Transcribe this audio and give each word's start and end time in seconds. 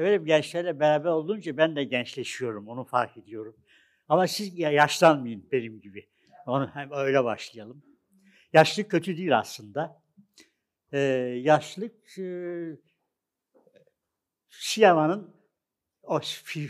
Öyle 0.00 0.20
bir 0.20 0.26
gençlerle 0.26 0.80
beraber 0.80 1.10
olunca 1.10 1.56
ben 1.56 1.76
de 1.76 1.84
gençleşiyorum, 1.84 2.68
onu 2.68 2.84
fark 2.84 3.16
ediyorum. 3.16 3.56
Ama 4.08 4.26
siz 4.26 4.58
yaşlanmayın 4.58 5.48
benim 5.52 5.80
gibi. 5.80 6.08
Onu 6.46 6.70
hem 6.74 6.92
öyle 6.92 7.24
başlayalım. 7.24 7.82
Yaşlılık 8.52 8.90
kötü 8.90 9.16
değil 9.16 9.38
aslında. 9.38 10.02
Ee, 10.92 10.98
yaşlılık 11.42 12.18
e, 12.18 12.26
sinemanın 14.50 15.34
o 16.02 16.20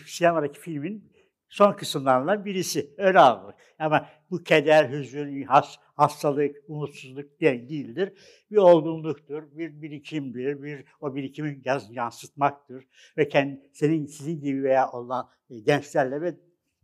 sinemadaki 0.06 0.60
filmin 0.60 1.09
son 1.50 1.72
kısımlarından 1.72 2.44
birisi. 2.44 2.94
Öyle 2.98 3.18
alınır. 3.18 3.54
Ama 3.78 4.08
bu 4.30 4.42
keder, 4.42 4.90
hüzün, 4.90 5.42
has, 5.42 5.76
hastalık, 5.96 6.56
umutsuzluk 6.68 7.40
değildir. 7.40 8.12
Bir 8.50 8.56
olgunluktur, 8.56 9.42
bir 9.58 9.82
birikimdir, 9.82 10.62
bir 10.62 10.84
o 11.00 11.14
birikimi 11.14 11.62
yansıtmaktır. 11.90 12.84
Ve 13.16 13.28
kendi, 13.28 13.60
senin, 13.72 14.06
sizin 14.06 14.40
gibi 14.40 14.62
veya 14.62 14.90
olan 14.90 15.28
e, 15.50 15.58
gençlerle 15.58 16.20
ve 16.20 16.34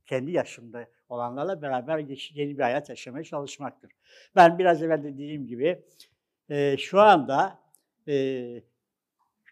kendi 0.06 0.30
yaşında 0.30 0.88
olanlarla 1.08 1.62
beraber 1.62 1.98
yeni 2.34 2.58
bir 2.58 2.62
hayat 2.62 2.88
yaşamaya 2.88 3.24
çalışmaktır. 3.24 3.90
Ben 4.36 4.58
biraz 4.58 4.82
evvel 4.82 5.02
de 5.02 5.14
dediğim 5.14 5.46
gibi 5.46 5.82
e, 6.50 6.76
şu 6.76 7.00
anda 7.00 7.58
e, 8.08 8.14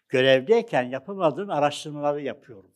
görevdeyken 0.09 0.83
yapamadığım 0.83 1.49
araştırmaları 1.49 2.21
yapıyorum. 2.21 2.71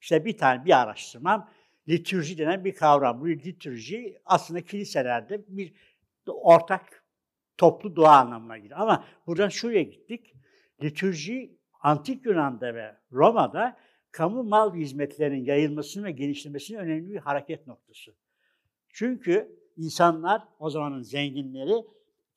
İşte 0.00 0.24
bir 0.24 0.38
tane 0.38 0.64
bir 0.64 0.82
araştırmam 0.82 1.50
litürji 1.88 2.38
denen 2.38 2.64
bir 2.64 2.74
kavram. 2.74 3.20
Bu 3.20 3.28
litürji 3.28 4.18
aslında 4.24 4.60
kiliselerde 4.60 5.44
bir 5.48 5.74
ortak 6.26 7.04
toplu 7.56 7.96
dua 7.96 8.16
anlamına 8.16 8.58
gelir. 8.58 8.82
Ama 8.82 9.04
buradan 9.26 9.48
şuraya 9.48 9.82
gittik. 9.82 10.34
Litürji 10.82 11.58
antik 11.80 12.26
Yunan'da 12.26 12.74
ve 12.74 12.96
Roma'da 13.12 13.76
kamu 14.10 14.42
mal 14.44 14.74
hizmetlerinin 14.74 15.44
yayılmasının 15.44 16.04
ve 16.04 16.10
genişlemesinin 16.10 16.78
önemli 16.78 17.10
bir 17.10 17.18
hareket 17.18 17.66
noktası. 17.66 18.14
Çünkü 18.88 19.58
insanlar, 19.76 20.42
o 20.58 20.70
zamanın 20.70 21.02
zenginleri 21.02 21.84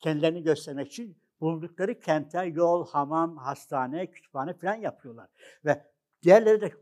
kendilerini 0.00 0.42
göstermek 0.42 0.88
için 0.88 1.16
bulundukları 1.40 2.00
kente 2.00 2.44
yol, 2.44 2.88
hamam, 2.88 3.36
hastane, 3.36 4.10
kütüphane 4.10 4.54
falan 4.54 4.74
yapıyorlar. 4.74 5.28
Ve 5.64 5.84
diğerleri 6.22 6.60
de 6.60 6.72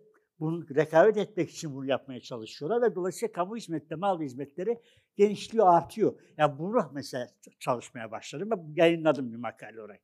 bunu 0.40 0.66
rekabet 0.74 1.16
etmek 1.16 1.50
için 1.50 1.74
bunu 1.74 1.86
yapmaya 1.86 2.20
çalışıyorlar 2.20 2.82
ve 2.82 2.94
dolayısıyla 2.94 3.32
kamu 3.32 3.56
hizmetleri, 3.56 4.00
mal 4.00 4.20
hizmetleri 4.20 4.80
genişliyor, 5.16 5.74
artıyor. 5.74 6.14
Yani 6.36 6.58
bunu 6.58 6.90
mesela 6.92 7.28
çalışmaya 7.60 8.10
başladım 8.10 8.50
ve 8.50 8.82
yayınladım 8.82 9.32
bir 9.32 9.36
makale 9.36 9.80
olarak. 9.80 10.00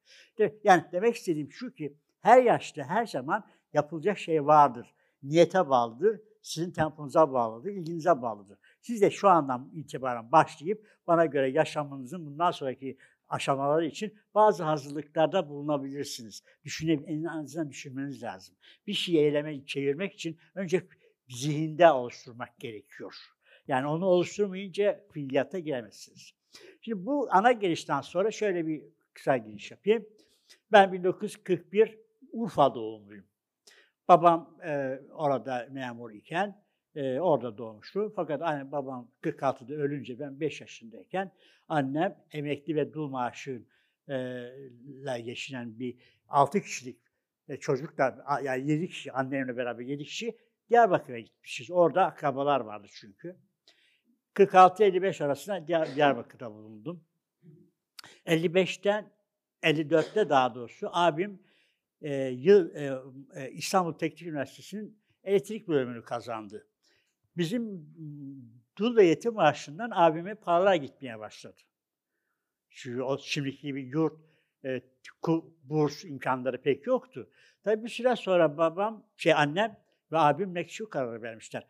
Yani 0.65 0.85
demek 0.93 1.17
istediğim 1.17 1.53
şu 1.53 1.75
ki 1.75 1.97
her 2.21 2.43
yaşta 2.43 2.85
her 2.85 3.07
zaman 3.07 3.45
yapılacak 3.73 4.19
şey 4.19 4.47
vardır. 4.47 4.95
Niyete 5.23 5.69
bağlıdır, 5.69 6.21
sizin 6.43 6.71
temponuza 6.71 7.33
bağlıdır, 7.33 7.71
ilginize 7.71 8.23
bağlıdır. 8.23 8.59
Siz 8.81 9.01
de 9.03 9.11
şu 9.11 9.29
andan 9.29 9.71
itibaren 9.75 10.33
başlayıp 10.33 10.87
bana 11.07 11.27
göre 11.27 11.51
yaşamınızın 11.51 12.27
bundan 12.27 12.51
sonraki 12.51 12.99
aşamaları 13.33 13.87
için 13.87 14.15
bazı 14.35 14.65
hazırlıklarda 14.65 15.49
bulunabilirsiniz. 15.49 16.43
Düşünelim, 16.65 17.05
en 17.07 17.25
azından 17.25 17.71
düşünmeniz 17.71 18.23
lazım. 18.23 18.57
Bir 18.87 18.93
şeyi 18.93 19.19
eyleme 19.19 19.67
çevirmek 19.67 20.13
için 20.15 20.39
önce 20.55 20.87
zihinde 21.29 21.91
oluşturmak 21.91 22.59
gerekiyor. 22.59 23.15
Yani 23.69 23.87
onu 23.87 24.07
oluşturmayınca 24.07 25.05
fiiliyata 25.13 25.59
giremezsiniz. 25.59 26.33
Şimdi 26.81 27.07
bu 27.07 27.29
ana 27.31 27.53
girişten 27.53 28.01
sonra 28.01 28.31
şöyle 28.31 28.67
bir 28.67 28.83
kısa 29.15 29.37
giriş 29.37 29.71
yapayım. 29.71 30.07
Ben 30.73 30.93
1941 30.93 31.99
Urfa 32.33 32.75
doğumluyum. 32.75 33.25
Babam 34.09 34.59
e, 34.65 35.01
orada 35.13 35.69
memur 35.71 36.11
iken 36.11 36.63
e, 36.95 37.21
orada 37.21 37.59
doğmuştu. 37.59 38.13
Fakat 38.17 38.43
annem 38.43 38.73
babam 38.73 39.11
46'da 39.23 39.75
ölünce 39.75 40.19
ben 40.19 40.41
5 40.41 40.61
yaşındayken 40.61 41.33
annem 41.69 42.17
emekli 42.33 42.77
ve 42.77 42.93
dul 42.93 43.09
maaşıyla 43.09 45.19
geçinen 45.25 45.79
bir 45.79 45.97
6 46.29 46.61
kişilik 46.61 46.99
e, 47.49 47.57
çocuklar, 47.57 48.15
yani 48.43 48.71
7 48.71 48.89
kişi, 48.89 49.13
annemle 49.13 49.57
beraber 49.57 49.85
7 49.85 50.05
kişi 50.05 50.37
Diyarbakır'a 50.71 51.19
gitmişiz. 51.19 51.71
Orada 51.71 52.05
akrabalar 52.05 52.61
vardı 52.61 52.87
çünkü. 52.91 53.37
46-55 54.35 55.25
arasında 55.25 55.67
Diyar, 55.67 55.97
Diyarbakır'da 55.97 56.53
bulundum. 56.53 57.05
55'ten 58.27 59.13
54'te 59.63 60.29
daha 60.29 60.55
doğrusu 60.55 60.89
abim 60.93 61.43
e, 62.01 62.15
yıl 62.25 62.75
e, 62.75 63.51
İstanbul 63.51 63.93
Teknik 63.93 64.23
Üniversitesi'nin 64.23 65.03
elektrik 65.25 65.69
bölümünü 65.69 66.03
kazandı. 66.03 66.67
Bizim 67.37 67.87
dul 68.79 68.97
ve 68.97 69.05
yetim 69.05 69.35
maaşından 69.35 69.91
abime 69.95 70.35
paralar 70.35 70.75
gitmeye 70.75 71.19
başladı. 71.19 71.61
Çünkü 72.71 73.03
o 73.03 73.19
şimdiki 73.19 73.63
gibi 73.63 73.83
yurt, 73.83 74.21
e, 74.65 74.83
burs 75.65 76.05
imkanları 76.05 76.63
pek 76.63 76.87
yoktu. 76.87 77.31
Tabii 77.65 77.85
bir 77.85 77.89
süre 77.89 78.17
sonra 78.17 78.59
babam, 78.59 79.07
şey 79.17 79.33
annem 79.33 79.77
ve 80.13 80.19
abim 80.19 80.69
şu 80.69 80.89
kararı 80.89 81.23
vermişler. 81.23 81.67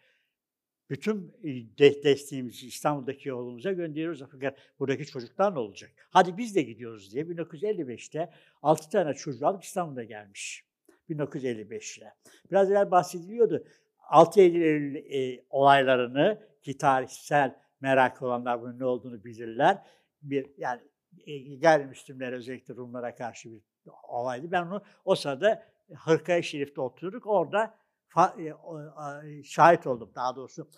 Bütün 0.91 1.33
de 1.79 2.03
desteğimizi 2.03 2.67
İstanbul'daki 2.67 3.33
oğlumuza 3.33 3.73
gönderiyoruz 3.73 4.23
fakat 4.33 4.59
buradaki 4.79 5.07
çocuklar 5.07 5.55
ne 5.55 5.59
olacak? 5.59 5.91
Hadi 6.11 6.37
biz 6.37 6.57
de 6.57 6.63
gidiyoruz 6.63 7.13
diye 7.13 7.25
1955'te 7.25 8.31
6 8.63 8.91
tane 8.91 9.15
çocuğu 9.15 9.47
alıp 9.47 9.65
İstanbul'a 9.65 10.05
gelmiş. 10.05 10.65
1955'te. 11.11 12.15
Biraz 12.51 12.71
evvel 12.71 12.91
bahsediliyordu. 12.91 13.65
6 14.13 14.41
Eylül 14.41 14.97
e, 14.97 15.45
olaylarını 15.51 16.39
ki 16.63 16.77
tarihsel 16.77 17.57
merak 17.81 18.23
olanlar 18.23 18.63
bunun 18.63 18.79
ne 18.79 18.85
olduğunu 18.85 19.25
bilirler. 19.25 19.79
Bir 20.23 20.51
yani 20.59 20.81
e, 21.27 21.57
gayrimüslimlere 21.57 22.37
özellikle 22.37 22.75
Rumlara 22.75 23.15
karşı 23.15 23.51
bir 23.51 23.61
olaydı. 24.09 24.53
Ben 24.53 24.63
onu 24.63 24.83
o 25.05 25.15
sırada 25.15 25.63
Hırkaya 25.95 26.43
Şerif'te 26.43 26.81
oturduk. 26.81 27.27
Orada 27.27 27.75
fa, 28.09 28.37
e, 28.39 28.43
e, 28.45 29.43
şahit 29.43 29.87
oldum 29.87 30.13
daha 30.15 30.37
doğrusu. 30.37 30.69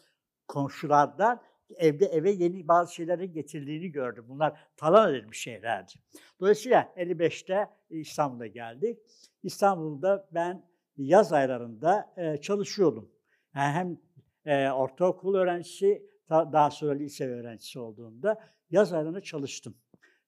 Komşulardan 0.49 1.43
evde 1.77 2.07
eve 2.07 2.31
yeni 2.31 2.69
bazı 2.69 2.95
şeylerin 2.95 3.33
getirdiğini 3.33 3.93
gördüm. 3.93 4.25
Bunlar 4.29 4.61
talan 4.77 5.15
edilmiş 5.15 5.41
şeylerdi. 5.41 5.93
Dolayısıyla 6.41 6.93
55'te 6.97 7.69
İstanbul'a 7.91 8.47
geldik. 8.47 8.99
İstanbul'da 9.43 10.29
ben 10.31 10.65
yaz 10.97 11.33
aylarında 11.33 12.15
e, 12.17 12.37
çalışıyordum. 12.37 13.14
Yani 13.55 13.73
hem 13.73 13.99
e, 14.47 14.71
ortaokul 14.71 15.35
öğrencisi, 15.35 16.07
daha 16.31 16.71
sonra 16.71 16.95
lise 16.95 17.29
öğrencisi 17.29 17.79
olduğumda 17.79 18.41
yaz 18.71 18.93
aylarında 18.93 19.21
çalıştım. 19.21 19.75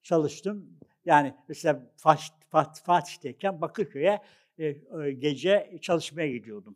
Çalıştım. 0.01 0.79
Yani 1.05 1.33
mesela 1.47 1.91
Fatih, 1.95 2.83
Fatih, 2.83 3.33
Bakırköy'e 3.61 4.21
e, 4.57 4.65
e, 4.65 5.11
gece 5.11 5.77
çalışmaya 5.81 6.31
gidiyordum. 6.31 6.75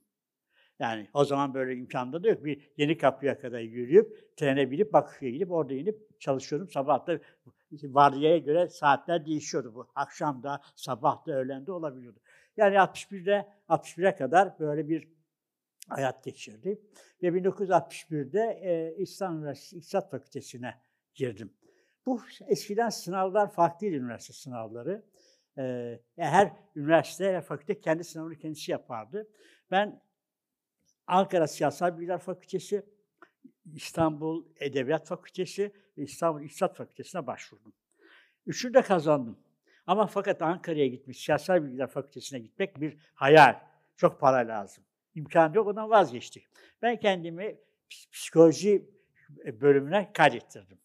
Yani 0.79 1.07
o 1.13 1.25
zaman 1.25 1.53
böyle 1.53 1.75
imkanda 1.75 2.23
da 2.23 2.29
yok. 2.29 2.45
Bir 2.45 2.71
yeni 2.77 2.97
kapıya 2.97 3.39
kadar 3.39 3.59
yürüyüp, 3.59 4.35
trene 4.37 4.71
binip 4.71 4.93
Bakırköy'e 4.93 5.31
gidip 5.31 5.51
orada 5.51 5.73
inip 5.73 6.19
çalışıyordum. 6.19 6.69
Sabah 6.69 7.07
da 7.07 7.19
vardiyaya 7.83 8.37
göre 8.37 8.69
saatler 8.69 9.25
değişiyordu 9.25 9.75
bu. 9.75 9.87
Akşam 9.95 10.43
da, 10.43 10.61
sabah 10.75 11.25
da, 11.25 11.33
öğlen 11.33 11.67
de 11.67 11.71
olabiliyordu. 11.71 12.19
Yani 12.57 12.75
61'de 12.75 13.47
61'e 13.69 14.15
kadar 14.15 14.59
böyle 14.59 14.89
bir 14.89 15.07
hayat 15.89 16.23
geçirdim. 16.23 16.81
Ve 17.23 17.27
1961'de 17.27 18.59
e, 18.63 18.95
İstanbul 19.01 19.39
Üniversitesi 19.39 19.77
İktisat 19.77 20.11
Fakültesi'ne 20.11 20.81
girdim. 21.15 21.53
Bu 22.05 22.21
eskiden 22.47 22.89
sınavlar 22.89 23.51
farklıydı 23.51 23.95
üniversite 23.95 24.33
sınavları. 24.33 25.05
E, 25.57 25.99
her 26.17 26.53
üniversite 26.75 27.33
ve 27.33 27.41
fakülte 27.41 27.79
kendi 27.79 28.03
sınavını 28.03 28.35
kendisi 28.35 28.71
yapardı. 28.71 29.27
Ben 29.71 30.01
Ankara 31.07 31.47
Siyasal 31.47 31.97
Bilgiler 31.97 32.19
Fakültesi, 32.19 32.85
İstanbul 33.73 34.45
Edebiyat 34.59 35.07
Fakültesi 35.07 35.71
ve 35.97 36.01
İstanbul 36.01 36.41
İktisat 36.41 36.75
Fakültesi'ne 36.75 37.27
başvurdum. 37.27 37.73
Üçünü 38.45 38.73
de 38.73 38.81
kazandım. 38.81 39.39
Ama 39.87 40.07
fakat 40.07 40.41
Ankara'ya 40.41 40.87
gitmiş, 40.87 41.25
Siyasal 41.25 41.63
Bilgiler 41.63 41.87
Fakültesi'ne 41.87 42.39
gitmek 42.39 42.81
bir 42.81 42.97
hayal. 43.13 43.59
Çok 43.95 44.19
para 44.19 44.47
lazım 44.47 44.83
imkanı 45.15 45.55
yok, 45.55 45.67
ondan 45.67 45.89
vazgeçtik. 45.89 46.47
Ben 46.81 46.99
kendimi 46.99 47.57
psikoloji 48.11 48.89
e, 49.45 49.61
bölümüne 49.61 50.11
kaydettirdim. 50.13 50.77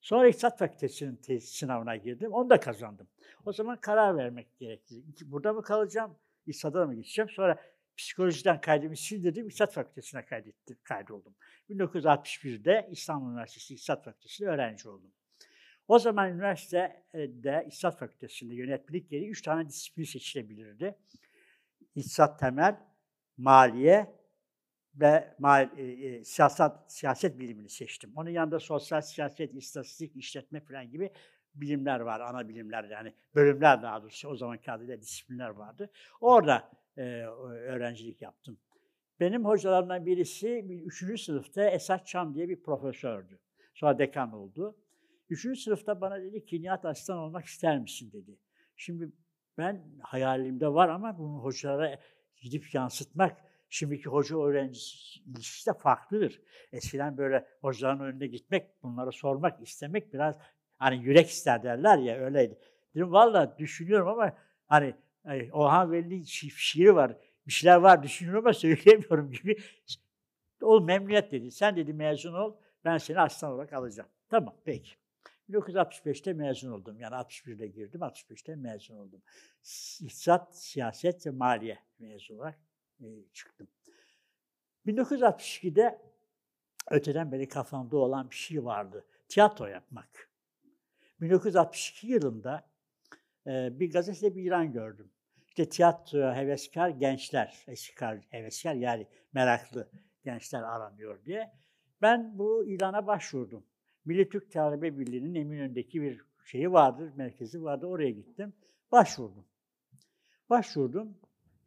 Sonra 0.00 0.28
İktisat 0.28 0.58
Fakültesi'nin 0.58 1.38
sınavına 1.38 1.96
girdim, 1.96 2.32
onu 2.32 2.50
da 2.50 2.60
kazandım. 2.60 3.08
O 3.44 3.52
zaman 3.52 3.80
karar 3.80 4.16
vermek 4.16 4.58
gerekti. 4.58 5.02
Burada 5.24 5.52
mı 5.52 5.62
kalacağım, 5.62 6.16
İktisat'a 6.46 6.86
mı 6.86 6.94
geçeceğim? 6.94 7.28
Sonra 7.28 7.58
psikolojiden 7.96 8.60
kaydımı 8.60 8.96
sildirdim, 8.96 9.46
İktisat 9.46 9.72
Fakültesi'ne 9.72 10.24
kaydettim, 10.24 10.76
kaydoldum. 10.82 11.34
1961'de 11.70 12.88
İstanbul 12.90 13.30
Üniversitesi 13.30 13.74
İktisat 13.74 14.04
Fakültesi'nde 14.04 14.48
öğrenci 14.48 14.88
oldum. 14.88 15.10
O 15.88 15.98
zaman 15.98 16.30
üniversitede 16.30 17.64
İktisat 17.66 17.98
Fakültesi'nde 17.98 18.54
yönetmelik 18.54 19.10
gereği 19.10 19.28
üç 19.28 19.42
tane 19.42 19.68
disiplin 19.68 20.04
seçilebilirdi. 20.04 20.98
İktisat 21.94 22.38
temel, 22.38 22.76
maliye 23.42 24.14
ve 24.94 25.34
mal, 25.38 25.78
e, 25.78 25.82
e, 25.82 26.24
siyaset 26.24 26.72
siyaset 26.88 27.38
bilimini 27.38 27.68
seçtim. 27.68 28.12
Onun 28.16 28.30
yanında 28.30 28.60
sosyal 28.60 29.00
siyaset, 29.00 29.54
istatistik, 29.54 30.16
işletme 30.16 30.60
falan 30.60 30.90
gibi 30.90 31.10
bilimler 31.54 32.00
var, 32.00 32.20
ana 32.20 32.48
bilimler 32.48 32.84
yani 32.84 33.14
bölümler 33.34 33.82
daha 33.82 34.02
doğrusu 34.02 34.28
o 34.28 34.36
zamanki 34.36 34.72
adıyla 34.72 35.00
disiplinler 35.00 35.48
vardı. 35.48 35.90
Orada 36.20 36.70
e, 36.96 37.02
öğrencilik 37.02 38.22
yaptım. 38.22 38.58
Benim 39.20 39.44
hocalarımdan 39.44 40.06
birisi 40.06 40.82
3. 40.84 41.20
sınıfta 41.20 41.70
Esat 41.70 42.06
Çam 42.06 42.34
diye 42.34 42.48
bir 42.48 42.62
profesördü. 42.62 43.38
Sonra 43.74 43.98
dekan 43.98 44.32
oldu. 44.32 44.76
Üçüncü 45.28 45.60
sınıfta 45.60 46.00
bana 46.00 46.22
dedi 46.22 46.44
ki 46.44 46.62
Nihat 46.62 46.84
Aslan 46.84 47.18
olmak 47.18 47.44
ister 47.44 47.78
misin 47.78 48.12
dedi. 48.12 48.38
Şimdi 48.76 49.12
ben 49.58 49.82
hayalimde 50.00 50.68
var 50.68 50.88
ama 50.88 51.18
bunu 51.18 51.38
hocalara 51.44 51.98
gidip 52.42 52.74
yansıtmak, 52.74 53.36
şimdiki 53.68 54.08
hoca 54.08 54.38
öğrenci 54.38 54.80
ilişkisi 55.26 55.70
de 55.70 55.78
farklıdır. 55.78 56.40
Eskiden 56.72 57.16
böyle 57.16 57.46
hocaların 57.60 58.00
önüne 58.00 58.26
gitmek, 58.26 58.82
bunları 58.82 59.12
sormak, 59.12 59.62
istemek 59.62 60.14
biraz 60.14 60.38
hani 60.78 61.04
yürek 61.04 61.28
ister 61.28 61.62
derler 61.62 61.98
ya 61.98 62.16
öyleydi. 62.16 62.58
Dedim 62.94 63.12
valla 63.12 63.58
düşünüyorum 63.58 64.08
ama 64.08 64.32
hani 64.66 64.94
Orhan 65.52 65.92
Veli'nin 65.92 66.22
şiiri 66.22 66.94
var, 66.94 67.16
bir 67.46 67.52
şeyler 67.52 67.76
var 67.76 68.02
düşünüyorum 68.02 68.46
ama 68.46 68.52
söyleyemiyorum 68.52 69.30
gibi. 69.30 69.56
O 70.62 70.80
memnuniyet 70.80 71.32
dedi. 71.32 71.50
Sen 71.50 71.76
dedi 71.76 71.92
mezun 71.92 72.34
ol, 72.34 72.56
ben 72.84 72.98
seni 72.98 73.20
aslan 73.20 73.52
olarak 73.52 73.72
alacağım. 73.72 74.08
Tamam 74.28 74.54
peki. 74.64 75.01
1965'te 75.52 76.32
mezun 76.32 76.72
oldum. 76.72 77.00
Yani 77.00 77.14
61'de 77.14 77.66
girdim, 77.66 78.00
65'te 78.00 78.54
mezun 78.54 78.96
oldum. 78.96 79.22
İktisat, 80.00 80.56
siyaset 80.56 81.26
ve 81.26 81.30
maliye 81.30 81.78
mezun 81.98 82.36
olarak 82.36 82.58
e, 83.00 83.06
çıktım. 83.32 83.68
1962'de 84.86 86.02
öteden 86.90 87.32
beri 87.32 87.48
kafamda 87.48 87.96
olan 87.96 88.30
bir 88.30 88.36
şey 88.36 88.64
vardı. 88.64 89.06
Tiyatro 89.28 89.66
yapmak. 89.66 90.30
1962 91.20 92.06
yılında 92.06 92.68
e, 93.46 93.80
bir 93.80 93.92
gazetede 93.92 94.36
bir 94.36 94.42
ilan 94.42 94.72
gördüm. 94.72 95.10
İşte 95.48 95.68
tiyatro 95.68 96.34
heveskar 96.34 96.88
gençler, 96.88 97.64
eskar 97.66 98.18
heveskar 98.30 98.74
yani 98.74 99.06
meraklı 99.32 99.88
gençler 100.24 100.62
aranıyor 100.62 101.24
diye. 101.24 101.52
Ben 102.02 102.38
bu 102.38 102.64
ilana 102.66 103.06
başvurdum. 103.06 103.64
Milli 104.04 104.28
Türk 104.28 104.52
Talebe 104.52 104.98
Birliği'nin 104.98 105.34
Eminönü'ndeki 105.34 106.02
bir 106.02 106.20
şeyi 106.44 106.72
vardır, 106.72 107.12
merkezi 107.16 107.62
vardı. 107.62 107.86
Oraya 107.86 108.10
gittim. 108.10 108.52
Başvurdum. 108.92 109.46
Başvurdum. 110.50 111.18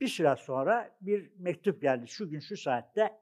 Bir 0.01 0.07
süre 0.07 0.35
sonra 0.35 0.97
bir 1.01 1.31
mektup 1.37 1.81
geldi. 1.81 2.07
Şu 2.07 2.29
gün 2.29 2.39
şu 2.39 2.57
saatte 2.57 3.19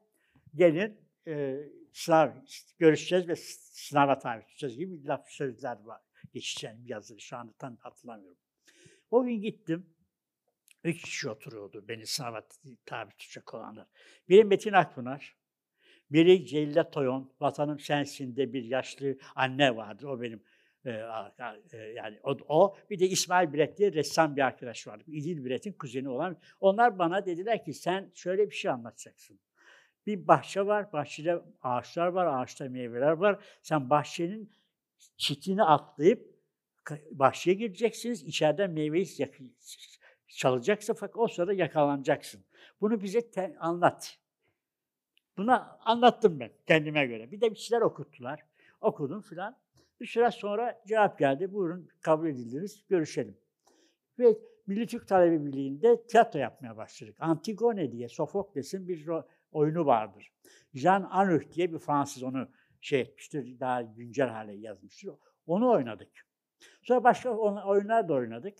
gelin 0.54 1.00
e, 1.26 1.60
sınav 1.92 2.30
görüşeceğiz 2.78 3.28
ve 3.28 3.36
sınava 3.36 4.18
tabi 4.18 4.42
tutacağız 4.46 4.76
gibi 4.76 5.04
laf 5.04 5.28
sözler 5.28 5.80
var. 5.80 6.00
Geçeceğim 6.32 6.86
yazılı. 6.86 7.20
Şu 7.20 7.36
anda 7.36 7.52
tam 7.52 7.76
hatırlamıyorum. 7.76 8.38
O 9.10 9.24
gün 9.24 9.40
gittim. 9.40 9.86
Üç 10.84 11.02
kişi 11.02 11.30
oturuyordu 11.30 11.88
beni 11.88 12.06
sınava 12.06 12.48
tabi 12.86 13.10
tutacak 13.10 13.54
olanlar. 13.54 13.86
Biri 14.28 14.44
Metin 14.44 14.72
Akpınar, 14.72 15.36
biri 16.10 16.46
Celile 16.46 16.90
Toyon, 16.90 17.32
Vatanım 17.40 17.80
Sensin'de 17.80 18.52
bir 18.52 18.64
yaşlı 18.64 19.18
anne 19.34 19.76
vardı. 19.76 20.08
O 20.08 20.20
benim 20.20 20.42
e, 20.84 20.90
e, 21.72 21.76
yani 21.76 22.18
o, 22.22 22.36
o. 22.48 22.76
Bir 22.90 22.98
de 22.98 23.08
İsmail 23.08 23.52
Biret 23.52 23.78
diye 23.78 23.92
ressam 23.92 24.36
bir 24.36 24.42
arkadaş 24.42 24.86
vardı. 24.86 25.04
İdil 25.06 25.44
Biret'in 25.44 25.72
kuzeni 25.72 26.08
olan. 26.08 26.36
Onlar 26.60 26.98
bana 26.98 27.26
dediler 27.26 27.64
ki 27.64 27.74
sen 27.74 28.10
şöyle 28.14 28.50
bir 28.50 28.54
şey 28.54 28.70
anlatacaksın. 28.70 29.40
Bir 30.06 30.28
bahçe 30.28 30.66
var, 30.66 30.92
bahçede 30.92 31.42
ağaçlar 31.62 32.06
var, 32.06 32.42
ağaçta 32.42 32.68
meyveler 32.68 33.12
var. 33.12 33.44
Sen 33.62 33.90
bahçenin 33.90 34.50
çitini 35.16 35.62
atlayıp 35.62 36.34
bahçeye 37.10 37.54
gireceksiniz. 37.54 38.22
İçeriden 38.22 38.70
meyveyi 38.70 39.06
çalacaksın 40.28 40.94
fakat 40.94 41.16
o 41.16 41.28
sırada 41.28 41.52
yakalanacaksın. 41.52 42.44
Bunu 42.80 43.02
bize 43.02 43.30
te- 43.30 43.56
anlat. 43.58 44.18
Buna 45.36 45.78
anlattım 45.84 46.40
ben 46.40 46.50
kendime 46.66 47.06
göre. 47.06 47.30
Bir 47.30 47.40
de 47.40 47.50
bir 47.50 47.56
şeyler 47.56 47.82
okuttular. 47.82 48.40
Okudum 48.80 49.22
filan. 49.22 49.56
Bir 50.00 50.06
süre 50.06 50.30
sonra 50.30 50.82
cevap 50.86 51.18
geldi. 51.18 51.52
Buyurun 51.52 51.88
kabul 52.00 52.26
edildiniz, 52.26 52.84
görüşelim. 52.88 53.36
Ve 54.18 54.38
Milli 54.66 54.86
Türk 54.86 55.08
Talebi 55.08 55.46
Birliği'nde 55.46 56.06
tiyatro 56.06 56.38
yapmaya 56.38 56.76
başladık. 56.76 57.16
Antigone 57.18 57.92
diye 57.92 58.08
Sofokles'in 58.08 58.88
bir 58.88 59.08
oyunu 59.52 59.86
vardır. 59.86 60.32
Jean 60.74 61.08
Anuch 61.10 61.52
diye 61.52 61.72
bir 61.72 61.78
Fransız 61.78 62.22
onu 62.22 62.48
şey 62.80 63.00
etmiştir, 63.00 63.60
daha 63.60 63.82
güncel 63.82 64.28
hale 64.28 64.52
yazmıştır. 64.52 65.10
Onu 65.46 65.70
oynadık. 65.70 66.26
Sonra 66.82 67.04
başka 67.04 67.30
oyunlar 67.66 68.08
da 68.08 68.14
oynadık. 68.14 68.58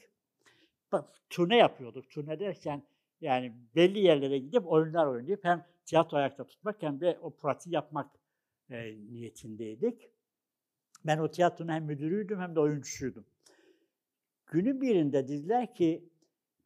Turne 1.31 1.57
yapıyorduk. 1.57 2.11
Turne 2.11 2.41
derken 2.41 2.83
yani 3.25 3.53
belli 3.77 3.99
yerlere 3.99 4.39
gidip 4.39 4.67
oyunlar 4.67 5.07
oynayıp 5.07 5.45
hem 5.45 5.67
tiyatro 5.85 6.17
ayakta 6.17 6.47
tutmak 6.47 6.83
hem 6.83 7.01
de 7.01 7.19
o 7.23 7.31
pratiği 7.31 7.75
yapmak 7.75 8.11
e, 8.71 8.97
niyetindeydik. 9.11 10.11
Ben 11.07 11.19
o 11.19 11.31
tiyatronun 11.31 11.73
hem 11.73 11.85
müdürüydüm 11.85 12.41
hem 12.41 12.55
de 12.55 12.61
oyuncusuydum. 12.61 13.25
Günün 14.47 14.81
birinde 14.81 15.29
dediler 15.29 15.75
ki 15.75 16.09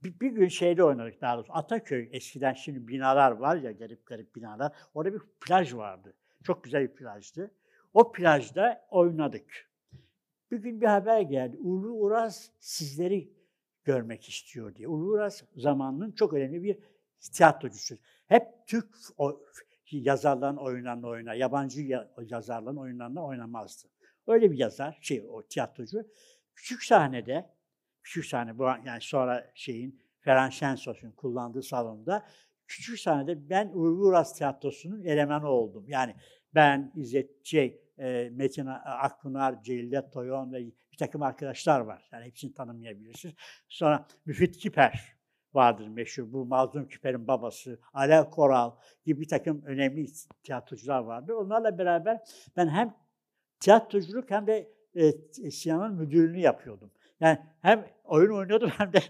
bir, 0.02 0.20
bir 0.20 0.30
gün 0.30 0.48
şeyde 0.48 0.84
oynadık 0.84 1.20
daha 1.20 1.36
doğrusu. 1.36 1.52
Ataköy 1.52 2.08
eskiden 2.12 2.52
şimdi 2.52 2.88
binalar 2.88 3.30
var 3.30 3.56
ya 3.56 3.72
garip 3.72 4.06
garip 4.06 4.36
binalar. 4.36 4.72
Orada 4.94 5.14
bir 5.14 5.20
plaj 5.40 5.74
vardı. 5.74 6.14
Çok 6.42 6.64
güzel 6.64 6.82
bir 6.82 6.94
plajdı. 6.94 7.50
O 7.94 8.12
plajda 8.12 8.86
oynadık. 8.90 9.70
Bir 10.50 10.58
gün 10.58 10.80
bir 10.80 10.86
haber 10.86 11.20
geldi. 11.20 11.56
Uğur 11.56 11.84
Uras 11.84 12.50
sizleri 12.60 13.37
görmek 13.88 14.28
istiyor 14.28 14.74
diye. 14.74 14.88
Uğur 14.88 15.14
Uras 15.14 15.42
zamanının 15.56 16.12
çok 16.12 16.32
önemli 16.32 16.62
bir 16.62 16.78
tiyatrocusu. 17.32 17.96
Hep 18.26 18.42
Türk 18.66 18.96
yazarların 19.90 20.56
oyunlarını 20.56 21.06
oynar, 21.06 21.34
yabancı 21.34 22.06
yazarların 22.26 22.76
oyunlarını 22.76 23.24
oynamazdı. 23.24 23.88
Öyle 24.26 24.50
bir 24.50 24.58
yazar, 24.58 24.98
şey 25.00 25.22
o 25.28 25.42
tiyatrocu. 25.42 26.04
Küçük 26.54 26.82
sahnede, 26.82 27.50
küçük 28.02 28.24
sahne 28.24 28.58
bu 28.58 28.64
yani 28.64 29.00
sonra 29.00 29.50
şeyin 29.54 30.00
Ferhan 30.20 30.50
Şensos'un 30.50 31.10
kullandığı 31.10 31.62
salonda 31.62 32.26
küçük 32.66 33.00
sahnede 33.00 33.50
ben 33.50 33.70
Uğur 33.74 33.98
Uras 33.98 34.38
Tiyatrosu'nun 34.38 35.04
elemanı 35.04 35.48
oldum. 35.48 35.84
Yani 35.88 36.14
ben 36.54 36.92
İzzet 36.96 37.46
şey, 37.46 37.80
e, 37.98 38.30
Metin 38.32 38.66
Akpınar, 38.84 39.62
Celile 39.62 40.10
Toyon 40.10 40.52
ve 40.52 40.62
bir 40.98 41.06
takım 41.06 41.22
arkadaşlar 41.22 41.80
var. 41.80 42.08
Yani 42.12 42.24
hepsini 42.24 42.54
tanımayabilirsiniz. 42.54 43.34
Sonra 43.68 44.06
Müfit 44.26 44.56
Kiper 44.56 45.16
vardır 45.54 45.88
meşhur. 45.88 46.32
Bu 46.32 46.46
Mazlum 46.46 46.88
Küper'in 46.88 47.28
babası, 47.28 47.80
Alev 47.92 48.24
Koral 48.24 48.72
gibi 49.04 49.20
bir 49.20 49.28
takım 49.28 49.62
önemli 49.62 50.06
tiyatrocular 50.42 50.98
vardır. 50.98 51.32
Onlarla 51.32 51.78
beraber 51.78 52.20
ben 52.56 52.68
hem 52.68 52.94
tiyatroculuk 53.60 54.30
hem 54.30 54.46
de 54.46 54.72
e, 54.94 55.12
sinemanın 55.50 55.96
müdürlüğünü 55.96 56.40
yapıyordum. 56.40 56.90
Yani 57.20 57.38
hem 57.62 57.86
oyun 58.04 58.30
oynuyordum 58.30 58.70
hem 58.78 58.92
de 58.92 59.00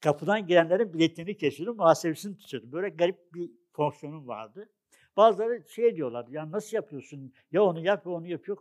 kapıdan 0.00 0.46
girenlerin 0.46 0.94
biletlerini 0.94 1.36
kesiyordum, 1.36 1.76
muhasebesini 1.76 2.38
tutuyordum. 2.38 2.72
Böyle 2.72 2.88
garip 2.88 3.34
bir 3.34 3.50
fonksiyonum 3.72 4.28
vardı. 4.28 4.68
Bazıları 5.16 5.62
şey 5.68 5.96
diyorlar, 5.96 6.28
ya 6.28 6.50
nasıl 6.50 6.76
yapıyorsun? 6.76 7.32
Ya 7.52 7.64
onu 7.64 7.80
yap, 7.80 8.06
ya 8.06 8.12
onu 8.12 8.26
yapıyor. 8.26 8.58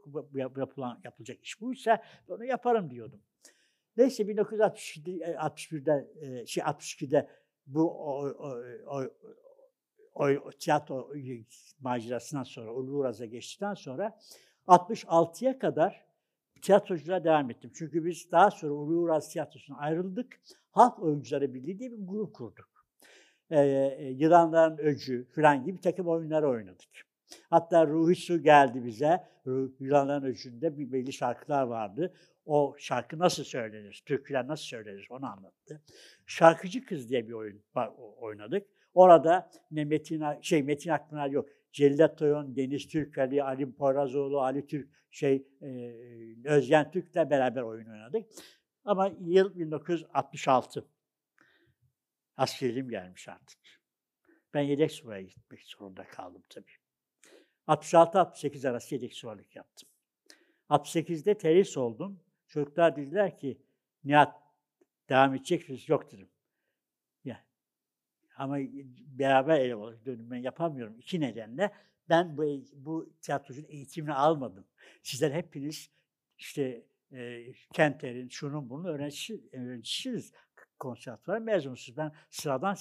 Yapılan, 0.55 1.00
yapılacak 1.03 1.43
iş 1.43 1.62
buysa 1.62 2.03
onu 2.27 2.46
yaparım 2.46 2.89
diyordum. 2.89 3.22
Neyse 3.98 4.24
1962'de, 4.24 5.36
61'de, 5.36 6.12
e, 6.22 6.46
şey 6.46 6.63
62'de 6.63 7.27
bu 7.67 7.91
o, 7.91 8.27
o, 8.27 8.58
o, 8.88 9.03
o, 10.13 10.25
o 10.25 10.51
tiyatro 10.51 11.13
macerasından 11.79 12.43
sonra, 12.43 12.74
Uluraz'a 12.74 13.25
geçtikten 13.25 13.74
sonra 13.74 14.20
66'ya 14.67 15.60
kadar 15.60 16.05
tiyatroculuğa 16.62 17.24
devam 17.24 17.51
ettim. 17.51 17.72
Çünkü 17.75 18.05
biz 18.05 18.31
daha 18.31 18.51
sonra 18.51 18.74
Ulu 18.74 19.00
Uraz 19.00 19.29
Tiyatrosu'na 19.29 19.77
ayrıldık. 19.77 20.41
Halk 20.72 21.00
Oyuncuları 21.00 21.53
Birliği 21.53 21.79
diye 21.79 21.91
bir 21.91 22.08
grup 22.08 22.36
kurduk. 22.36 22.70
Ee, 23.51 24.13
Yılanların 24.17 24.77
Öcü 24.77 25.25
falan 25.36 25.63
gibi 25.63 25.81
takım 25.81 26.08
oyunlar 26.08 26.43
oynadık. 26.43 26.89
Hatta 27.50 27.88
Ruhi 27.88 28.15
Su 28.15 28.43
geldi 28.43 28.86
bize. 28.86 29.20
Yılanların 29.79 30.25
Öcü'nde 30.25 30.77
bir 30.77 30.91
belli 30.91 31.13
şarkılar 31.13 31.63
vardı. 31.63 32.13
O 32.46 32.75
şarkı 32.77 33.20
nasıl 33.20 33.43
söylenir, 33.43 34.03
türküler 34.05 34.48
nasıl 34.48 34.63
söylenir 34.63 35.08
onu 35.10 35.25
anlattı. 35.25 35.81
Şarkıcı 36.25 36.86
Kız 36.86 37.10
diye 37.10 37.27
bir 37.27 37.34
oyun 37.34 37.63
oynadık. 38.17 38.67
Orada 38.93 39.50
ne 39.72 39.86
Metin, 39.86 40.24
şey 40.41 40.63
Metin 40.63 40.89
Akpınar 40.89 41.29
yok. 41.29 41.50
Cellat 41.72 42.17
Toyon, 42.17 42.55
Deniz 42.55 42.88
Türkali, 42.88 43.43
Ali 43.43 43.72
Poyrazoğlu, 43.72 44.41
Ali 44.41 44.65
Türk, 44.65 44.89
şey 45.12 45.48
e, 45.62 45.93
Özgen 46.46 46.91
Türk'le 46.91 47.15
beraber 47.15 47.62
oyun 47.62 47.89
oynadık. 47.89 48.25
Ama 48.86 49.12
yıl 49.20 49.60
1966. 49.60 50.86
Askerliğim 52.38 52.89
gelmiş 52.89 53.27
artık. 53.27 53.59
Ben 54.53 54.61
yedek 54.61 54.91
subaya 54.91 55.21
gitmek 55.21 55.63
zorunda 55.63 56.07
kaldım 56.07 56.43
tabii. 56.50 56.71
66-68 57.67 58.69
arası 58.69 58.95
yedek 58.95 59.13
subaylık 59.13 59.55
yaptım. 59.55 59.89
68'de 60.69 61.38
terhis 61.38 61.77
oldum. 61.77 62.23
Çocuklar 62.47 62.95
dediler 62.95 63.39
ki 63.39 63.61
Nihat 64.03 64.35
devam 65.09 65.35
edecek 65.35 65.69
miyiz? 65.69 65.89
Yok 65.89 66.11
dedim. 66.11 66.29
Ya. 67.23 67.45
Ama 68.38 68.57
beraber 68.97 69.59
ele 69.59 69.75
olarak 69.75 70.05
dönüm 70.05 70.33
yapamıyorum. 70.43 71.00
İki 71.00 71.19
nedenle 71.19 71.71
ben 72.09 72.38
bu, 72.38 72.63
bu 72.73 73.13
tiyatrocunun 73.21 73.67
eğitimini 73.69 74.13
almadım. 74.13 74.67
Sizler 75.03 75.31
hepiniz 75.31 75.89
işte 76.38 76.85
e, 77.11 77.45
Kenter'in, 77.73 78.29
şunun 78.29 78.69
bunun 78.69 78.85
öğrencisi, 78.85 79.41
öğrencisiniz. 79.51 80.33
Konservatuvar 80.81 81.39
mezunsunuz. 81.39 81.97
Ben 81.97 82.11
sıradan 82.29 82.77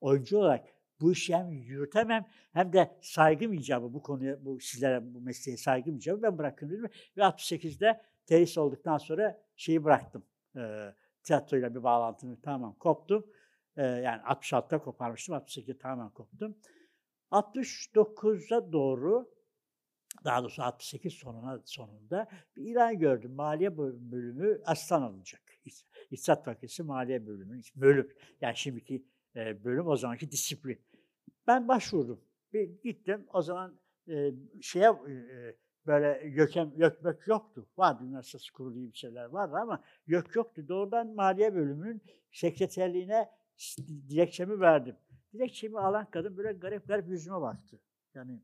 oyuncu 0.00 0.38
olarak 0.38 0.68
bu 1.00 1.12
işi 1.12 1.36
hem 1.36 1.52
yürütemem 1.52 2.26
hem 2.52 2.72
de 2.72 2.98
saygım 3.02 3.52
icabı 3.52 3.94
bu 3.94 4.02
konuya, 4.02 4.44
bu 4.44 4.60
sizlere 4.60 5.14
bu 5.14 5.20
mesleğe 5.20 5.56
saygım 5.56 5.96
icabı 5.96 6.22
ben 6.22 6.38
bırakın 6.38 6.70
dedim. 6.70 6.90
Ve 7.16 7.22
68'de 7.22 8.00
terhis 8.26 8.58
olduktan 8.58 8.98
sonra 8.98 9.42
şeyi 9.56 9.84
bıraktım. 9.84 10.24
E, 10.56 10.94
tiyatroyla 11.22 11.74
bir 11.74 11.82
bağlantımı 11.82 12.40
tamamen 12.40 12.78
koptum. 12.78 13.26
E, 13.76 13.86
yani 13.86 14.22
66'da 14.22 14.78
koparmıştım, 14.78 15.34
68'de 15.34 15.78
tamamen 15.78 16.10
koptum. 16.10 16.56
69'a 17.30 18.72
doğru 18.72 19.30
daha 20.24 20.42
doğrusu 20.42 20.62
68 20.62 21.12
sonuna 21.12 21.60
sonunda 21.64 22.28
bir 22.56 22.64
ilan 22.64 22.98
gördüm. 22.98 23.32
Maliye 23.32 23.78
bölümü 23.78 24.60
aslan 24.64 25.02
alınacak. 25.02 25.49
İktisat 26.10 26.44
Fakültesi 26.44 26.82
Maliye 26.82 27.26
Bölümü, 27.26 27.60
bölüm. 27.76 28.12
Yani 28.40 28.56
şimdiki 28.56 29.04
bölüm 29.36 29.86
o 29.86 29.96
zamanki 29.96 30.30
disiplin. 30.30 30.80
Ben 31.46 31.68
başvurdum. 31.68 32.20
Bir 32.52 32.82
gittim. 32.82 33.26
O 33.32 33.42
zaman 33.42 33.80
şeye 34.60 34.92
böyle 35.86 36.28
YÖK'em, 36.28 36.72
YÖK 36.76 37.26
yoktu. 37.26 37.68
Vardı 37.76 38.04
üniversitesi 38.04 38.52
kurulu 38.52 38.74
gibi 38.74 38.94
şeyler 38.94 39.24
vardı 39.24 39.56
ama 39.56 39.82
YÖK 40.06 40.36
yoktu. 40.36 40.68
Doğrudan 40.68 41.14
Maliye 41.14 41.54
Bölümünün 41.54 42.02
sekreterliğine 42.32 43.30
dilekçemi 44.08 44.60
verdim. 44.60 44.96
Dilekçemi 45.32 45.78
alan 45.78 46.10
kadın 46.10 46.36
böyle 46.36 46.52
garip 46.52 46.88
garip 46.88 47.08
yüzüme 47.08 47.40
baktı. 47.40 47.80
Yani 48.14 48.40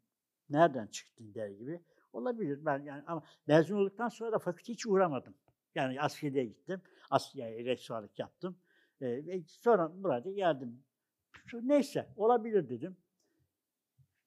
nereden 0.50 0.86
çıktın 0.86 1.34
der 1.34 1.48
gibi. 1.48 1.80
Olabilir 2.12 2.64
ben 2.64 2.82
yani 2.82 3.02
ama 3.06 3.22
mezun 3.46 3.76
olduktan 3.76 4.08
sonra 4.08 4.32
da 4.32 4.38
fakülte 4.38 4.72
hiç 4.72 4.86
uğramadım. 4.86 5.34
Yani 5.74 6.00
askeriye 6.00 6.44
gittim. 6.44 6.80
Askeriye 7.10 7.64
rektörlük 7.64 8.18
yaptım. 8.18 8.58
Ve 9.00 9.42
sonra 9.46 10.02
burada 10.02 10.30
geldim. 10.30 10.84
Neyse 11.52 12.12
olabilir 12.16 12.68
dedim. 12.68 12.96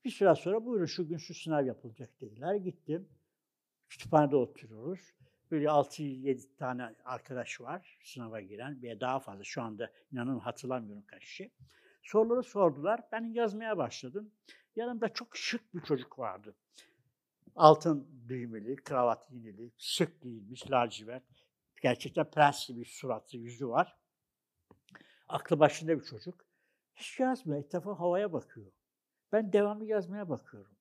Bir 0.06 0.10
süre 0.10 0.36
sonra 0.36 0.66
buyurun 0.66 0.86
şu 0.86 1.08
gün 1.08 1.18
şu 1.18 1.34
sınav 1.34 1.66
yapılacak 1.66 2.22
dediler. 2.22 2.56
Gittim. 2.56 3.10
Kütüphanede 3.90 4.36
oturuyoruz. 4.36 5.14
Böyle 5.52 5.66
6-7 5.66 6.56
tane 6.58 6.96
arkadaş 7.06 7.62
var 7.62 8.00
sınava 8.04 8.42
giren 8.42 8.82
veya 8.82 9.00
daha 9.00 9.20
fazla. 9.20 9.44
Şu 9.44 9.62
anda 9.62 9.92
inanın 10.12 10.40
hatırlamıyorum 10.40 11.04
kaç 11.08 11.22
kişi. 11.22 11.52
Soruları 12.04 12.44
sordular. 12.44 13.02
Ben 13.12 13.34
yazmaya 13.34 13.78
başladım. 13.78 14.32
Yanımda 14.76 15.10
çok 15.10 15.38
şık 15.38 15.76
bir 15.76 15.82
çocuk 15.82 16.20
vardı. 16.20 16.56
Altın 17.56 18.26
düğmeli, 18.28 18.76
kravat 18.76 19.32
iğneli, 19.32 19.72
şık 19.78 20.22
giyinmiş, 20.22 20.72
lacivert. 20.72 21.24
Gerçekten 21.82 22.32
prens 22.32 22.68
gibi 22.68 22.86
suratı, 22.86 23.38
yüzü 23.38 23.70
var. 23.70 23.98
Aklı 25.28 25.60
başında 25.60 26.00
bir 26.00 26.04
çocuk. 26.04 26.46
Hiç 26.96 27.20
yazmıyor, 27.20 27.64
etrafa 27.64 28.00
havaya 28.00 28.34
bakıyor. 28.34 28.72
Ben 29.32 29.54
devamlı 29.54 29.86
yazmaya 29.86 30.30
bakıyorum. 30.30 30.72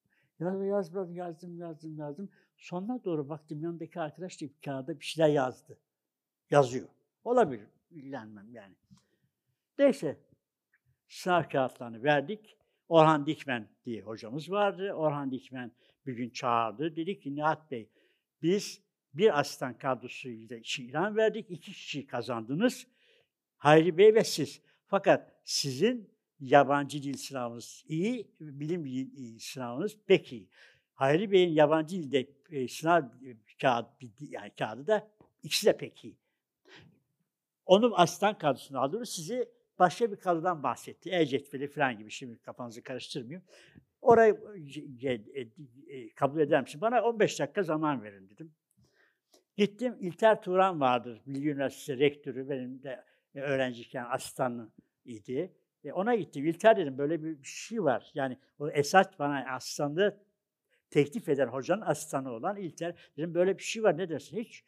Yazdım, 0.41 0.69
yazdım, 0.69 1.15
yazdım, 1.15 1.59
yazdım, 1.59 1.99
yazdım. 1.99 2.31
Sonuna 2.57 3.05
doğru 3.05 3.29
baktım 3.29 3.63
yanındaki 3.63 4.01
arkadaş 4.01 4.43
da 4.43 4.47
bir 4.47 4.61
kağıda 4.65 5.01
bir 5.01 5.05
şeyler 5.05 5.29
yazdı. 5.29 5.79
Yazıyor. 6.51 6.89
Olabilir, 7.25 7.67
ilgilenmem 7.91 8.53
yani. 8.53 8.75
Neyse, 9.79 10.21
sınav 11.09 11.49
kağıtlarını 11.49 12.03
verdik. 12.03 12.57
Orhan 12.89 13.27
Dikmen 13.27 13.69
diye 13.85 14.03
hocamız 14.03 14.51
vardı. 14.51 14.93
Orhan 14.93 15.31
Dikmen 15.31 15.73
bir 16.07 16.13
gün 16.13 16.31
çağırdı. 16.31 16.97
Dedi 16.97 17.21
ki 17.21 17.35
Nihat 17.35 17.71
Bey, 17.71 17.91
biz 18.43 18.83
bir 19.19 19.39
asistan 19.39 19.79
kadrosuyla 19.79 20.59
ilan 20.79 21.17
verdik. 21.17 21.51
iki 21.51 21.73
kişi 21.73 22.07
kazandınız. 22.07 22.87
Hayri 23.57 23.99
Bey 23.99 24.15
ve 24.15 24.25
siz. 24.25 24.63
Fakat 24.87 25.33
sizin 25.45 26.11
yabancı 26.41 27.03
dil 27.03 27.17
sınavınız 27.17 27.85
iyi, 27.89 28.31
bilim 28.41 28.85
dil 28.85 29.39
sınavınız 29.39 29.99
pek 30.07 30.33
iyi. 30.33 30.49
Hayri 30.95 31.31
Bey'in 31.31 31.53
yabancı 31.53 31.97
dilde 31.97 32.27
e, 32.51 32.69
sınav 32.69 33.03
e, 33.03 33.37
kağıdı, 33.61 33.89
yani 34.21 34.51
kağıdı 34.59 34.87
da 34.87 35.11
ikisi 35.43 35.67
de 35.67 35.77
pek 35.77 36.05
iyi. 36.05 36.17
Onun 37.67 37.93
asistan 37.97 38.39
kadrosunu 38.39 38.81
aldınız, 38.81 39.09
sizi 39.09 39.49
başka 39.79 40.13
bir 40.13 40.17
kadrodan 40.17 40.63
bahsetti. 40.63 41.11
E-cetveli 41.11 41.69
falan 41.69 41.99
gibi 41.99 42.11
şimdi 42.11 42.39
kafanızı 42.39 42.83
karıştırmayayım. 42.83 43.43
Orayı 44.01 44.41
e, 45.03 45.13
e, 45.13 45.49
e, 45.89 46.09
kabul 46.15 46.41
eder 46.41 46.63
misin? 46.63 46.81
Bana 46.81 47.03
15 47.03 47.41
dakika 47.41 47.63
zaman 47.63 48.03
verin 48.03 48.31
dedim. 48.31 48.55
Gittim, 49.59 49.97
İlter 50.01 50.43
Turan 50.43 50.81
vardır, 50.81 51.21
Bilgi 51.27 51.51
Üniversitesi 51.51 51.99
rektörü, 51.99 52.49
benim 52.49 52.83
de 52.83 53.05
öğrenciyken 53.35 54.05
asistanım 54.11 54.73
idi. 55.05 55.53
E 55.85 55.93
ona 55.93 56.15
gittim. 56.15 56.47
İlter 56.47 56.77
dedim 56.77 56.99
böyle 56.99 57.23
bir 57.23 57.45
şey 57.45 57.85
var. 57.85 58.11
Yani 58.15 58.39
o 58.59 58.69
esas 58.71 59.07
bana 59.19 59.55
asistanlığı 59.55 60.21
teklif 60.91 61.29
eden 61.29 61.47
hocanın 61.47 61.81
asistanı 61.81 62.33
olan 62.33 62.57
İlter. 62.57 62.95
Dedim 63.17 63.35
böyle 63.35 63.59
bir 63.59 63.63
şey 63.63 63.83
var 63.83 63.99
ne 63.99 64.09
dersin? 64.09 64.37
Hiç 64.37 64.65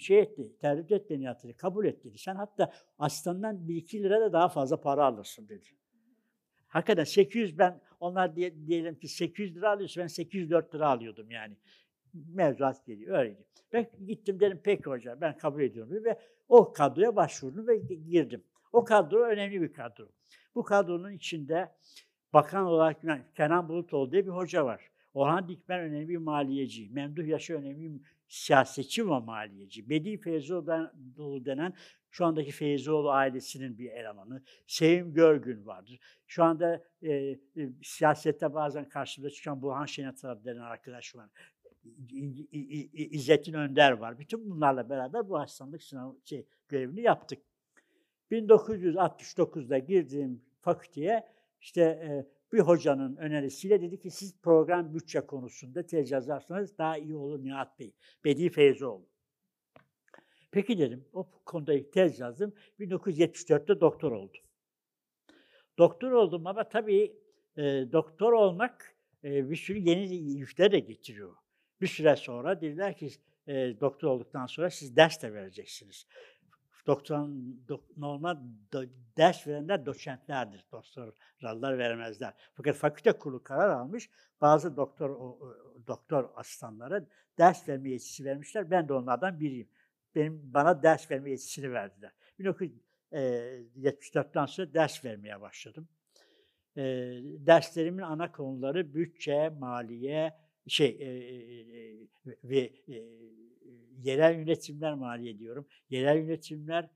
şey 0.00 0.18
etti, 0.18 0.52
tercih 0.60 0.96
et 0.96 1.10
beni 1.10 1.24
yatırı, 1.24 1.56
kabul 1.56 1.84
et 1.84 2.04
dedi. 2.04 2.18
Sen 2.18 2.34
hatta 2.34 2.72
asistandan 2.98 3.56
1-2 3.56 4.02
lira 4.02 4.20
da 4.20 4.32
daha 4.32 4.48
fazla 4.48 4.80
para 4.80 5.04
alırsın 5.04 5.48
dedi. 5.48 5.66
Hakikaten 6.66 7.04
800 7.04 7.58
ben, 7.58 7.80
onlar 8.00 8.36
diye, 8.36 8.66
diyelim 8.66 8.98
ki 8.98 9.08
800 9.08 9.56
lira 9.56 9.70
alıyorsa 9.70 10.00
ben 10.00 10.06
804 10.06 10.74
lira 10.74 10.88
alıyordum 10.88 11.30
yani. 11.30 11.56
Mevzuat 12.14 12.86
geliyor, 12.86 13.18
öyleydi. 13.18 13.44
Ben 13.72 13.86
gittim 14.06 14.40
dedim 14.40 14.60
peki 14.64 14.84
hocam 14.84 15.20
ben 15.20 15.36
kabul 15.36 15.62
ediyorum 15.62 16.04
ve 16.04 16.18
o 16.48 16.72
kadroya 16.72 17.16
başvurdum 17.16 17.68
ve 17.68 17.76
girdim. 17.76 18.44
O 18.72 18.84
kadro 18.84 19.24
önemli 19.24 19.62
bir 19.62 19.72
kadro. 19.72 20.08
Bu 20.54 20.62
kadronun 20.62 21.12
içinde 21.12 21.72
bakan 22.32 22.66
olarak 22.66 22.96
Kenan 23.36 23.68
Bulutoğlu 23.68 24.12
diye 24.12 24.26
bir 24.26 24.30
hoca 24.30 24.64
var. 24.64 24.90
Orhan 25.14 25.48
Dikmen 25.48 25.80
önemli 25.80 26.08
bir 26.08 26.16
maliyeci. 26.16 26.88
Memduh 26.90 27.26
Yaşa 27.26 27.54
önemli 27.54 27.94
bir 27.94 28.00
siyasetçi 28.28 29.10
ve 29.10 29.18
maliyeci. 29.18 29.90
Bedi 29.90 30.18
Feyzoğlu 30.18 31.44
denen 31.44 31.74
şu 32.10 32.24
andaki 32.24 32.50
Feyzoğlu 32.50 33.10
ailesinin 33.10 33.78
bir 33.78 33.90
elemanı. 33.90 34.42
Sevim 34.66 35.14
Görgün 35.14 35.66
vardır. 35.66 35.98
Şu 36.26 36.44
anda 36.44 36.84
e, 37.02 37.12
e, 37.12 37.38
siyasette 37.82 38.54
bazen 38.54 38.88
karşımıza 38.88 39.30
çıkan 39.30 39.62
Burhan 39.62 39.86
Şenatar 39.86 40.44
denen 40.44 40.60
arkadaş 40.60 41.16
var. 41.16 41.28
İzzettin 42.92 43.52
Önder 43.52 43.92
var. 43.92 44.18
Bütün 44.18 44.50
bunlarla 44.50 44.90
beraber 44.90 45.28
bu 45.28 45.38
hastalık 45.38 45.82
sınav 45.82 46.14
şey, 46.24 46.46
görevini 46.68 47.00
yaptık. 47.00 47.42
1969'da 48.30 49.78
girdiğim 49.78 50.42
fakülteye 50.60 51.26
işte 51.60 51.80
e, 51.82 52.26
bir 52.52 52.60
hocanın 52.60 53.16
önerisiyle 53.16 53.80
dedi 53.80 54.00
ki 54.00 54.10
siz 54.10 54.40
program 54.40 54.94
bütçe 54.94 55.20
konusunda 55.20 55.86
tez 55.86 56.10
yazarsanız 56.10 56.78
daha 56.78 56.98
iyi 56.98 57.16
olur 57.16 57.44
Nihat 57.44 57.78
Bey. 57.78 57.92
Bedi 58.24 58.50
Feyzoğlu. 58.50 59.06
Peki 60.50 60.78
dedim, 60.78 61.04
o 61.12 61.30
konuda 61.44 61.90
tez 61.90 62.20
yazdım. 62.20 62.52
1974'te 62.80 63.80
doktor 63.80 64.12
oldum. 64.12 64.40
Doktor 65.78 66.12
oldum 66.12 66.46
ama 66.46 66.68
tabii 66.68 67.16
e, 67.56 67.62
doktor 67.92 68.32
olmak 68.32 68.96
e, 69.24 69.50
bir 69.50 69.56
sürü 69.56 69.78
yeni 69.78 70.14
yükler 70.14 70.72
de 70.72 70.78
getiriyor. 70.78 71.36
Bir 71.80 71.86
süre 71.86 72.16
sonra 72.16 72.60
dediler 72.60 72.96
ki 72.96 73.10
e, 73.46 73.80
doktor 73.80 74.08
olduktan 74.08 74.46
sonra 74.46 74.70
siz 74.70 74.96
ders 74.96 75.22
de 75.22 75.34
vereceksiniz 75.34 76.06
doktoran, 76.86 77.56
do, 77.68 77.84
normal 77.96 78.38
do, 78.72 78.84
ders 79.16 79.46
verenler 79.46 79.86
doçentlerdir. 79.86 80.64
Doktorlar 80.72 81.78
veremezler. 81.78 82.34
Fakat 82.54 82.76
fakülte 82.76 83.12
kurulu 83.12 83.42
karar 83.42 83.70
almış. 83.70 84.10
Bazı 84.40 84.76
doktor 84.76 85.10
o, 85.10 85.38
doktor 85.86 86.30
asistanlara 86.34 87.04
ders 87.38 87.68
verme 87.68 87.90
yetkisi 87.90 88.24
vermişler. 88.24 88.70
Ben 88.70 88.88
de 88.88 88.92
onlardan 88.92 89.40
biriyim. 89.40 89.68
Benim 90.14 90.40
bana 90.54 90.82
ders 90.82 91.10
verme 91.10 91.30
yetkisini 91.30 91.72
verdiler. 91.72 92.12
1974'ten 92.40 94.46
sonra 94.46 94.74
ders 94.74 95.04
vermeye 95.04 95.40
başladım. 95.40 95.88
E, 96.76 96.82
derslerimin 97.22 98.02
ana 98.02 98.32
konuları 98.32 98.94
bütçe, 98.94 99.48
maliye, 99.48 100.32
şey 100.66 100.96
e, 101.00 101.04
e, 101.04 101.66
ve 102.44 102.72
e, 102.88 103.04
yerel 103.98 104.38
yönetimler 104.38 104.94
maliye 104.94 105.38
diyorum. 105.38 105.66
Yerel 105.90 106.16
yönetimler, 106.16 106.90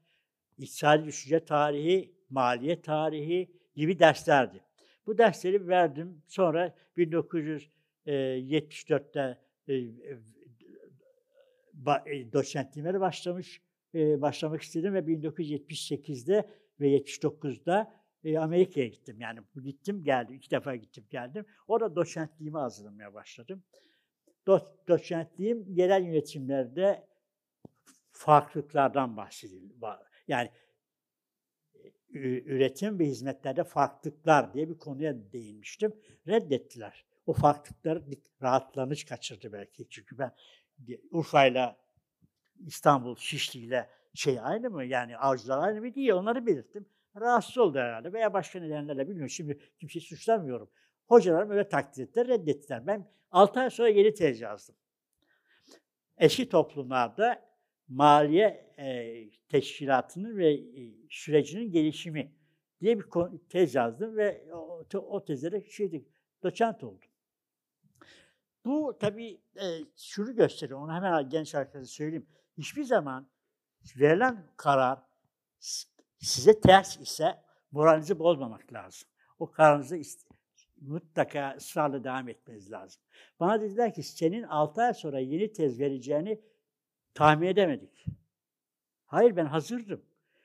iktisadi 0.59 1.05
düşünce 1.05 1.45
tarihi, 1.45 2.15
maliye 2.31 2.83
tarihi 2.83 3.51
gibi 3.77 3.99
derslerdi. 3.99 4.61
Bu 5.07 5.19
dersleri 5.19 5.69
verdim. 5.69 6.23
Sonra 6.27 6.75
1974'te 6.97 9.39
e, 9.69 9.75
e, 9.75 10.19
e, 12.07 12.33
doçentliğime 12.33 13.01
başlamış 13.01 13.63
başlamak 13.95 14.63
istedim 14.63 14.95
ve 14.95 14.99
1978'de 14.99 16.49
ve 16.81 16.99
79'da 16.99 18.04
Amerika'ya 18.25 18.87
gittim. 18.87 19.21
Yani 19.21 19.41
gittim 19.63 20.05
geldim. 20.05 20.35
iki 20.35 20.51
defa 20.51 20.77
gittim 20.77 21.05
geldim. 21.11 21.47
Orada 21.69 21.97
doçentliğimi 21.97 22.59
hazırlamaya 22.59 23.15
başladım. 23.15 23.63
Do 24.47 24.77
doçentliğim 24.89 25.65
yerel 25.69 26.05
yönetimlerde 26.05 27.07
farklılıklardan 28.11 29.17
bahsedildi. 29.17 29.75
Yani 30.29 30.51
üretim 32.15 32.99
ve 32.99 33.07
hizmetlerde 33.07 33.65
farklılıklar 33.65 34.55
diye 34.55 34.69
bir 34.69 34.79
konuya 34.79 35.33
değinmiştim. 35.33 35.93
Reddettiler. 36.27 37.05
O 37.27 37.33
farklılıkları 37.33 38.05
rahatlanış 38.43 39.05
kaçırdı 39.05 39.53
belki. 39.53 39.89
Çünkü 39.91 40.19
ben 40.19 40.35
Urfa'yla 41.11 41.77
İstanbul, 42.67 43.17
Şişli'yle 43.17 43.91
şey 44.15 44.41
aynı 44.41 44.71
mı? 44.71 44.85
Yani 44.85 45.19
avcılar 45.19 45.59
aynı 45.59 45.81
mı 45.81 45.95
diye 45.95 46.15
onları 46.15 46.47
belirttim. 46.47 46.87
Rahatsız 47.21 47.59
oldu 47.59 47.79
herhalde 47.79 48.13
veya 48.13 48.33
başka 48.33 48.61
nedenlerle 48.61 49.09
bilmiyorum. 49.09 49.31
Şimdi 49.31 49.59
kimseyi 49.79 50.01
suçlamıyorum. 50.01 50.71
Hocalarım 51.07 51.51
öyle 51.51 51.69
takdir 51.69 52.03
ettiler, 52.03 52.29
reddettiler. 52.29 52.87
Ben 52.87 53.11
6 53.31 53.61
ay 53.61 53.71
sonra 53.71 53.89
yeni 53.89 54.15
tez 54.15 54.41
yazdım. 54.41 54.75
Eski 56.19 56.49
toplumlarda 56.49 57.55
maliye 57.89 58.75
e, 58.79 59.15
teşkilatının 59.49 60.37
ve 60.37 60.53
e, 60.55 60.95
sürecinin 61.11 61.73
gelişimi 61.73 62.33
diye 62.81 62.99
bir 62.99 63.05
tez 63.49 63.75
yazdım 63.75 64.17
ve 64.17 64.53
o, 64.53 64.85
o 64.95 65.25
tezlere 65.25 65.71
şeydi, 65.71 66.05
doçent 66.43 66.85
oldum. 66.85 67.09
Bu 68.65 68.97
tabii 69.01 69.41
e, 69.57 69.67
şunu 69.97 70.35
gösteriyor, 70.35 70.81
onu 70.81 70.93
hemen 70.93 71.29
genç 71.29 71.55
arkadaşa 71.55 71.87
söyleyeyim. 71.87 72.27
Hiçbir 72.59 72.85
zaman 72.85 73.29
verilen 73.97 74.47
karar 74.57 74.99
size 76.25 76.61
ters 76.61 77.01
ise 77.01 77.35
moralinizi 77.73 78.19
bozmamak 78.19 78.73
lazım. 78.73 79.09
O 79.39 79.51
kararınızı 79.51 80.01
mutlaka 80.81 81.55
ısrarla 81.57 82.05
devam 82.05 82.29
etmeniz 82.29 82.73
lazım. 82.73 83.03
Bana 83.41 83.61
dediler 83.61 83.95
ki 83.95 84.03
senin 84.03 84.43
6 84.43 84.83
ay 84.83 84.95
sonra 84.95 85.19
yeni 85.19 85.53
tez 85.53 85.81
vereceğini 85.81 86.41
tahmin 87.15 87.47
edemedik. 87.47 88.07
Hayır 89.07 89.37
ben 89.37 89.47
hazırdım. 89.47 90.03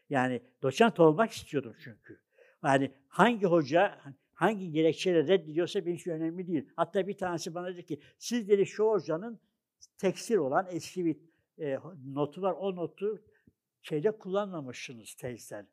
Yani 0.10 0.42
doçent 0.62 1.00
olmak 1.00 1.32
istiyordum 1.32 1.76
çünkü. 1.84 2.20
Yani 2.64 2.92
hangi 3.08 3.46
hoca 3.46 4.00
hangi 4.34 4.72
gerekçeyle 4.72 5.28
reddediyorsa 5.28 5.86
benim 5.86 5.96
için 5.96 6.12
önemli 6.12 6.48
değil. 6.48 6.70
Hatta 6.76 7.08
bir 7.08 7.18
tanesi 7.18 7.56
bana 7.56 7.68
dedi 7.68 7.86
ki 7.86 8.00
siz 8.18 8.50
dedi 8.50 8.66
şu 8.66 8.86
hocanın 8.86 9.40
tekstil 9.98 10.36
olan 10.36 10.68
eski 10.72 11.06
bir 11.06 11.18
e, 11.60 11.80
notu 12.06 12.42
var. 12.42 12.54
O 12.60 12.76
notu 12.76 13.22
şeyde 13.82 14.12
kullanmamışsınız 14.12 15.14
tezden. 15.14 15.68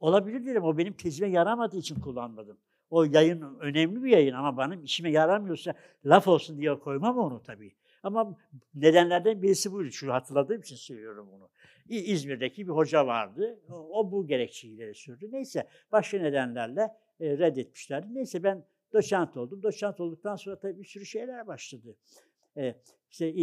Olabilir 0.00 0.46
dedim. 0.46 0.64
O 0.64 0.78
benim 0.78 0.92
tezime 0.92 1.28
yaramadığı 1.28 1.76
için 1.76 2.00
kullanmadım. 2.00 2.58
O 2.90 3.04
yayın 3.04 3.58
önemli 3.60 4.02
bir 4.02 4.10
yayın 4.10 4.34
ama 4.34 4.58
benim 4.58 4.84
işime 4.84 5.10
yaramıyorsa 5.10 5.74
laf 6.04 6.28
olsun 6.28 6.58
diye 6.58 6.78
koymam 6.78 7.18
onu 7.18 7.42
tabii. 7.42 7.72
Ama 8.02 8.38
nedenlerden 8.74 9.42
birisi 9.42 9.72
buydu. 9.72 9.90
Şunu 9.90 10.12
hatırladığım 10.12 10.60
için 10.60 10.76
söylüyorum 10.76 11.28
bunu. 11.32 11.48
İzmir'deki 11.88 12.66
bir 12.66 12.72
hoca 12.72 13.06
vardı. 13.06 13.60
O 13.68 14.12
bu 14.12 14.26
gerekçeyi 14.26 14.94
sürdü. 14.94 15.28
Neyse 15.32 15.68
başka 15.92 16.18
nedenlerle 16.18 16.80
e, 17.20 17.38
reddetmişlerdi. 17.38 18.14
Neyse 18.14 18.42
ben 18.42 18.64
doçent 18.92 19.36
oldum. 19.36 19.62
Doçent 19.62 20.00
olduktan 20.00 20.36
sonra 20.36 20.58
tabii 20.58 20.78
bir 20.78 20.84
sürü 20.84 21.06
şeyler 21.06 21.46
başladı. 21.46 21.96
E, 22.56 22.74
işte 23.12 23.34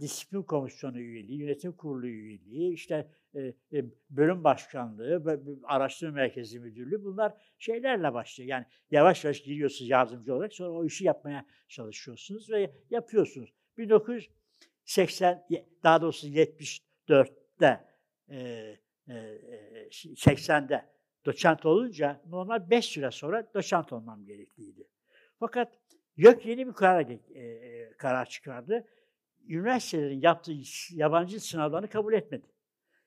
disiplin 0.00 0.42
komisyonu 0.42 1.00
üyeliği, 1.00 1.38
yönetim 1.38 1.72
kurulu 1.72 2.06
üyeliği, 2.06 2.72
işte 2.72 3.08
e, 3.34 3.40
e, 3.72 3.84
bölüm 4.10 4.44
başkanlığı, 4.44 5.40
araştırma 5.64 6.14
merkezi 6.14 6.60
müdürlüğü 6.60 7.04
bunlar 7.04 7.32
şeylerle 7.58 8.14
başlıyor. 8.14 8.48
Yani 8.48 8.64
yavaş 8.90 9.24
yavaş 9.24 9.42
giriyorsunuz 9.42 9.90
yardımcı 9.90 10.34
olarak 10.34 10.52
sonra 10.52 10.70
o 10.70 10.84
işi 10.84 11.04
yapmaya 11.04 11.46
çalışıyorsunuz 11.68 12.50
ve 12.50 12.70
yapıyorsunuz. 12.90 13.52
1980 13.78 15.46
daha 15.82 16.02
doğrusu 16.02 16.28
74'te 16.28 17.84
e, 18.30 18.76
80'de 19.92 20.84
doçent 21.24 21.66
olunca 21.66 22.20
normal 22.26 22.70
5 22.70 22.84
süre 22.84 23.10
sonra 23.10 23.50
doçent 23.54 23.92
olmam 23.92 24.24
gerekliydi. 24.24 24.88
Fakat 25.38 25.72
YÖK 26.18 26.46
yeni 26.46 26.66
bir 26.66 26.72
karar, 26.72 27.06
e, 27.34 27.90
karar 27.98 28.26
çıkardı. 28.26 28.84
Üniversitelerin 29.48 30.20
yaptığı 30.20 30.52
yabancı 30.90 31.40
sınavlarını 31.40 31.88
kabul 31.88 32.12
etmedi. 32.12 32.46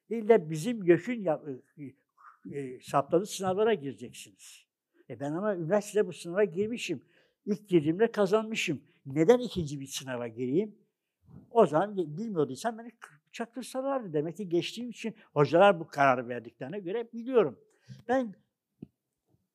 İlla 0.09 0.49
bizim 0.49 0.83
YÖK'ün 0.83 1.25
e, 1.25 2.59
e, 2.59 2.79
saptadığı 2.79 3.25
sınavlara 3.25 3.73
gireceksiniz. 3.73 4.65
E 5.09 5.19
ben 5.19 5.31
ama 5.31 5.55
üniversitede 5.55 6.07
bu 6.07 6.13
sınava 6.13 6.43
girmişim. 6.43 7.01
İlk 7.45 7.69
girdiğimde 7.69 8.11
kazanmışım. 8.11 8.81
Neden 9.05 9.39
ikinci 9.39 9.79
bir 9.79 9.87
sınava 9.87 10.27
gireyim? 10.27 10.75
O 11.51 11.65
zaman 11.65 11.97
bilmiyorduysam 11.97 12.77
beni 12.77 12.91
çaktırsalardı. 13.31 14.13
Demek 14.13 14.37
ki 14.37 14.49
geçtiğim 14.49 14.89
için 14.89 15.15
hocalar 15.33 15.79
bu 15.79 15.87
kararı 15.87 16.27
verdiklerine 16.29 16.79
göre 16.79 17.11
biliyorum. 17.13 17.59
Ben 18.07 18.35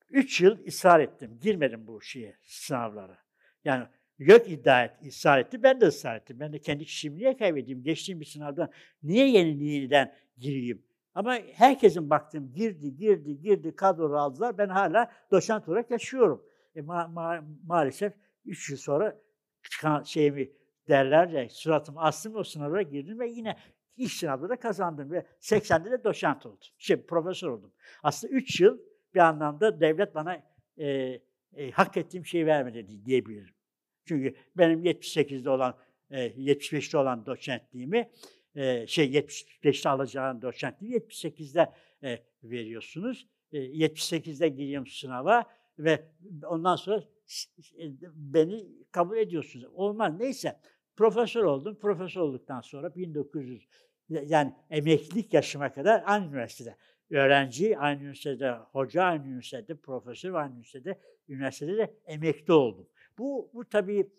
üç 0.09 0.41
yıl 0.41 0.65
ısrar 0.67 0.99
ettim. 0.99 1.39
Girmedim 1.41 1.87
bu 1.87 2.01
şeye, 2.01 2.35
sınavlara. 2.43 3.26
Yani 3.67 3.87
yok 4.19 4.49
iddia 4.49 4.83
et, 4.83 4.91
ısrar 5.07 5.39
etti, 5.39 5.63
ben 5.63 5.81
de 5.81 5.85
ısrar 5.85 6.15
ettim. 6.15 6.39
Ben 6.39 6.53
de 6.53 6.59
kendi 6.59 6.85
kişimi 6.85 7.17
niye 7.17 7.37
kaybedeyim? 7.37 7.83
Geçtiğim 7.83 8.19
bir 8.19 8.25
sınavdan 8.25 8.69
niye 9.03 9.29
yeni 9.29 9.63
yeniden 9.63 10.13
gireyim? 10.37 10.83
Ama 11.13 11.37
herkesin 11.53 12.09
baktığım 12.09 12.53
girdi, 12.53 12.95
girdi, 12.95 13.41
girdi, 13.41 13.75
kadro 13.75 14.17
aldılar. 14.17 14.57
Ben 14.57 14.69
hala 14.69 15.11
doçent 15.31 15.69
olarak 15.69 15.91
yaşıyorum. 15.91 16.45
E, 16.75 16.79
ma- 16.79 17.13
ma- 17.13 17.43
maalesef 17.67 18.13
üç 18.45 18.69
yıl 18.69 18.77
sonra 18.77 19.21
çıkan 19.69 20.03
şeyimi 20.03 20.51
derler 20.87 21.27
ya, 21.27 21.49
suratımı 21.49 22.01
astım 22.01 22.35
o 22.35 22.43
sınavlara 22.43 22.81
girdim 22.81 23.19
ve 23.19 23.27
yine 23.27 23.57
ilk 23.97 24.11
sınavda 24.11 24.49
da 24.49 24.55
kazandım 24.55 25.11
ve 25.11 25.25
80'de 25.39 25.91
de 25.91 26.03
doçent 26.03 26.45
oldum. 26.45 26.59
Şey, 26.77 27.01
profesör 27.01 27.49
oldum. 27.49 27.71
Aslında 28.03 28.33
üç 28.33 28.61
yıl 28.61 28.79
bir 29.13 29.19
anlamda 29.19 29.79
devlet 29.79 30.15
bana 30.15 30.43
e, 30.77 31.19
e, 31.55 31.71
hak 31.71 31.97
ettiğim 31.97 32.25
şeyi 32.25 32.45
vermedi 32.45 33.05
diyebilirim. 33.05 33.56
Çünkü 34.07 34.35
benim 34.57 34.83
78'de 34.85 35.49
olan, 35.49 35.77
e, 36.11 36.25
75'te 36.25 36.97
olan 36.97 37.25
doçentliğimi, 37.25 38.09
e, 38.55 38.87
şey 38.87 39.11
75'te 39.11 39.89
alacağım 39.89 40.41
doçentliği 40.41 40.91
78'de 40.91 41.71
e, 42.03 42.19
veriyorsunuz. 42.43 43.27
E, 43.51 43.57
78'de 43.57 44.49
giriyorum 44.49 44.87
sınava 44.87 45.45
ve 45.79 46.05
ondan 46.43 46.75
sonra 46.75 47.03
beni 48.13 48.65
kabul 48.91 49.17
ediyorsunuz. 49.17 49.65
Olmaz. 49.73 50.19
Neyse 50.19 50.59
profesör 50.95 51.43
oldum. 51.43 51.79
Profesör 51.79 52.21
olduktan 52.21 52.61
sonra 52.61 52.95
1900 52.95 53.67
yani 54.09 54.53
emeklilik 54.69 55.33
yaşıma 55.33 55.73
kadar 55.73 56.03
aynı 56.05 56.25
üniversitede. 56.25 56.75
Öğrenci 57.11 57.77
aynı 57.77 58.01
üniversitede, 58.01 58.51
hoca 58.51 59.03
aynı 59.03 59.27
üniversitede, 59.27 59.75
profesör 59.75 60.33
aynı 60.33 60.51
üniversitede, 60.51 60.99
üniversitede 61.29 61.77
de 61.77 61.93
emekli 62.05 62.53
oldum. 62.53 62.87
Bu, 63.17 63.51
bu 63.53 63.65
tabii 63.65 64.11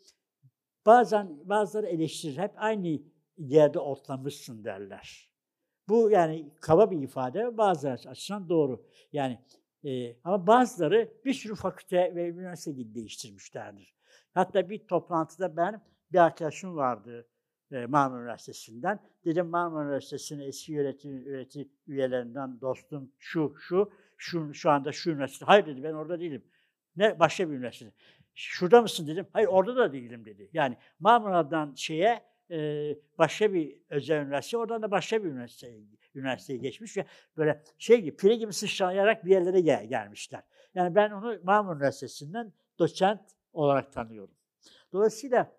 bazen 0.86 1.48
bazıları 1.48 1.86
eleştirir. 1.86 2.38
Hep 2.38 2.52
aynı 2.56 3.00
yerde 3.38 3.78
otlamışsın 3.78 4.64
derler. 4.64 5.28
Bu 5.88 6.10
yani 6.10 6.54
kaba 6.60 6.90
bir 6.90 7.02
ifade 7.02 7.58
bazıları 7.58 8.08
açısından 8.08 8.48
doğru. 8.48 8.86
Yani 9.12 9.38
e, 9.84 10.16
ama 10.24 10.46
bazıları 10.46 11.12
bir 11.24 11.32
sürü 11.32 11.54
fakülte 11.54 12.14
ve 12.14 12.28
üniversite 12.28 12.94
değiştirmişlerdir. 12.94 13.94
Hatta 14.34 14.70
bir 14.70 14.86
toplantıda 14.86 15.56
ben 15.56 15.82
bir 16.12 16.18
arkadaşım 16.18 16.76
vardı 16.76 17.28
e, 17.72 17.86
Marmara 17.86 18.20
Üniversitesi'nden. 18.20 19.00
Dedim 19.24 19.46
Marmara 19.46 19.84
Üniversitesi'nin 19.84 20.40
eski 20.40 20.72
yönetim, 20.72 21.26
yönetim 21.26 21.68
üyelerinden 21.86 22.60
dostum 22.60 23.12
şu, 23.18 23.54
şu, 23.58 23.92
şu, 24.16 24.54
şu 24.54 24.70
anda 24.70 24.92
şu 24.92 25.10
üniversite. 25.10 25.44
Hayır 25.44 25.66
dedi 25.66 25.82
ben 25.82 25.92
orada 25.92 26.20
değilim. 26.20 26.44
Ne 26.96 27.18
başka 27.18 27.50
bir 27.50 27.54
üniversite. 27.54 27.92
Şurada 28.40 28.82
mısın 28.82 29.06
dedim. 29.06 29.26
Hayır 29.32 29.48
orada 29.48 29.76
da 29.76 29.92
değilim 29.92 30.24
dedi. 30.24 30.50
Yani 30.52 30.76
Marmara'dan 31.00 31.74
şeye 31.74 32.22
e, 32.50 32.58
başka 33.18 33.52
bir 33.52 33.76
özel 33.90 34.22
üniversite, 34.22 34.56
oradan 34.56 34.82
da 34.82 34.90
başka 34.90 35.24
bir 35.24 35.28
üniversite, 35.28 35.74
üniversiteye 36.14 36.58
geçmiş 36.58 36.96
ve 36.96 37.06
böyle 37.36 37.62
şey 37.78 38.00
gibi, 38.00 38.16
pire 38.16 38.34
gibi 38.34 38.52
sıçrayarak 38.52 39.24
bir 39.24 39.30
yerlere 39.30 39.60
gel, 39.60 39.86
gelmişler. 39.86 40.42
Yani 40.74 40.94
ben 40.94 41.10
onu 41.10 41.38
Marmara 41.42 41.76
Üniversitesi'nden 41.76 42.52
doçent 42.78 43.20
olarak 43.52 43.92
tanıyorum. 43.92 44.34
Dolayısıyla 44.92 45.52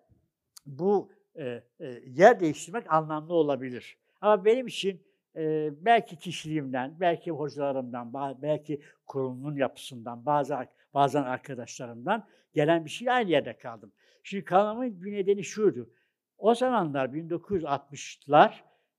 bu 0.66 1.12
e, 1.34 1.62
e, 1.80 1.86
yer 2.06 2.40
değiştirmek 2.40 2.92
anlamlı 2.92 3.34
olabilir. 3.34 3.98
Ama 4.20 4.44
benim 4.44 4.66
için 4.66 5.02
e, 5.36 5.70
belki 5.84 6.18
kişiliğimden, 6.18 7.00
belki 7.00 7.30
hocalarımdan, 7.30 8.12
belki 8.42 8.82
kurumun 9.06 9.56
yapısından, 9.56 10.26
bazı 10.26 10.56
bazen 10.94 11.22
arkadaşlarımdan 11.22 12.28
gelen 12.54 12.84
bir 12.84 12.90
şey 12.90 13.10
aynı 13.10 13.30
yerde 13.30 13.58
kaldım. 13.58 13.92
Şimdi 14.22 14.44
kalmamın 14.44 15.02
bir 15.02 15.12
nedeni 15.12 15.44
şuydu. 15.44 15.90
O 16.38 16.54
zamanlar 16.54 17.08
1960'lar 17.08 18.52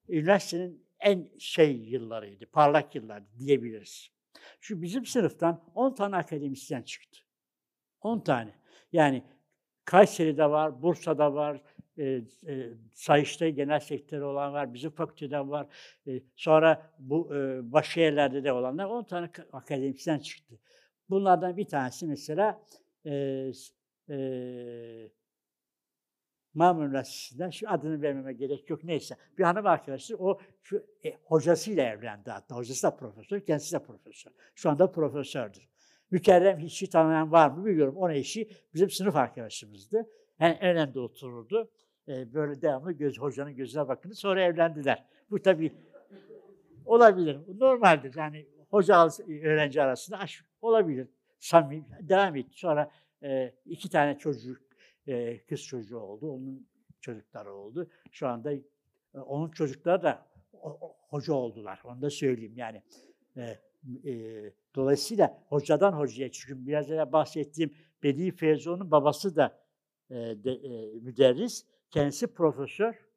üniversitenin 0.10 0.86
en 1.00 1.30
şey 1.40 1.78
yıllarıydı, 1.78 2.46
parlak 2.46 2.96
yıllardı 2.96 3.28
diyebiliriz. 3.40 4.12
Şu 4.60 4.82
bizim 4.82 5.06
sınıftan 5.06 5.64
10 5.76 5.96
tane 5.96 6.16
akademisyen 6.16 6.82
çıktı. 6.82 7.20
10 8.02 8.20
tane. 8.20 8.54
Yani 8.92 9.24
Kayseri'de 9.86 10.50
var, 10.50 10.82
Bursa'da 10.82 11.34
var, 11.34 11.62
e, 11.98 12.04
e, 12.48 12.70
Sayıştay 12.94 13.52
genel 13.52 13.80
sekreteri 13.80 14.24
olan 14.24 14.54
var, 14.54 14.74
bizim 14.74 14.92
fakülteden 14.92 15.50
var. 15.50 15.68
E, 16.08 16.22
sonra 16.36 16.92
bu 17.00 17.36
e, 17.36 17.72
başka 17.72 18.02
yerlerde 18.02 18.44
de 18.44 18.52
olanlar 18.52 18.86
10 18.86 19.04
tane 19.04 19.30
akademisyen 19.54 20.20
çıktı. 20.20 20.60
Bunlardan 21.12 21.58
bir 21.58 21.68
tanesi 21.68 22.08
mesela 22.08 22.64
e, 23.06 23.12
e, 24.10 24.16
Marmara 26.54 26.86
Üniversitesi'nden, 26.86 27.50
şu 27.50 27.70
adını 27.70 28.02
vermeme 28.02 28.34
gerek 28.34 28.70
yok 28.70 28.84
neyse. 28.84 29.16
Bir 29.38 29.44
hanım 29.44 29.66
arkadaşı 29.66 30.18
o 30.18 30.40
şu, 30.62 30.86
e, 31.06 31.18
hocasıyla 31.24 31.84
evlendi 31.84 32.32
hatta. 32.32 32.56
Hocası 32.56 32.84
da 32.84 32.96
profesör, 32.96 33.40
kendisi 33.40 33.76
de 33.76 33.84
profesör. 33.84 34.32
Şu 34.56 34.70
anda 34.70 34.92
profesördür. 34.92 35.70
Mükerrem 36.12 36.60
hiç 36.60 36.90
tanıyan 36.90 37.32
var 37.32 37.50
mı 37.50 37.66
bilmiyorum. 37.66 37.96
Onun 37.98 38.14
eşi 38.14 38.50
bizim 38.74 38.90
sınıf 38.90 39.16
arkadaşımızdı. 39.16 40.10
Yani 40.40 40.58
en 40.62 40.78
önde 40.78 41.00
otururdu. 41.00 41.72
E, 42.08 42.34
böyle 42.34 42.62
devamlı 42.62 42.92
göz, 42.92 43.20
hocanın 43.20 43.56
gözüne 43.56 43.88
bakındı. 43.88 44.16
Sonra 44.16 44.44
evlendiler. 44.44 45.06
Bu 45.32 45.42
tabii 45.42 45.74
olabilir. 46.86 47.40
Normaldir. 47.60 48.16
Yani 48.18 48.46
hoca 48.70 49.08
öğrenci 49.28 49.82
arasında 49.82 50.18
aşk 50.18 50.51
olabilir. 50.62 51.08
Samimi 51.40 51.86
devam 52.02 52.36
etti. 52.36 52.60
Sonra 52.60 52.92
e, 53.24 53.54
iki 53.66 53.90
tane 53.90 54.18
çocuk 54.18 54.62
e, 55.08 55.38
kız 55.46 55.64
çocuğu 55.64 56.00
oldu. 56.00 56.32
Onun 56.32 56.68
çocukları 57.02 57.54
oldu. 57.54 57.90
Şu 58.12 58.28
anda 58.28 58.54
e, 58.54 58.62
onun 59.14 59.52
çocukları 59.52 60.04
da 60.04 60.26
o, 60.54 60.96
hoca 61.10 61.34
oldular. 61.34 61.82
Onu 61.84 62.02
da 62.02 62.10
söyleyeyim 62.10 62.58
yani. 62.58 62.84
E, 63.38 63.42
e, 64.06 64.54
dolayısıyla 64.76 65.44
hocadan 65.48 65.94
hocaya 65.94 66.32
çünkü 66.32 66.68
biraz 66.68 66.90
önce 66.90 67.12
bahsettiğim 67.12 67.74
Bedi 68.04 68.32
Feyzoğlu'nun 68.32 68.92
babası 68.92 69.36
da 69.36 69.62
e, 70.10 70.16
de, 70.16 70.52
e, 70.52 71.00
müderris. 71.00 71.66
Kendisi 71.90 72.28
profesör. 72.28 73.08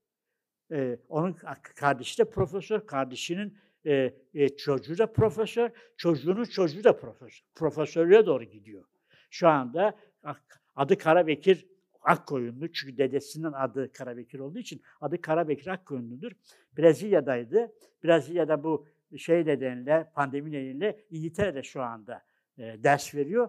E, 0.73 0.99
onun 1.09 1.37
kardeşi 1.75 2.19
de 2.19 2.31
profesör. 2.31 2.87
Kardeşinin 2.87 3.59
e, 3.87 4.15
e, 4.35 4.49
çocuğu 4.49 4.99
da 4.99 5.13
profesör. 5.13 5.71
Çocuğunun 5.97 6.45
çocuğu 6.45 6.85
da 6.85 6.97
profesör. 6.97 7.45
Profesörlüğe 7.55 8.27
doğru 8.27 8.45
gidiyor. 8.45 8.85
Şu 9.31 9.49
anda 9.49 9.99
adı 10.77 10.99
Karabekir 10.99 11.67
Akkoyunlu. 12.03 12.73
Çünkü 12.73 12.99
dedesinin 12.99 13.53
adı 13.53 13.93
Karabekir 13.93 14.39
olduğu 14.39 14.59
için 14.59 14.83
adı 15.01 15.21
Karabekir 15.21 15.67
Akkoyunlu'dur. 15.67 16.33
Brezilya'daydı. 16.79 17.73
Brezilya'da 18.05 18.65
bu 18.65 18.87
şey 19.17 19.47
nedeniyle, 19.47 20.11
pandemi 20.15 20.53
nedeniyle 20.53 21.01
İngiltere'de 21.11 21.63
şu 21.63 21.83
anda 21.83 22.23
e, 22.59 22.63
ders 22.63 23.15
veriyor. 23.15 23.49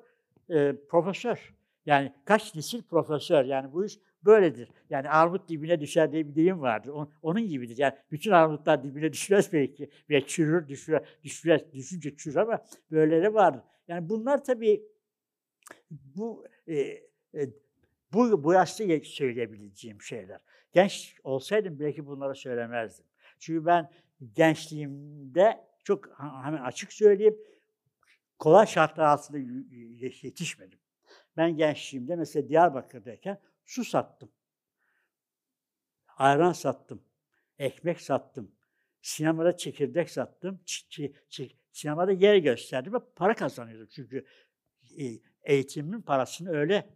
E, 0.50 0.76
profesör. 0.90 1.54
Yani 1.86 2.14
kaç 2.26 2.56
nesil 2.56 2.84
profesör. 2.84 3.46
Yani 3.46 3.74
bu 3.74 3.86
iş 3.86 4.00
böyledir. 4.26 4.70
Yani 4.90 5.10
armut 5.10 5.50
dibine 5.50 5.80
düşer 5.80 6.12
diye 6.12 6.28
bir 6.28 6.36
deyim 6.36 6.62
vardır. 6.62 6.90
On, 6.90 7.12
onun 7.22 7.48
gibidir. 7.48 7.78
Yani 7.78 7.94
bütün 8.12 8.32
armutlar 8.32 8.84
dibine 8.84 9.14
düşmez 9.14 9.54
belki. 9.54 9.90
Ve 10.10 10.28
çürür, 10.28 10.68
düşür, 10.68 11.00
düşür, 11.24 11.60
düşünce 11.74 12.16
çürür 12.16 12.36
ama 12.36 12.66
böyleleri 12.92 13.34
vardır. 13.34 13.62
Yani 13.88 14.10
bunlar 14.10 14.44
tabii 14.44 14.84
bu 15.92 16.46
e, 16.68 16.76
e, 17.34 17.50
bu, 18.14 18.44
bu 18.44 18.54
yaşta 18.54 18.84
söyleyebileceğim 19.04 20.02
şeyler. 20.02 20.40
Genç 20.72 21.16
olsaydım 21.24 21.80
belki 21.80 22.06
bunları 22.06 22.36
söylemezdim. 22.36 23.06
Çünkü 23.40 23.66
ben 23.66 23.90
gençliğimde 24.34 25.58
çok 25.84 26.20
hemen 26.44 26.64
açık 26.64 26.94
söyleyeyim, 26.94 27.38
kolay 28.40 28.68
şartlar 28.68 29.06
altında 29.06 29.38
yetişmedim. 30.22 30.80
Ben 31.38 31.58
gençliğimde 31.58 32.16
mesela 32.16 32.50
Diyarbakır'dayken 32.50 33.40
su 33.66 33.86
sattım. 33.86 34.32
Ayran 36.18 36.54
sattım. 36.54 37.04
Ekmek 37.58 38.02
sattım. 38.02 38.56
Sinemada 39.02 39.58
çekirdek 39.58 40.10
sattım. 40.10 40.62
Ç- 40.66 41.14
ç- 41.30 41.56
sinemada 41.72 42.12
yer 42.12 42.36
gösterdim 42.36 42.94
ve 42.94 42.98
para 43.16 43.36
kazanıyordum. 43.36 43.88
Çünkü 43.88 44.26
eğitimin 45.44 46.02
parasını 46.02 46.50
öyle 46.50 46.90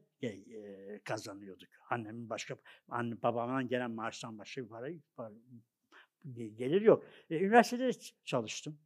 kazanıyorduk. 1.04 1.70
Annemin 1.90 2.30
başka, 2.30 2.56
anne 2.90 3.22
babamdan 3.22 3.68
gelen 3.68 3.92
maaştan 3.92 4.38
başka 4.38 4.64
bir 4.64 4.70
para, 4.70 4.88
para 5.16 5.34
gelir 6.56 6.82
yok. 6.82 7.06
E, 7.30 7.40
üniversitede 7.40 7.92
çalıştım. 8.26 8.80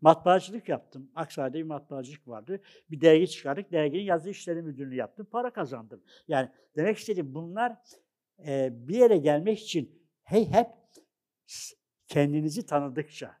Matbaacılık 0.00 0.68
yaptım. 0.68 1.10
Aksaray'da 1.14 1.58
bir 1.58 1.62
matbaacılık 1.62 2.28
vardı. 2.28 2.60
Bir 2.90 3.00
dergi 3.00 3.30
çıkardık. 3.30 3.72
Derginin 3.72 4.02
yazı 4.02 4.30
işleri 4.30 4.62
müdürlüğü 4.62 4.94
yaptım. 4.94 5.26
Para 5.30 5.52
kazandım. 5.52 6.02
Yani 6.28 6.48
demek 6.76 6.98
istediğim 6.98 7.34
bunlar 7.34 7.76
e, 8.46 8.70
bir 8.88 8.96
yere 8.96 9.16
gelmek 9.16 9.60
için 9.60 10.02
hey 10.22 10.50
hep 10.50 10.66
kendinizi 12.06 12.66
tanıdıkça, 12.66 13.36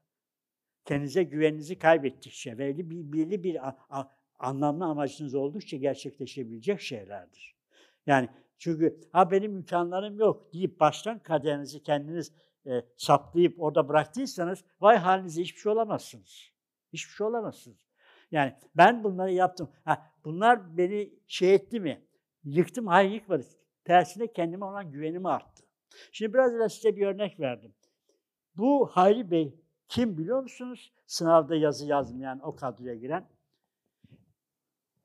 kendinize 0.84 1.22
güveninizi 1.22 1.78
kaybettikçe 1.78 2.58
ve 2.58 2.78
bir, 2.78 3.12
belli 3.12 3.44
bir 3.44 3.68
a, 3.68 3.78
a, 3.90 4.04
anlamlı 4.38 4.84
amacınız 4.84 5.34
oldukça 5.34 5.76
gerçekleşebilecek 5.76 6.80
şeylerdir. 6.80 7.56
Yani 8.06 8.28
çünkü 8.58 9.00
ha 9.12 9.30
benim 9.30 9.56
imkanlarım 9.56 10.18
yok 10.18 10.52
deyip 10.52 10.80
baştan 10.80 11.18
kaderinizi 11.18 11.82
kendiniz 11.82 12.32
e, 12.68 12.84
saplayıp 12.96 13.54
orada 13.62 13.88
bıraktıysanız 13.88 14.64
vay 14.80 14.96
halinize 14.96 15.42
hiçbir 15.42 15.60
şey 15.60 15.72
olamazsınız. 15.72 16.50
Hiçbir 16.92 17.12
şey 17.12 17.26
olamazsınız. 17.26 17.88
Yani 18.30 18.54
ben 18.76 19.04
bunları 19.04 19.32
yaptım. 19.32 19.70
Ha, 19.84 20.06
bunlar 20.24 20.76
beni 20.76 21.12
şey 21.26 21.54
etti 21.54 21.80
mi? 21.80 22.06
Yıktım, 22.44 22.86
hayır 22.86 23.10
yıkmadı. 23.10 23.44
Tersine 23.84 24.32
kendime 24.32 24.64
olan 24.64 24.90
güvenim 24.90 25.26
arttı. 25.26 25.64
Şimdi 26.12 26.34
biraz 26.34 26.58
da 26.58 26.68
size 26.68 26.96
bir 26.96 27.06
örnek 27.06 27.40
verdim. 27.40 27.74
Bu 28.56 28.86
Hayri 28.86 29.30
Bey 29.30 29.60
kim 29.88 30.18
biliyor 30.18 30.42
musunuz? 30.42 30.92
Sınavda 31.06 31.56
yazı 31.56 31.86
yazmayan, 31.86 32.40
o 32.40 32.56
kadroya 32.56 32.94
giren. 32.94 33.28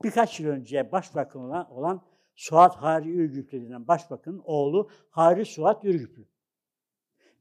Birkaç 0.03 0.39
yıl 0.39 0.49
önce 0.49 0.91
başbakan 0.91 1.41
olan, 1.41 1.71
olan 1.71 2.01
Suat 2.35 2.75
Hari 2.75 3.11
Ürgüplü 3.11 3.69
denen 3.69 3.87
başbakanın 3.87 4.41
oğlu 4.45 4.89
Hari 5.09 5.45
Suat 5.45 5.85
Ürgüplü. 5.85 6.25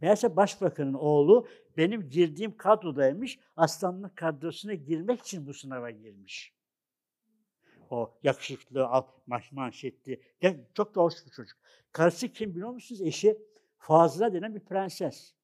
Meğerse 0.03 0.37
başbakanın 0.37 0.95
oğlu 0.95 1.47
benim 1.77 2.11
girdiğim 2.11 2.57
kadrodaymış. 2.57 3.39
Aslanlık 3.57 4.17
kadrosuna 4.17 4.75
girmek 4.75 5.21
için 5.21 5.47
bu 5.47 5.55
sınava 5.55 5.91
girmiş. 5.91 6.55
O 7.91 8.19
yakışıklı, 8.23 8.89
manşetli, 9.53 10.23
çok 10.75 10.95
da 10.95 11.01
hoş 11.01 11.15
bir 11.27 11.31
çocuk. 11.31 11.59
Karısı 11.93 12.29
kim 12.29 12.55
biliyor 12.55 12.71
musunuz? 12.71 13.03
Eşi 13.03 13.39
Fazla 13.79 14.33
denen 14.33 14.55
bir 14.55 14.61
prenses. 14.61 15.35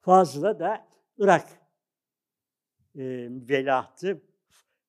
Fazla 0.00 0.58
da 0.58 0.88
Irak 1.18 1.48
e, 2.94 3.28
velahtı 3.30 4.22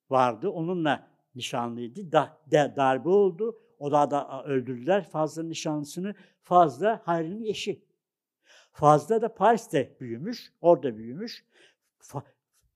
vardı. 0.10 0.50
Onunla 0.50 1.08
nişanlıydı. 1.36 2.12
Da, 2.12 2.42
de, 2.52 2.74
darbe 2.76 3.10
oldu. 3.10 3.62
O 3.80 3.92
da, 3.92 4.12
da 4.12 4.44
öldürdüler 4.44 5.10
Fazla 5.10 5.44
nişanlısını. 5.44 6.16
Fazla 6.42 7.02
Hayri'nin 7.06 7.44
eşi. 7.44 7.85
Fazla 8.76 9.22
da 9.22 9.34
Paris'te 9.34 9.98
büyümüş, 10.00 10.54
orada 10.62 10.98
büyümüş. 10.98 11.46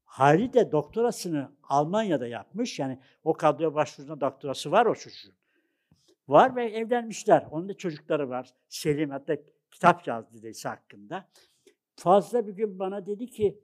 Hayri 0.04 0.54
de 0.54 0.72
doktorasını 0.72 1.52
Almanya'da 1.64 2.28
yapmış. 2.28 2.80
Yani 2.80 3.00
o 3.24 3.34
kadroya 3.34 3.74
başvurduğunda 3.74 4.22
doktorası 4.22 4.72
var 4.72 4.86
o 4.86 4.96
çocuğun. 4.96 5.34
Var 6.28 6.56
ve 6.56 6.66
evlenmişler. 6.66 7.48
Onun 7.52 7.70
da 7.70 7.74
çocukları 7.74 8.30
var. 8.30 8.54
Selim 8.70 9.10
hatta 9.10 9.38
kitap 9.72 10.08
yazdı 10.08 10.38
dedesi 10.38 10.68
hakkında. 10.68 11.30
Fazla 11.96 12.48
bir 12.48 12.54
gün 12.54 12.80
bana 12.80 13.06
dedi 13.06 13.28
ki, 13.28 13.60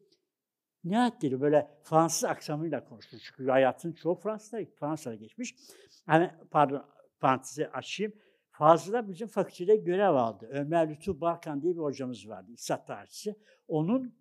Nihat 0.83 1.21
dedi 1.21 1.41
böyle 1.41 1.67
Fransız 1.83 2.23
aksamıyla 2.23 2.85
konuştu. 2.85 3.17
Çünkü 3.19 3.49
hayatın 3.49 3.93
çoğu 3.93 4.15
Fransa'da, 4.15 4.65
Fransa'da 4.79 5.15
geçmiş. 5.15 5.55
Hani 6.05 6.31
pardon 6.51 6.85
parantezi 7.19 7.67
açayım. 7.67 8.13
Fazla 8.57 9.07
bizim 9.07 9.27
fakültede 9.27 9.75
görev 9.75 10.13
aldı. 10.13 10.47
Ömer 10.51 10.89
Lütfü 10.89 11.21
Barkan 11.21 11.61
diye 11.61 11.73
bir 11.73 11.79
hocamız 11.79 12.29
vardı, 12.29 12.51
İktisat 12.51 12.87
tarihçisi. 12.87 13.35
Onun 13.67 14.15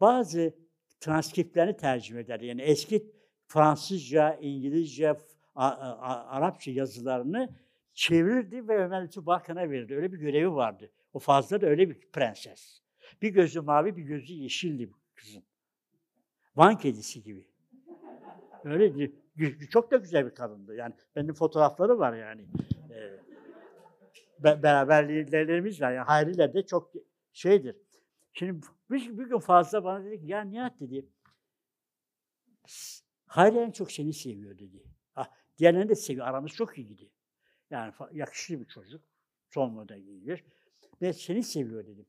bazı 0.00 0.54
transkriptlerini 1.00 1.76
tercüme 1.76 2.20
eder. 2.20 2.40
Yani 2.40 2.62
eski 2.62 3.12
Fransızca, 3.46 4.34
İngilizce, 4.34 5.16
Arapça 5.54 6.70
yazılarını 6.70 7.56
çevirirdi 7.92 8.68
ve 8.68 8.84
Ömer 8.84 9.04
Lütfü 9.04 9.26
Barkan'a 9.26 9.70
verirdi. 9.70 9.94
Öyle 9.94 10.12
bir 10.12 10.18
görevi 10.18 10.52
vardı. 10.52 10.90
O 11.12 11.18
fazla 11.18 11.60
da 11.60 11.66
öyle 11.66 11.90
bir 11.90 12.10
prenses. 12.12 12.80
Bir 13.22 13.28
gözü 13.28 13.60
mavi, 13.60 13.96
bir 13.96 14.02
gözü 14.02 14.32
yeşildi 14.32 14.92
bu 14.92 14.96
kızın. 15.14 15.42
Van 16.56 16.78
kedisi 16.78 17.22
gibi. 17.22 17.46
Öyle 18.64 19.10
çok 19.70 19.90
da 19.90 19.96
güzel 19.96 20.26
bir 20.26 20.34
kadındı. 20.34 20.74
Yani 20.74 20.94
benim 21.16 21.34
fotoğrafları 21.34 21.98
var 21.98 22.14
yani. 22.14 22.46
Ee, 22.90 23.29
be- 24.44 24.62
beraberliklerimiz 24.62 25.80
var. 25.80 25.92
Yani 25.92 26.04
Hayri'yle 26.06 26.54
de 26.54 26.66
çok 26.66 26.92
şeydir. 27.32 27.76
Şimdi 28.32 28.60
bir, 28.90 29.18
bir 29.18 29.26
gün 29.28 29.38
fazla 29.38 29.84
bana 29.84 30.04
dedi 30.04 30.20
ki 30.20 30.26
ya 30.26 30.40
Nihat 30.42 30.80
dedi 30.80 31.06
"s- 32.66 33.02
Hayri 33.26 33.58
en 33.58 33.70
çok 33.70 33.92
seni 33.92 34.12
seviyor 34.12 34.58
dedi. 34.58 34.82
Ah, 35.16 35.30
diğerlerini 35.58 35.88
de 35.88 35.94
seviyor. 35.94 36.26
Aramız 36.26 36.52
çok 36.52 36.78
iyiydi. 36.78 37.10
Yani 37.70 37.92
fa- 37.92 38.16
yakışıklı 38.16 38.60
bir 38.60 38.66
çocuk. 38.68 39.02
Son 39.48 39.72
model 39.72 40.00
giyilir. 40.00 40.44
Ve 41.02 41.12
seni 41.12 41.42
seviyor 41.42 41.86
dedim. 41.86 42.06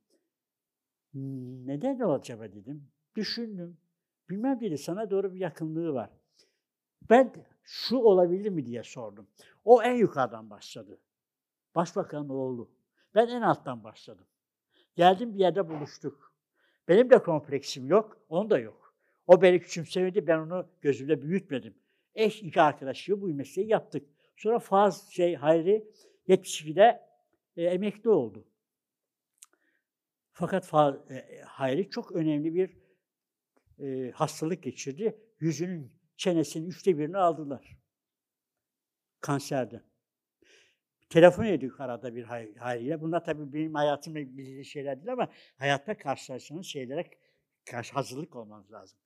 "Hmm, 1.12 1.68
Neden 1.68 2.00
o 2.00 2.14
acaba 2.14 2.54
dedim. 2.54 2.88
Düşündüm. 3.16 3.78
Bilmem 4.30 4.60
dedi 4.62 4.78
sana 4.78 5.10
doğru 5.10 5.34
bir 5.34 5.40
yakınlığı 5.40 5.94
var. 5.94 6.10
Ben 7.10 7.34
şu 7.64 7.98
olabilir 7.98 8.50
mi 8.50 8.66
diye 8.66 8.84
sordum. 8.84 9.28
O 9.66 9.84
en 9.84 9.96
yukarıdan 9.96 10.50
başladı. 10.50 11.00
Başbakanın 11.76 12.30
oğlu. 12.30 12.72
Ben 13.16 13.28
en 13.28 13.42
alttan 13.42 13.84
başladım. 13.84 14.26
Geldim 14.96 15.34
bir 15.34 15.40
yerde 15.40 15.70
buluştuk. 15.70 16.34
Benim 16.88 17.10
de 17.10 17.24
kompleksim 17.24 17.88
yok, 17.88 18.22
onun 18.30 18.50
da 18.50 18.60
yok. 18.60 18.96
O 19.28 19.42
beni 19.42 19.60
küçümsemedi, 19.60 20.28
ben 20.28 20.38
onu 20.38 20.70
gözümde 20.82 21.22
büyütmedim. 21.22 21.76
Eş 22.16 22.44
iki 22.44 22.62
arkadaşıyla 22.62 23.22
bu 23.22 23.28
mesleği 23.28 23.68
yaptık. 23.68 24.10
Sonra 24.38 24.60
Faz 24.60 25.10
şey 25.10 25.36
Hayri 25.36 25.88
72'de 26.28 27.08
e, 27.58 27.64
emekli 27.64 28.10
oldu. 28.10 28.48
Fakat 30.32 30.66
Faz, 30.66 31.12
e, 31.12 31.42
Hayri 31.46 31.90
çok 31.90 32.12
önemli 32.12 32.54
bir 32.54 32.78
e, 33.80 34.12
hastalık 34.12 34.64
geçirdi. 34.64 35.18
Yüzünün 35.40 35.92
çenesinin 36.18 36.70
üçte 36.70 36.98
birini 36.98 37.18
aldılar. 37.18 37.78
Kanserden. 39.22 39.91
Telefon 41.12 41.46
ediyorduk 41.46 41.82
arada 41.82 42.16
bir 42.16 42.24
hay- 42.24 42.56
Hayri'yle. 42.56 43.02
Bunlar 43.02 43.26
tabii 43.26 43.54
benim 43.54 43.74
hayatımla 43.74 44.20
ilgili 44.20 44.66
şeyler 44.66 44.98
değil 44.98 45.14
ama 45.14 45.30
hayatta 45.58 45.98
karşılaştığınız 45.98 46.66
şeylere 46.66 47.10
karşı 47.66 47.94
hazırlık 47.94 48.36
olmanız 48.36 48.72
lazım. 48.72 49.00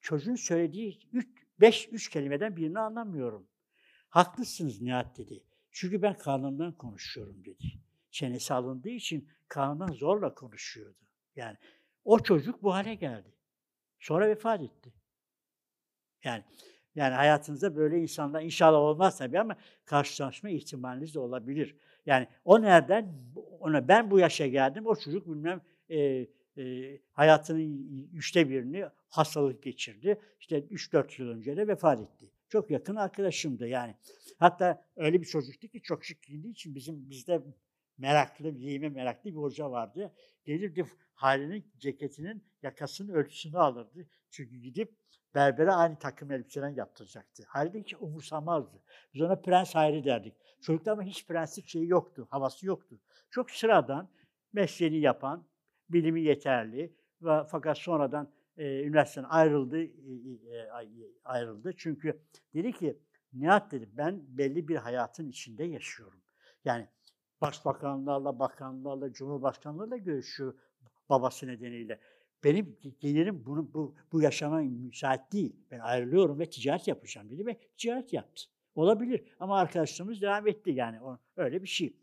Çocuğun 0.00 0.34
söylediği 0.34 1.08
üç, 1.12 1.28
beş, 1.60 1.88
üç 1.92 2.08
kelimeden 2.08 2.56
birini 2.56 2.78
anlamıyorum. 2.78 3.48
Haklısınız 4.08 4.82
Nihat 4.82 5.18
dedi. 5.18 5.44
Çünkü 5.70 6.02
ben 6.02 6.16
karnımdan 6.16 6.72
konuşuyorum 6.72 7.44
dedi. 7.44 7.64
Çenesi 8.10 8.54
alındığı 8.54 8.88
için 8.88 9.28
karnından 9.48 9.92
zorla 9.92 10.34
konuşuyordu. 10.34 11.06
Yani 11.36 11.56
o 12.04 12.18
çocuk 12.18 12.62
bu 12.62 12.74
hale 12.74 12.94
geldi. 12.94 13.34
Sonra 13.98 14.28
vefat 14.28 14.62
etti. 14.62 14.92
Yani 16.24 16.44
yani 16.96 17.14
hayatınızda 17.14 17.76
böyle 17.76 17.98
insanlar 17.98 18.42
inşallah 18.42 18.78
olmaz 18.78 19.18
tabii 19.18 19.40
ama 19.40 19.56
karşılaşma 19.84 20.50
ihtimaliniz 20.50 21.14
de 21.14 21.18
olabilir. 21.18 21.76
Yani 22.06 22.26
o 22.44 22.62
nereden, 22.62 23.12
ona 23.60 23.88
ben 23.88 24.10
bu 24.10 24.18
yaşa 24.18 24.46
geldim, 24.46 24.86
o 24.86 24.96
çocuk 24.96 25.26
bilmem 25.26 25.60
e, 25.90 26.26
e, 26.58 26.98
hayatının 27.12 28.10
üçte 28.14 28.50
birini 28.50 28.84
hastalık 29.08 29.62
geçirdi. 29.62 30.20
İşte 30.40 30.58
3-4 30.58 31.22
yıl 31.22 31.28
önce 31.28 31.56
de 31.56 31.68
vefat 31.68 32.00
etti. 32.00 32.30
Çok 32.48 32.70
yakın 32.70 32.96
arkadaşımdı 32.96 33.68
yani. 33.68 33.94
Hatta 34.38 34.84
öyle 34.96 35.20
bir 35.20 35.26
çocuktu 35.26 35.68
ki 35.68 35.82
çok 35.82 36.04
şık 36.04 36.22
giyindiği 36.22 36.52
için 36.52 36.74
bizim 36.74 37.10
bizde 37.10 37.42
meraklı, 37.98 38.50
giyime 38.50 38.88
meraklı 38.88 39.30
bir 39.30 39.36
hoca 39.36 39.70
vardı. 39.70 40.12
Gelirdi 40.44 40.84
Hali'nin 41.14 41.64
ceketinin 41.78 42.44
yakasının 42.62 43.12
ölçüsünü 43.12 43.58
alırdı. 43.58 44.06
Çünkü 44.30 44.56
gidip 44.56 44.94
berbere 45.36 45.72
aynı 45.72 45.98
takım 45.98 46.32
elbiseden 46.32 46.68
yaptıracaktı. 46.68 47.44
Hiç 47.74 47.94
umursamazdı. 47.94 48.82
Biz 49.14 49.22
ona 49.22 49.36
Prens 49.36 49.74
Hayri 49.74 50.04
derdik. 50.04 50.34
Çocukta 50.60 50.92
ama 50.92 51.02
hiç 51.02 51.26
prenslik 51.26 51.68
şeyi 51.68 51.88
yoktu, 51.88 52.26
havası 52.30 52.66
yoktu. 52.66 53.00
Çok 53.30 53.50
sıradan, 53.50 54.08
mesleğini 54.52 54.98
yapan, 55.00 55.46
bilimi 55.88 56.20
yeterli 56.20 56.96
ve 57.22 57.44
fakat 57.50 57.78
sonradan 57.78 58.32
e, 58.56 58.82
üniversiteden 58.82 59.28
ayrıldı, 59.28 59.82
e, 59.82 59.88
e, 60.52 60.68
ayrıldı. 61.24 61.72
Çünkü 61.76 62.20
dedi 62.54 62.72
ki, 62.72 62.98
Nihat 63.32 63.72
dedi, 63.72 63.88
ben 63.92 64.22
belli 64.28 64.68
bir 64.68 64.76
hayatın 64.76 65.28
içinde 65.28 65.64
yaşıyorum. 65.64 66.20
Yani 66.64 66.88
başbakanlarla, 67.40 68.38
bakanlarla, 68.38 69.12
cumhurbaşkanlarıyla 69.12 69.96
görüşüyor 69.96 70.54
babası 71.08 71.46
nedeniyle. 71.46 72.00
Benim 72.46 72.76
gelirim 73.00 73.42
bunu, 73.46 73.74
bu, 73.74 73.94
bu 74.12 74.22
yaşama 74.22 74.60
müsait 74.60 75.32
değil. 75.32 75.56
Ben 75.70 75.78
ayrılıyorum 75.78 76.38
ve 76.38 76.50
ticaret 76.50 76.88
yapacağım 76.88 77.30
dedi 77.30 77.46
ve 77.46 77.58
ticaret 77.76 78.12
yaptı. 78.12 78.44
Olabilir 78.74 79.24
ama 79.40 79.58
arkadaşlarımız 79.58 80.22
devam 80.22 80.48
etti 80.48 80.70
yani 80.70 81.02
o, 81.02 81.18
öyle 81.36 81.62
bir 81.62 81.66
şey. 81.66 81.96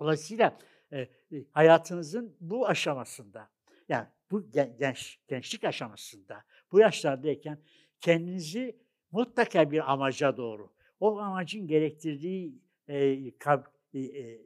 Dolayısıyla 0.00 0.58
e, 0.92 1.08
hayatınızın 1.52 2.36
bu 2.40 2.68
aşamasında, 2.68 3.50
yani 3.88 4.06
bu 4.30 4.50
genç, 4.78 5.18
gençlik 5.28 5.64
aşamasında, 5.64 6.44
bu 6.72 6.78
yaşlardayken 6.78 7.58
kendinizi 8.00 8.76
mutlaka 9.12 9.70
bir 9.70 9.92
amaca 9.92 10.36
doğru, 10.36 10.70
o 11.00 11.18
amacın 11.18 11.66
gerektirdiği 11.66 12.62
e, 12.88 13.38
kab, 13.38 13.64
e, 13.94 13.98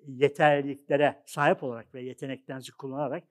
yeterliliklere 0.06 1.22
sahip 1.26 1.62
olarak 1.62 1.94
ve 1.94 2.02
yeteneklerinizi 2.02 2.72
kullanarak 2.72 3.24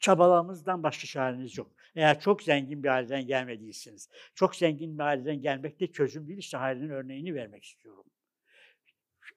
çabalamızdan 0.00 0.82
başka 0.82 1.06
çareniz 1.06 1.58
yok. 1.58 1.70
Eğer 1.96 2.20
çok 2.20 2.42
zengin 2.42 2.82
bir 2.82 2.88
aileden 2.88 3.26
gelmediyseniz, 3.26 4.08
çok 4.34 4.56
zengin 4.56 4.98
bir 4.98 5.02
aileden 5.02 5.42
gelmek 5.42 5.80
de 5.80 5.86
çözüm 5.86 6.28
değil, 6.28 6.38
işte 6.38 6.56
Hayri'nin 6.56 6.90
örneğini 6.90 7.34
vermek 7.34 7.64
istiyorum. 7.64 8.04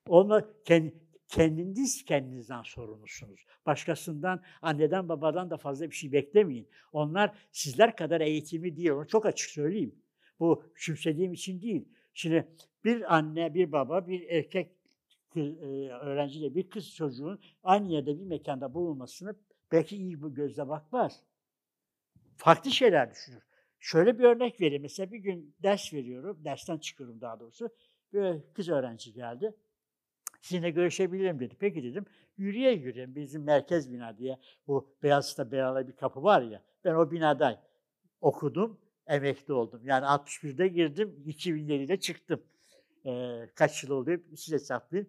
Onunla 0.08 0.50
kendiniz 1.30 2.06
kendinizden 2.06 2.62
sorumlusunuz. 2.62 3.46
Başkasından, 3.66 4.42
anneden, 4.62 5.10
babadan 5.10 5.50
da 5.50 5.58
fazla 5.58 5.90
bir 5.90 5.96
şey 5.96 6.12
beklemeyin. 6.12 6.70
Onlar 6.94 7.38
sizler 7.52 7.96
kadar 7.96 8.22
eğitimli 8.22 8.78
değil, 8.78 8.90
onu 8.90 9.08
çok 9.08 9.26
açık 9.26 9.50
söyleyeyim. 9.50 9.96
Bu 10.40 10.64
küçümsediğim 10.76 11.34
için 11.34 11.62
değil. 11.62 11.90
Şimdi 12.14 12.48
bir 12.84 13.16
anne, 13.16 13.54
bir 13.54 13.72
baba, 13.72 14.08
bir 14.08 14.30
erkek 14.30 14.72
öğrenciyle 16.02 16.56
bir 16.56 16.70
kız 16.70 16.96
çocuğun 16.96 17.40
aynı 17.64 17.92
yerde 17.92 18.20
bir 18.20 18.26
mekanda 18.26 18.74
bulunmasını 18.74 19.36
belki 19.72 19.98
iyi 19.98 20.24
bir 20.24 20.28
gözle 20.28 20.68
bakmaz. 20.68 21.24
Farklı 22.38 22.72
şeyler 22.72 23.12
düşünür. 23.12 23.44
Şöyle 23.80 24.20
bir 24.20 24.24
örnek 24.24 24.62
vereyim. 24.62 24.82
Mesela 24.82 25.12
bir 25.12 25.18
gün 25.18 25.56
ders 25.64 25.94
veriyorum, 25.94 26.38
dersten 26.46 26.78
çıkıyorum 26.78 27.22
daha 27.22 27.40
doğrusu. 27.40 27.70
Bir 28.14 28.54
kız 28.54 28.70
öğrenci 28.70 29.14
geldi. 29.14 29.56
Sizinle 30.42 30.70
görüşebilirim 30.70 31.40
dedi. 31.40 31.56
Peki 31.60 31.84
dedim. 31.84 32.06
Yürüye 32.38 32.72
yürüye 32.72 33.16
bizim 33.16 33.44
merkez 33.44 33.94
bina 33.94 34.18
diye 34.18 34.38
bu 34.68 34.96
Beyazıt'ta 35.04 35.52
beyazlı 35.52 35.88
bir 35.88 35.96
kapı 35.96 36.24
var 36.24 36.42
ya. 36.42 36.64
Ben 36.86 36.94
o 36.94 37.12
binada 37.12 37.64
okudum, 38.22 38.80
emekli 39.08 39.54
oldum. 39.54 39.82
Yani 39.84 40.06
61'de 40.06 40.68
girdim, 40.68 41.24
2007'de 41.26 42.00
çıktım. 42.00 42.44
Ee, 43.06 43.50
kaç 43.56 43.84
yıl 43.84 43.92
oldu 43.92 44.12
siz 44.36 44.54
hesaplayın. 44.54 45.08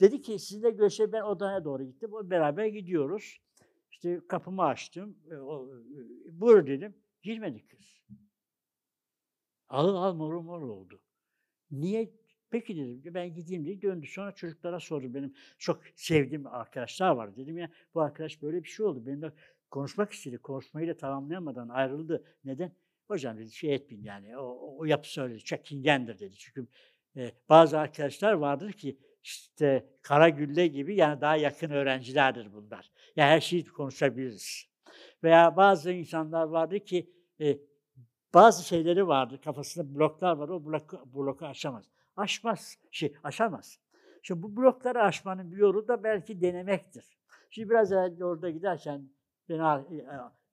Dedi 0.00 0.22
ki 0.22 0.38
sizinle 0.38 0.70
görüşe 0.70 1.12
ben 1.12 1.22
odaya 1.22 1.64
doğru 1.64 1.84
gittim. 1.84 2.10
O 2.12 2.30
beraber 2.30 2.66
gidiyoruz. 2.66 3.40
İşte 3.96 4.20
kapımı 4.28 4.62
açtım. 4.62 5.18
E, 5.30 5.34
e, 5.34 6.40
buyur 6.40 6.66
dedim. 6.66 6.94
Girmedi 7.22 7.66
kız. 7.66 8.02
Alın 9.68 9.94
al 9.94 10.14
moru 10.14 10.42
mor 10.42 10.62
oldu. 10.62 11.00
Niye? 11.70 12.12
Peki 12.50 12.76
dedim 12.76 13.14
ben 13.14 13.34
gideyim 13.34 13.64
diye 13.64 13.82
döndü. 13.82 14.06
Sonra 14.06 14.32
çocuklara 14.32 14.80
sordu. 14.80 15.14
Benim 15.14 15.34
çok 15.58 15.82
sevdiğim 15.94 16.46
arkadaşlar 16.46 17.10
var. 17.10 17.36
Dedim 17.36 17.58
ya 17.58 17.70
bu 17.94 18.00
arkadaş 18.00 18.42
böyle 18.42 18.64
bir 18.64 18.68
şey 18.68 18.86
oldu. 18.86 19.06
Benimle 19.06 19.32
konuşmak 19.70 20.12
istedi. 20.12 20.38
Konuşmayı 20.38 20.88
da 20.88 20.96
tamamlayamadan 20.96 21.68
ayrıldı. 21.68 22.24
Neden? 22.44 22.72
Hocam 23.08 23.38
dedi 23.38 23.50
şey 23.50 23.74
etmeyin 23.74 24.04
yani. 24.04 24.38
O, 24.38 24.76
o 24.78 24.84
yapısı 24.84 25.22
öyle 25.22 25.38
çekingendir 25.38 26.18
dedi. 26.18 26.36
Çünkü 26.36 26.66
e, 27.16 27.32
bazı 27.48 27.78
arkadaşlar 27.78 28.32
vardır 28.32 28.72
ki 28.72 28.98
işte 29.26 29.86
Karagülle 30.02 30.66
gibi 30.66 30.96
yani 30.96 31.20
daha 31.20 31.36
yakın 31.36 31.70
öğrencilerdir 31.70 32.52
bunlar. 32.52 32.90
Yani 33.16 33.30
her 33.30 33.40
şeyi 33.40 33.64
konuşabiliriz. 33.64 34.66
Veya 35.22 35.56
bazı 35.56 35.92
insanlar 35.92 36.44
vardır 36.44 36.78
ki 36.78 37.10
e, 37.40 37.58
bazı 38.34 38.64
şeyleri 38.64 39.08
vardır, 39.08 39.40
kafasında 39.40 39.94
bloklar 39.94 40.36
var, 40.36 40.48
o 40.48 40.64
bloku, 40.64 41.14
bloku 41.14 41.46
aşamaz. 41.46 41.84
Aşmaz, 42.16 42.78
şey 42.90 43.16
aşamaz. 43.22 43.78
Şimdi 44.22 44.42
bu 44.42 44.56
blokları 44.56 45.02
aşmanın 45.02 45.52
bir 45.52 45.56
yolu 45.56 45.88
da 45.88 46.04
belki 46.04 46.40
denemektir. 46.40 47.18
Şimdi 47.50 47.70
biraz 47.70 47.92
evvel 47.92 48.22
orada 48.22 48.50
giderken 48.50 49.10
ben 49.48 49.84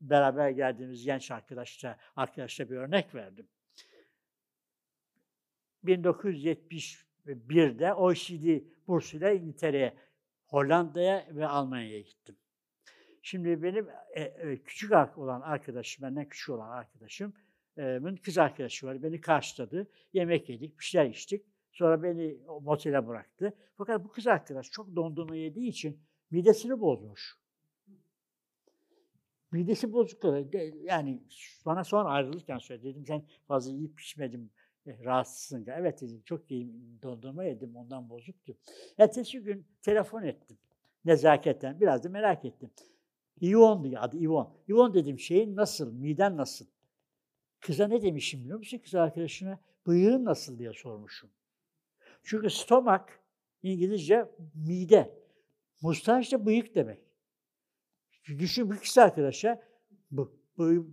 beraber 0.01 0.49
geldiğimiz 0.49 1.03
genç 1.03 1.31
arkadaşla, 1.31 1.97
arkadaşla 2.15 2.69
bir 2.69 2.75
örnek 2.75 3.15
verdim. 3.15 3.47
1971'de 7.27 7.93
OECD 7.93 8.63
bursuyla 8.87 9.31
İngiltere'ye, 9.31 9.93
Hollanda'ya 10.45 11.27
ve 11.31 11.47
Almanya'ya 11.47 12.01
gittim. 12.01 12.35
Şimdi 13.21 13.63
benim 13.63 13.87
e, 14.13 14.21
e, 14.21 14.63
küçük 14.63 15.17
olan 15.17 15.41
arkadaşım, 15.41 16.03
benden 16.03 16.29
küçük 16.29 16.49
olan 16.49 16.69
arkadaşım 16.69 17.33
Hanım'ın 17.75 18.15
kız 18.15 18.37
arkadaşı 18.37 18.87
var. 18.87 19.03
Beni 19.03 19.21
karşıladı. 19.21 19.87
Yemek 20.13 20.49
yedik, 20.49 20.79
bir 20.79 20.83
şeyler 20.83 21.09
içtik. 21.09 21.45
Sonra 21.71 22.03
beni 22.03 22.37
motele 22.61 23.07
bıraktı. 23.07 23.53
Fakat 23.77 24.03
bu 24.03 24.11
kız 24.11 24.27
arkadaş 24.27 24.71
çok 24.71 24.95
dondurma 24.95 25.35
yediği 25.35 25.69
için 25.69 25.99
midesini 26.31 26.79
bozmuş. 26.79 27.37
Midesi 29.51 29.93
bozuk. 29.93 30.23
Yani 30.83 31.23
bana 31.65 31.83
sonra 31.83 32.09
ayrılırken 32.09 32.57
söyledi. 32.57 32.85
Dedim 32.85 33.05
sen 33.05 33.25
fazla 33.47 33.73
yiyip 33.73 33.97
pişmedin, 33.97 34.45
e, 34.45 34.51
rahatsızsın. 34.87 35.65
Evet 35.67 36.01
dedim 36.01 36.21
çok 36.25 36.51
iyi 36.51 36.73
dondurma 37.03 37.43
yedim 37.43 37.75
ondan 37.75 38.09
bozuktu. 38.09 38.57
Ertesi 38.97 39.39
gün 39.39 39.65
telefon 39.81 40.23
ettim. 40.23 40.57
Nezaketen 41.05 41.79
biraz 41.79 42.03
da 42.03 42.09
merak 42.09 42.45
ettim. 42.45 42.71
İvon 43.41 43.83
diye 43.83 43.99
adı 43.99 44.17
İvon. 44.17 44.53
İvon 44.67 44.93
dedim 44.93 45.19
şeyin 45.19 45.55
nasıl, 45.55 45.93
miden 45.93 46.37
nasıl? 46.37 46.65
Kıza 47.59 47.87
ne 47.87 48.01
demişim 48.01 48.41
biliyor 48.43 48.57
musun 48.57 48.77
kız 48.77 48.95
arkadaşına? 48.95 49.59
Bıyığın 49.87 50.25
nasıl 50.25 50.59
diye 50.59 50.73
sormuşum. 50.73 51.29
Çünkü 52.23 52.49
stomak 52.49 53.19
İngilizce 53.63 54.25
mide. 54.55 55.23
Mustaş 55.81 56.31
da 56.31 56.45
bıyık 56.45 56.75
demek. 56.75 56.99
Düşün 58.27 58.71
bir 58.71 58.77
kız 58.77 58.97
arkadaşa 58.97 59.63
bu, 60.11 60.39
bu 60.57 60.87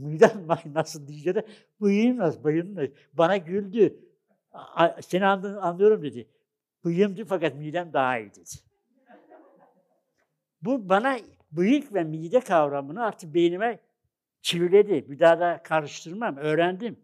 midem 0.00 0.48
nasıl 0.74 1.08
diyece 1.08 1.34
de 1.34 1.46
bıyığın 1.80 2.16
nasıl, 2.16 2.44
bıyığın 2.44 2.74
nasıl? 2.74 2.92
Bana 3.12 3.36
güldü. 3.36 3.98
Seni 5.00 5.26
anlıyorum 5.26 6.02
dedi. 6.02 6.28
Bıyığımdı 6.84 7.24
fakat 7.24 7.54
midem 7.54 7.92
daha 7.92 8.18
iyi 8.18 8.30
dedi. 8.30 8.50
Bu 10.62 10.88
bana 10.88 11.18
bıyık 11.52 11.94
ve 11.94 12.04
mide 12.04 12.40
kavramını 12.40 13.04
artık 13.04 13.34
beynime 13.34 13.80
çiviledi. 14.42 15.10
Bir 15.10 15.18
daha 15.18 15.40
da 15.40 15.62
karıştırmam, 15.62 16.36
öğrendim. 16.36 17.00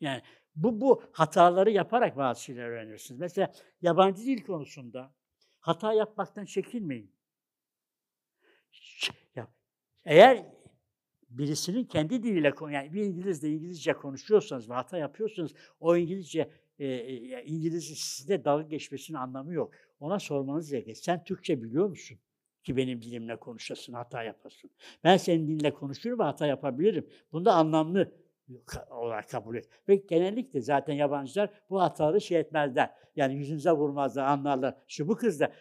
Yani 0.00 0.22
bu, 0.56 0.80
bu 0.80 1.02
hataları 1.12 1.70
yaparak 1.70 2.16
bazı 2.16 2.42
şeyler 2.42 2.64
öğrenirsiniz. 2.64 3.20
Mesela 3.20 3.52
yabancı 3.82 4.22
dil 4.22 4.44
konusunda 4.44 5.12
hata 5.60 5.92
yapmaktan 5.92 6.44
çekinmeyin. 6.44 7.14
Eğer 10.04 10.44
birisinin 11.38 11.84
kendi 11.84 12.22
diliyle 12.22 12.52
yani 12.70 12.92
bir 12.92 13.02
İngilizle 13.02 13.48
İngilizce 13.48 13.92
konuşuyorsanız 13.92 14.70
ve 14.70 14.74
hata 14.74 14.98
yapıyorsanız 14.98 15.54
o 15.80 15.96
İngilizce 15.96 16.50
e, 16.78 17.42
İngilizce 17.42 17.94
sizde 17.94 18.44
dalga 18.44 18.62
geçmesinin 18.62 19.18
anlamı 19.18 19.52
yok. 19.52 19.72
Ona 20.00 20.18
sormanız 20.18 20.70
gerekir. 20.70 20.94
Sen 20.94 21.24
Türkçe 21.24 21.62
biliyor 21.62 21.88
musun? 21.88 22.18
Ki 22.64 22.76
benim 22.76 23.02
dilimle 23.02 23.36
konuşasın, 23.36 23.92
hata 23.92 24.22
yapasın. 24.22 24.70
Ben 25.04 25.16
senin 25.16 25.48
dilinle 25.48 25.74
konuşurum 25.74 26.18
ve 26.18 26.22
hata 26.22 26.46
yapabilirim. 26.46 27.08
Bunda 27.32 27.52
anlamlı 27.52 28.12
olarak 28.90 29.28
kabul 29.28 29.56
et. 29.56 29.68
Ve 29.88 29.96
genellikle 29.96 30.60
zaten 30.60 30.94
yabancılar 30.94 31.50
bu 31.70 31.80
hataları 31.80 32.20
şey 32.20 32.38
etmezler. 32.40 32.90
Yani 33.16 33.34
yüzünüze 33.34 33.70
vurmazlar, 33.70 34.24
anlarlar. 34.24 34.74
Şu 34.88 35.08
bu 35.08 35.16
kız 35.16 35.40
da 35.40 35.52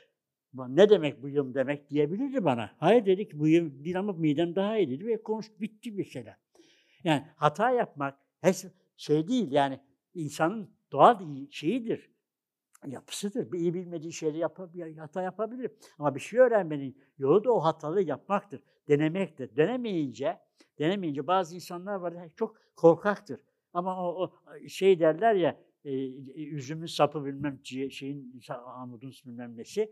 ne 0.54 0.90
demek 0.90 1.24
bıyım 1.24 1.54
demek 1.54 1.90
diyebilirdi 1.90 2.46
bana. 2.46 2.72
Hayır 2.78 3.06
dedi 3.06 3.28
ki 3.28 3.40
bıyım 3.40 3.84
değil 3.84 4.00
ama 4.00 4.14
midem 4.14 4.56
daha 4.56 4.78
iyi 4.78 4.90
dedi 4.90 5.08
ve 5.08 5.24
konuş 5.24 5.46
bitti 5.60 5.98
bir 5.98 6.06
şeyler. 6.06 6.38
Yani 7.04 7.26
hata 7.36 7.72
yapmak 7.72 8.20
şey 8.98 9.28
değil 9.28 9.52
yani 9.52 9.80
insanın 10.14 10.70
doğal 10.92 11.20
şeyidir, 11.52 12.12
yapısıdır. 12.88 13.52
Bir 13.52 13.60
iyi 13.60 13.74
bilmediği 13.74 14.14
şeyleri 14.14 14.38
yapabilir, 14.40 14.98
hata 14.98 15.22
yapabilir. 15.22 15.72
Ama 16.00 16.16
bir 16.16 16.20
şey 16.20 16.40
öğrenmenin 16.40 16.98
yolu 17.18 17.44
da 17.44 17.52
o 17.52 17.60
hataları 17.60 18.04
yapmaktır, 18.04 18.62
denemektir. 18.88 19.56
Denemeyince, 19.56 20.40
denemeyince 20.80 21.28
bazı 21.28 21.56
insanlar 21.56 21.96
var 21.96 22.14
çok 22.36 22.58
korkaktır. 22.76 23.40
Ama 23.74 24.10
o, 24.10 24.24
o 24.24 24.34
şey 24.68 25.00
derler 25.00 25.36
ya, 25.36 25.60
e, 25.86 25.92
üzümün 26.36 26.86
sapı 26.86 27.26
bilmem 27.26 27.60
şeyin 27.92 28.42
amudun 28.66 29.14
bilmem 29.26 29.58
nesi. 29.58 29.92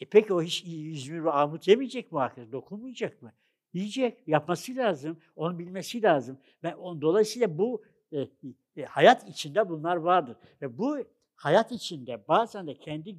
E 0.00 0.04
peki 0.04 0.34
o 0.34 0.42
hiç 0.42 0.64
üzümü 0.66 1.24
ve 1.24 1.30
armut 1.30 1.68
yemeyecek 1.68 2.12
mi 2.12 2.20
arkadaş? 2.20 2.52
Dokunmayacak 2.52 3.22
mı? 3.22 3.32
Yiyecek. 3.72 4.28
Yapması 4.28 4.76
lazım. 4.76 5.20
Onu 5.36 5.58
bilmesi 5.58 6.02
lazım. 6.02 6.38
Ben 6.62 6.72
on, 6.72 7.00
dolayısıyla 7.00 7.58
bu 7.58 7.84
e, 8.12 8.28
e, 8.76 8.84
hayat 8.84 9.28
içinde 9.28 9.68
bunlar 9.68 9.96
vardır. 9.96 10.36
Ve 10.62 10.78
bu 10.78 10.98
hayat 11.34 11.72
içinde 11.72 12.28
bazen 12.28 12.66
de 12.66 12.74
kendi 12.74 13.16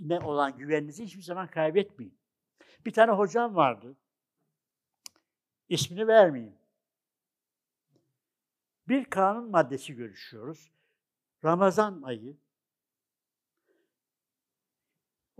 ne 0.00 0.20
olan 0.20 0.58
güveninizi 0.58 1.04
hiçbir 1.04 1.22
zaman 1.22 1.46
kaybetmeyin. 1.46 2.18
Bir 2.86 2.92
tane 2.92 3.12
hocam 3.12 3.56
vardı. 3.56 3.96
İsmini 5.68 6.06
vermeyeyim. 6.06 6.54
Bir 8.88 9.04
kanun 9.04 9.50
maddesi 9.50 9.94
görüşüyoruz. 9.94 10.70
Ramazan 11.44 12.02
ayı. 12.02 12.36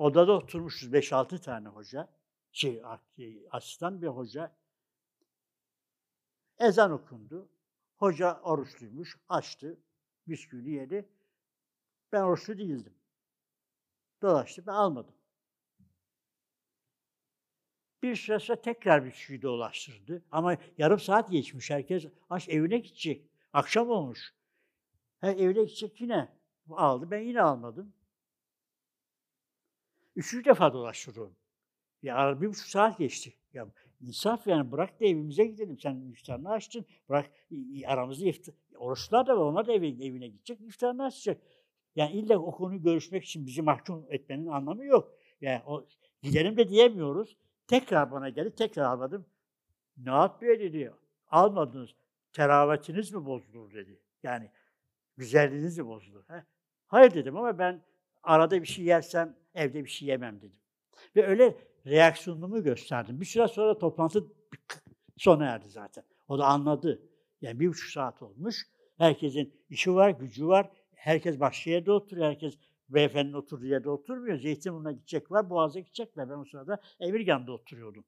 Odada 0.00 0.32
oturmuşuz 0.32 0.92
5-6 0.92 1.40
tane 1.40 1.68
hoca. 1.68 2.08
Şey, 2.52 2.82
asistan 3.50 4.02
bir 4.02 4.06
hoca. 4.06 4.56
Ezan 6.58 6.92
okundu. 6.92 7.48
Hoca 7.96 8.40
oruçluymuş, 8.40 9.18
açtı, 9.28 9.80
bisküvi 10.28 10.70
yedi. 10.70 11.08
Ben 12.12 12.22
oruçlu 12.22 12.58
değildim. 12.58 12.94
Dolaştı, 14.22 14.66
ben 14.66 14.72
almadım. 14.72 15.14
Bir 18.02 18.16
süre 18.16 18.38
sonra 18.38 18.60
tekrar 18.60 19.04
bisküvi 19.04 19.42
dolaştırdı. 19.42 20.22
Ama 20.30 20.56
yarım 20.78 21.00
saat 21.00 21.30
geçmiş, 21.30 21.70
herkes 21.70 22.06
aç 22.30 22.48
evine 22.48 22.78
gidecek. 22.78 23.30
Akşam 23.52 23.90
olmuş. 23.90 24.34
Her 25.20 25.36
evine 25.36 25.64
gidecek 25.64 26.00
yine 26.00 26.28
aldı, 26.70 27.10
ben 27.10 27.20
yine 27.20 27.42
almadım. 27.42 27.92
Üçüncü 30.16 30.44
defa 30.44 30.72
dolaştırıyorum. 30.72 31.36
Ya 32.02 32.40
bir 32.40 32.48
buçuk 32.48 32.66
saat 32.66 32.98
geçti. 32.98 33.34
Ya 33.52 33.68
insaf 34.00 34.46
yani 34.46 34.72
bırak 34.72 35.00
da 35.00 35.04
evimize 35.04 35.44
gidelim. 35.44 35.78
Sen 35.78 36.00
iftarını 36.00 36.50
açtın. 36.50 36.86
Bırak 37.08 37.30
aramızda 37.86 38.26
iftar. 38.26 38.54
Oruçlar 38.76 39.26
da 39.26 39.36
var. 39.36 39.42
Onlar 39.42 39.66
da 39.66 39.72
evine, 39.72 40.06
evine 40.06 40.28
gidecek. 40.28 40.60
iftarını 40.60 41.04
açacak. 41.04 41.42
Yani 41.96 42.12
illa 42.12 42.38
o 42.38 42.52
konuyu 42.52 42.82
görüşmek 42.82 43.24
için 43.24 43.46
bizi 43.46 43.62
mahkum 43.62 44.06
etmenin 44.08 44.46
anlamı 44.46 44.84
yok. 44.84 45.14
Yani 45.40 45.62
o, 45.66 45.86
gidelim 46.22 46.56
de 46.56 46.68
diyemiyoruz. 46.68 47.36
Tekrar 47.66 48.12
bana 48.12 48.28
geldi. 48.28 48.54
Tekrar 48.54 48.84
almadım. 48.84 49.26
Ne 49.96 50.10
yapıyor 50.10 50.58
dedi. 50.58 50.92
Almadınız. 51.28 51.90
Teravetiniz 52.32 53.12
mi 53.12 53.26
bozulur 53.26 53.74
dedi. 53.74 54.00
Yani 54.22 54.50
güzelliğiniz 55.16 55.78
mi 55.78 55.86
bozulur? 55.86 56.24
He? 56.28 56.44
Hayır 56.86 57.14
dedim 57.14 57.36
ama 57.36 57.58
ben 57.58 57.82
arada 58.22 58.62
bir 58.62 58.66
şey 58.66 58.84
yersem 58.84 59.36
evde 59.54 59.84
bir 59.84 59.90
şey 59.90 60.08
yemem 60.08 60.38
dedim. 60.38 60.60
Ve 61.16 61.26
öyle 61.26 61.56
reaksiyonumu 61.86 62.62
gösterdim. 62.62 63.20
Bir 63.20 63.26
süre 63.26 63.48
sonra 63.48 63.78
toplantı 63.78 64.26
sona 65.16 65.46
erdi 65.46 65.68
zaten. 65.68 66.04
O 66.28 66.38
da 66.38 66.46
anladı. 66.46 67.02
Yani 67.40 67.60
bir 67.60 67.68
buçuk 67.68 67.90
saat 67.90 68.22
olmuş. 68.22 68.66
Herkesin 68.98 69.54
işi 69.70 69.94
var, 69.94 70.10
gücü 70.10 70.46
var. 70.46 70.70
Herkes 70.94 71.40
başka 71.40 71.70
yerde 71.70 71.92
oturuyor. 71.92 72.26
Herkes 72.26 72.58
beyefendinin 72.88 73.36
oturduğu 73.36 73.66
yerde 73.66 73.90
oturmuyor. 73.90 74.38
Zeytinburnu'na 74.38 74.92
gidecek 74.92 75.30
var, 75.30 75.50
Boğaz'a 75.50 75.80
gidecek 75.80 76.16
var. 76.16 76.30
Ben 76.30 76.34
o 76.34 76.44
sırada 76.44 76.80
Emirgan'da 77.00 77.52
oturuyordum. 77.52 78.04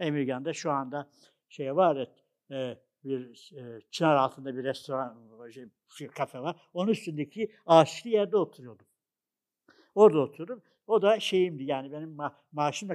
Emirgan'da 0.00 0.52
şu 0.52 0.70
anda 0.70 1.10
şey 1.48 1.76
var, 1.76 2.08
e, 2.50 2.78
bir 3.04 3.52
e, 3.56 3.80
çınar 3.90 4.16
altında 4.16 4.56
bir 4.56 4.64
restoran, 4.64 5.18
şey, 5.50 5.66
şey, 5.96 6.08
kafe 6.08 6.40
var. 6.40 6.56
Onun 6.74 6.90
üstündeki 6.90 7.52
ağaçlı 7.66 8.10
yerde 8.10 8.36
oturuyordum. 8.36 8.86
Orada 9.94 10.18
oturup 10.18 10.62
o 10.86 11.02
da 11.02 11.20
şeyimdi 11.20 11.64
yani 11.64 11.92
benim 11.92 12.10
ma 12.10 12.36
maaşım 12.52 12.88
da 12.88 12.94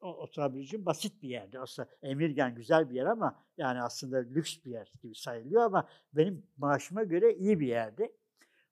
oturabileceğim 0.00 0.86
basit 0.86 1.22
bir 1.22 1.28
yerdi. 1.28 1.58
Aslında 1.58 1.88
Emirgan 2.02 2.54
güzel 2.54 2.90
bir 2.90 2.94
yer 2.94 3.06
ama 3.06 3.38
yani 3.58 3.82
aslında 3.82 4.16
lüks 4.18 4.64
bir 4.64 4.70
yer 4.70 4.92
gibi 5.02 5.14
sayılıyor 5.14 5.62
ama 5.62 5.88
benim 6.12 6.42
maaşıma 6.56 7.02
göre 7.02 7.34
iyi 7.34 7.60
bir 7.60 7.66
yerdi. 7.66 8.12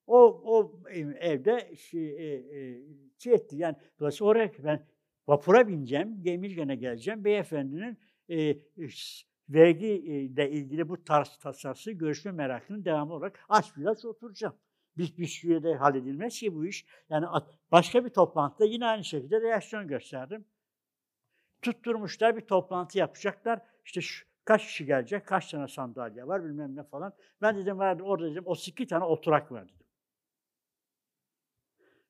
O, 0.06 0.40
o 0.44 0.80
evde 1.20 1.76
şey, 1.76 2.08
e, 2.08 2.34
e, 2.34 2.82
şey 3.18 3.34
etti 3.34 3.56
yani 3.56 3.76
dolayısıyla 4.00 4.30
oraya 4.30 4.52
ben 4.64 4.86
vapura 5.26 5.68
bineceğim, 5.68 6.22
Emirgan'a 6.24 6.74
geleceğim. 6.74 7.24
Beyefendinin 7.24 7.98
e, 8.30 8.56
vergi 9.48 9.86
ile 9.86 10.50
ilgili 10.50 10.88
bu 10.88 11.04
tarz 11.04 11.36
tasarısı 11.36 11.92
görüşme 11.92 12.32
merakının 12.32 12.84
devamı 12.84 13.14
olarak 13.14 13.44
aç 13.48 13.76
biraz 13.76 14.04
oturacağım 14.04 14.54
bir 14.98 15.16
bisküviyle 15.18 15.74
halledilmez 15.76 16.38
ki 16.38 16.54
bu 16.54 16.66
iş. 16.66 16.86
Yani 17.10 17.26
başka 17.72 18.04
bir 18.04 18.10
toplantıda 18.10 18.64
yine 18.64 18.86
aynı 18.86 19.04
şekilde 19.04 19.40
reaksiyon 19.40 19.88
gösterdim. 19.88 20.44
Tutturmuşlar 21.62 22.36
bir 22.36 22.40
toplantı 22.40 22.98
yapacaklar. 22.98 23.60
İşte 23.84 24.00
şu, 24.00 24.26
kaç 24.44 24.66
kişi 24.66 24.86
gelecek, 24.86 25.26
kaç 25.26 25.50
tane 25.50 25.68
sandalye 25.68 26.26
var 26.26 26.44
bilmem 26.44 26.76
ne 26.76 26.82
falan. 26.82 27.12
Ben 27.42 27.56
dedim 27.56 27.78
vardı 27.78 28.02
orada 28.02 28.30
dedim 28.30 28.44
o 28.46 28.50
32 28.50 28.86
tane 28.86 29.04
oturak 29.04 29.52
var. 29.52 29.77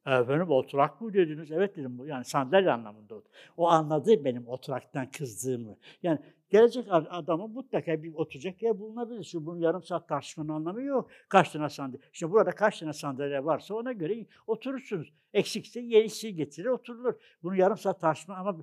Efendim 0.07 0.51
oturak 0.51 1.01
mı 1.01 1.14
dediniz? 1.14 1.51
Evet 1.53 1.76
dedim. 1.76 1.99
bu 1.99 2.07
Yani 2.07 2.24
sandalye 2.24 2.70
anlamında. 2.70 3.14
o. 3.14 3.22
O 3.57 3.68
anladı 3.68 4.24
benim 4.24 4.49
oturaktan 4.49 5.11
kızdığımı. 5.11 5.76
Yani 6.03 6.18
gelecek 6.51 6.86
ad- 6.90 7.07
adamın 7.11 7.51
mutlaka 7.51 8.03
bir 8.03 8.14
oturacak 8.14 8.62
yer 8.62 8.78
bulunabilir. 8.78 9.24
Şimdi 9.24 9.46
bunun 9.46 9.61
yarım 9.61 9.82
saat 9.82 10.09
tartışmanın 10.09 10.49
anlamı 10.49 10.82
yok. 10.82 11.11
Kaç 11.28 11.51
tane 11.51 11.68
sandalye? 11.70 12.01
İşte 12.12 12.30
burada 12.30 12.51
kaç 12.51 12.78
tane 12.78 12.92
sandalye 12.92 13.44
varsa 13.44 13.74
ona 13.74 13.92
göre 13.92 14.26
oturursunuz. 14.46 15.12
Eksikse 15.34 15.80
yenisi 15.80 16.34
getirir 16.34 16.66
oturulur. 16.68 17.14
Bunu 17.42 17.57
yarım 17.57 17.78
saat 17.78 18.01
tartışma 18.01 18.34
ama 18.36 18.57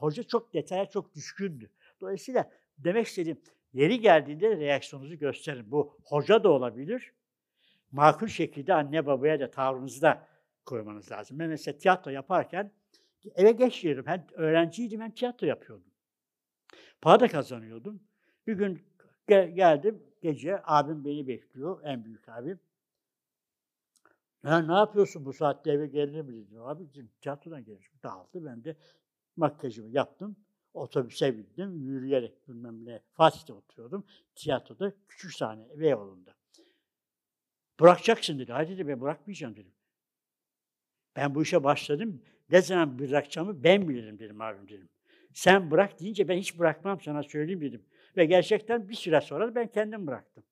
hoca 0.00 0.22
çok 0.22 0.54
detaya 0.54 0.86
çok 0.86 1.14
düşkündü. 1.14 1.70
Dolayısıyla 2.00 2.50
demek 2.78 3.06
istediğim 3.06 3.38
yeri 3.72 4.00
geldiğinde 4.00 4.56
reaksiyonunuzu 4.56 5.18
gösterin. 5.18 5.70
Bu 5.70 5.96
hoca 6.04 6.44
da 6.44 6.48
olabilir. 6.50 7.12
Makul 7.92 8.26
şekilde 8.26 8.74
anne 8.74 9.06
babaya 9.06 9.40
da 9.40 9.50
tavrınızı 9.50 10.02
da 10.02 10.27
koymanız 10.68 11.12
lazım. 11.12 11.38
Ben 11.38 11.48
mesela 11.48 11.78
tiyatro 11.78 12.10
yaparken 12.10 12.72
eve 13.34 13.52
geç 13.52 13.82
gelirdim. 13.82 14.06
Hem 14.06 14.26
öğrenciydim 14.32 15.00
hem 15.00 15.10
tiyatro 15.10 15.46
yapıyordum. 15.46 15.90
Para 17.00 17.20
da 17.20 17.28
kazanıyordum. 17.28 18.00
Bir 18.46 18.52
gün 18.52 18.82
ge- 19.28 19.50
geldim 19.50 20.02
gece 20.22 20.60
abim 20.64 21.04
beni 21.04 21.26
bekliyor. 21.26 21.80
En 21.84 22.04
büyük 22.04 22.28
abim. 22.28 22.60
Ya 24.44 24.58
ne 24.58 24.72
yapıyorsun 24.72 25.24
bu 25.24 25.32
saatte 25.32 25.70
eve 25.70 25.86
gelir 25.86 26.22
mi 26.22 26.32
dedim. 26.32 26.62
Abi 26.62 26.88
dedim, 26.90 27.10
tiyatrodan 27.20 27.64
gelmiş. 27.64 27.90
Dağıldı. 28.02 28.44
Ben 28.44 28.64
de 28.64 28.76
makyajımı 29.36 29.88
yaptım. 29.88 30.36
Otobüse 30.74 31.38
bindim. 31.38 31.80
Yürüyerek 31.80 32.48
bilmem 32.48 32.84
ne. 32.84 33.00
Fatih'te 33.12 33.52
oturuyordum. 33.52 34.04
Tiyatroda 34.34 34.92
küçük 35.08 35.34
sahne 35.34 35.80
Beyoğlu'nda. 35.80 36.34
Bırakacaksın 37.80 38.38
dedi. 38.38 38.52
Hadi 38.52 38.70
dedi 38.70 38.88
ben 38.88 39.00
bırakmayacağım 39.00 39.56
dedim. 39.56 39.72
Ben 41.18 41.34
bu 41.34 41.42
işe 41.42 41.64
başladım. 41.64 42.22
Ne 42.50 42.62
zaman 42.62 42.98
bırakacağımı 42.98 43.64
ben 43.64 43.88
bilirim 43.88 44.18
dedim 44.18 44.40
abim 44.40 44.68
dedim. 44.68 44.88
Sen 45.32 45.70
bırak 45.70 46.00
deyince 46.00 46.28
ben 46.28 46.36
hiç 46.36 46.58
bırakmam 46.58 47.00
sana 47.00 47.22
söyleyeyim 47.22 47.60
dedim. 47.60 47.82
Ve 48.16 48.24
gerçekten 48.24 48.88
bir 48.88 48.94
süre 48.94 49.20
sonra 49.20 49.48
da 49.48 49.54
ben 49.54 49.66
kendim 49.68 50.06
bıraktım. 50.06 50.44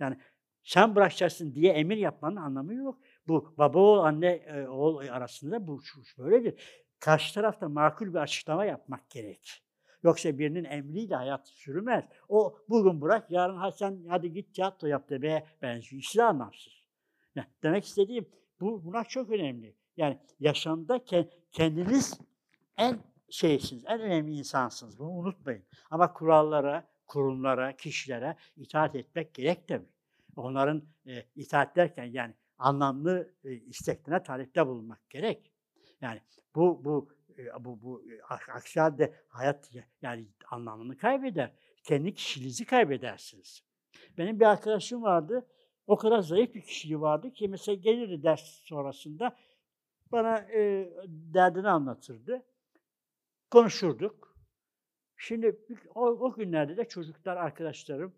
Yani 0.00 0.16
sen 0.62 0.96
bırakacaksın 0.96 1.54
diye 1.54 1.72
emir 1.72 1.96
yapmanın 1.96 2.36
anlamı 2.36 2.74
yok. 2.74 2.98
Bu 3.28 3.54
baba 3.58 3.78
oğul, 3.78 3.98
anne 3.98 4.26
e, 4.26 4.66
oğul 4.66 5.08
arasında 5.08 5.66
bu 5.66 5.82
şu 5.82 6.00
böyledir. 6.18 6.54
Karşı 7.00 7.34
tarafta 7.34 7.68
makul 7.68 8.08
bir 8.08 8.18
açıklama 8.18 8.64
yapmak 8.64 9.10
gerek. 9.10 9.62
Yoksa 10.02 10.38
birinin 10.38 10.64
emriyle 10.64 11.14
hayat 11.14 11.48
sürmez. 11.48 12.04
O 12.28 12.58
bugün 12.68 13.00
bırak, 13.00 13.30
yarın 13.30 13.56
ha 13.56 13.72
sen 13.72 14.04
hadi 14.08 14.32
git 14.32 14.54
tiyatro 14.54 14.88
yap 14.88 15.10
demeye 15.10 15.46
benziyor. 15.62 16.02
İşte 16.02 16.22
anlamsız. 16.22 16.72
Yani 17.34 17.46
demek 17.62 17.84
istediğim 17.84 18.28
bu 18.60 18.84
buna 18.84 19.04
çok 19.04 19.30
önemli. 19.30 19.76
Yani 20.00 20.18
yaşamda 20.40 20.96
ke- 20.96 21.28
kendiniz 21.52 22.20
en 22.76 22.98
şeysiniz, 23.30 23.84
en 23.86 24.00
önemli 24.00 24.32
insansınız. 24.32 24.98
Bunu 24.98 25.10
unutmayın. 25.10 25.62
Ama 25.90 26.12
kurallara, 26.12 26.88
kurumlara, 27.06 27.76
kişilere 27.76 28.36
itaat 28.56 28.94
etmek 28.96 29.34
gerek 29.34 29.68
tabii. 29.68 29.86
Onların 30.36 30.82
e, 31.06 31.24
itaat 31.36 31.76
derken 31.76 32.04
yani 32.04 32.34
anlamlı 32.58 33.34
e, 33.44 33.52
isteklerine 33.52 34.22
talepte 34.22 34.66
bulunmak 34.66 35.10
gerek. 35.10 35.52
Yani 36.00 36.20
bu 36.54 36.84
bu 36.84 37.08
e, 37.38 37.64
bu 37.64 37.82
bu 37.82 38.02
e, 38.12 38.22
aksi 38.52 38.80
halde 38.80 39.14
hayat 39.28 39.74
ya- 39.74 39.84
yani 40.02 40.28
anlamını 40.50 40.96
kaybeder. 40.96 41.52
Kendi 41.84 42.14
kişiliğinizi 42.14 42.64
kaybedersiniz. 42.64 43.62
Benim 44.18 44.40
bir 44.40 44.44
arkadaşım 44.44 45.02
vardı. 45.02 45.46
O 45.86 45.96
kadar 45.96 46.20
zayıf 46.20 46.54
bir 46.54 46.62
kişiliği 46.62 47.00
vardı 47.00 47.32
ki 47.32 47.48
mesela 47.48 47.76
gelirdi 47.76 48.22
ders 48.22 48.40
sonrasında 48.44 49.36
bana 50.12 50.38
e, 50.38 50.92
derdini 51.06 51.68
anlatırdı. 51.68 52.42
Konuşurduk. 53.50 54.36
Şimdi 55.16 55.60
o, 55.94 56.06
o 56.06 56.34
günlerde 56.34 56.76
de 56.76 56.84
çocuklar, 56.84 57.36
arkadaşlarım, 57.36 58.14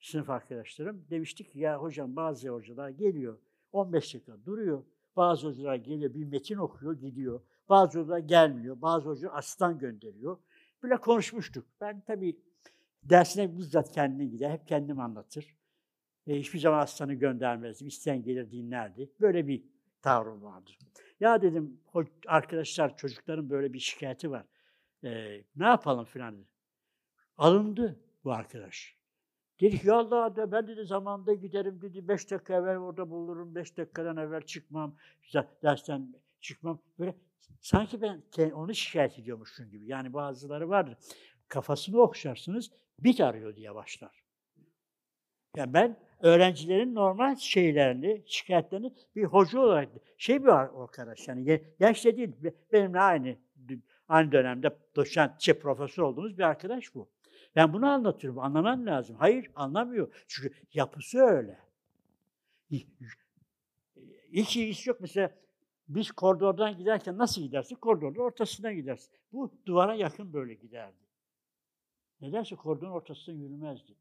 sınıf 0.00 0.30
arkadaşlarım 0.30 1.06
demiştik 1.10 1.52
ki 1.52 1.58
ya 1.58 1.82
hocam 1.82 2.16
bazı 2.16 2.48
hocalar 2.48 2.88
geliyor 2.88 3.38
15 3.72 4.14
dakika 4.14 4.44
duruyor. 4.44 4.84
Bazı 5.16 5.46
hocalar 5.46 5.74
geliyor 5.74 6.14
bir 6.14 6.24
metin 6.24 6.56
okuyor 6.56 6.92
gidiyor. 6.92 7.40
Bazı 7.68 8.00
hocalar 8.00 8.18
gelmiyor. 8.18 8.82
Bazı 8.82 9.08
hocalar 9.08 9.38
asistan 9.38 9.78
gönderiyor. 9.78 10.38
Böyle 10.82 10.96
konuşmuştuk. 10.96 11.66
Ben 11.80 12.00
tabii 12.00 12.36
dersine 13.02 13.58
bizzat 13.58 13.92
kendim 13.92 14.30
gider. 14.30 14.50
Hep 14.50 14.68
kendim 14.68 15.00
anlatır. 15.00 15.54
E, 16.26 16.38
hiçbir 16.38 16.58
zaman 16.58 16.78
asistanı 16.78 17.14
göndermezdim. 17.14 17.88
İsteyen 17.88 18.22
gelir 18.22 18.50
dinlerdi. 18.50 19.10
Böyle 19.20 19.46
bir 19.48 19.64
tavrım 20.02 20.42
vardı. 20.42 20.70
Ya 21.24 21.42
dedim 21.42 21.80
"ho- 21.92 22.06
arkadaşlar 22.26 22.96
çocukların 22.96 23.50
böyle 23.50 23.72
bir 23.72 23.78
şikayeti 23.78 24.30
var. 24.30 24.44
E, 25.04 25.42
ne 25.56 25.64
yapalım 25.66 26.04
filan 26.04 26.36
dedi. 26.36 26.48
Alındı 27.36 28.00
bu 28.24 28.32
arkadaş. 28.32 28.96
Dedi 29.60 29.78
ki 29.78 29.88
ya 29.88 29.94
Allah 29.94 30.36
de, 30.36 30.52
ben 30.52 30.68
dedi 30.68 30.84
zamanında 30.84 31.34
giderim 31.34 31.82
dedi. 31.82 32.08
Beş 32.08 32.30
dakika 32.30 32.54
evvel 32.54 32.78
orada 32.78 33.10
bulurum. 33.10 33.54
Beş 33.54 33.76
dakikadan 33.76 34.16
evvel 34.16 34.40
çıkmam. 34.40 34.96
Dersten 35.62 36.14
çıkmam. 36.40 36.78
Böyle 36.98 37.14
sanki 37.60 38.02
ben 38.02 38.22
onu 38.50 38.74
şikayet 38.74 39.18
ediyormuşum 39.18 39.70
gibi. 39.70 39.86
Yani 39.86 40.12
bazıları 40.12 40.68
vardır. 40.68 40.96
Kafasını 41.48 42.00
okşarsınız 42.00 42.70
bit 42.98 43.20
arıyor 43.20 43.56
diye 43.56 43.74
başlar. 43.74 44.24
Yani 45.56 45.74
ben 45.74 45.96
öğrencilerin 46.20 46.94
normal 46.94 47.36
şeylerini, 47.36 48.22
şikayetlerini 48.26 48.92
bir 49.16 49.24
hoca 49.24 49.60
olarak 49.60 49.88
şey 50.18 50.42
bir 50.42 50.48
ar- 50.48 50.82
arkadaş 50.82 51.28
yani 51.28 51.50
ya- 51.50 51.60
yaşlı 51.80 52.16
değil 52.16 52.32
be- 52.42 52.54
benimle 52.72 53.00
aynı 53.00 53.36
aynı 54.08 54.32
dönemde 54.32 54.78
doçent, 54.96 55.40
şey, 55.40 55.54
profesör 55.54 56.02
olduğumuz 56.02 56.38
bir 56.38 56.42
arkadaş 56.42 56.94
bu. 56.94 57.08
Ben 57.56 57.72
bunu 57.72 57.86
anlatıyorum. 57.86 58.38
Anlaman 58.38 58.86
lazım. 58.86 59.16
Hayır, 59.18 59.50
anlamıyor. 59.54 60.24
Çünkü 60.28 60.54
yapısı 60.74 61.18
öyle. 61.18 61.58
Hiç 64.32 64.56
ilgisi 64.56 64.88
yok. 64.88 65.00
Mesela 65.00 65.30
biz 65.88 66.12
koridordan 66.12 66.78
giderken 66.78 67.18
nasıl 67.18 67.42
gidersin? 67.42 67.76
Koridorun 67.76 68.14
ortasından 68.14 68.74
gidersin. 68.74 69.12
Bu 69.32 69.52
duvara 69.66 69.94
yakın 69.94 70.32
böyle 70.32 70.54
giderdi. 70.54 71.04
Nedense 72.20 72.56
koridorun 72.56 72.92
ortasından 72.92 73.38
yürümezdi. 73.38 73.94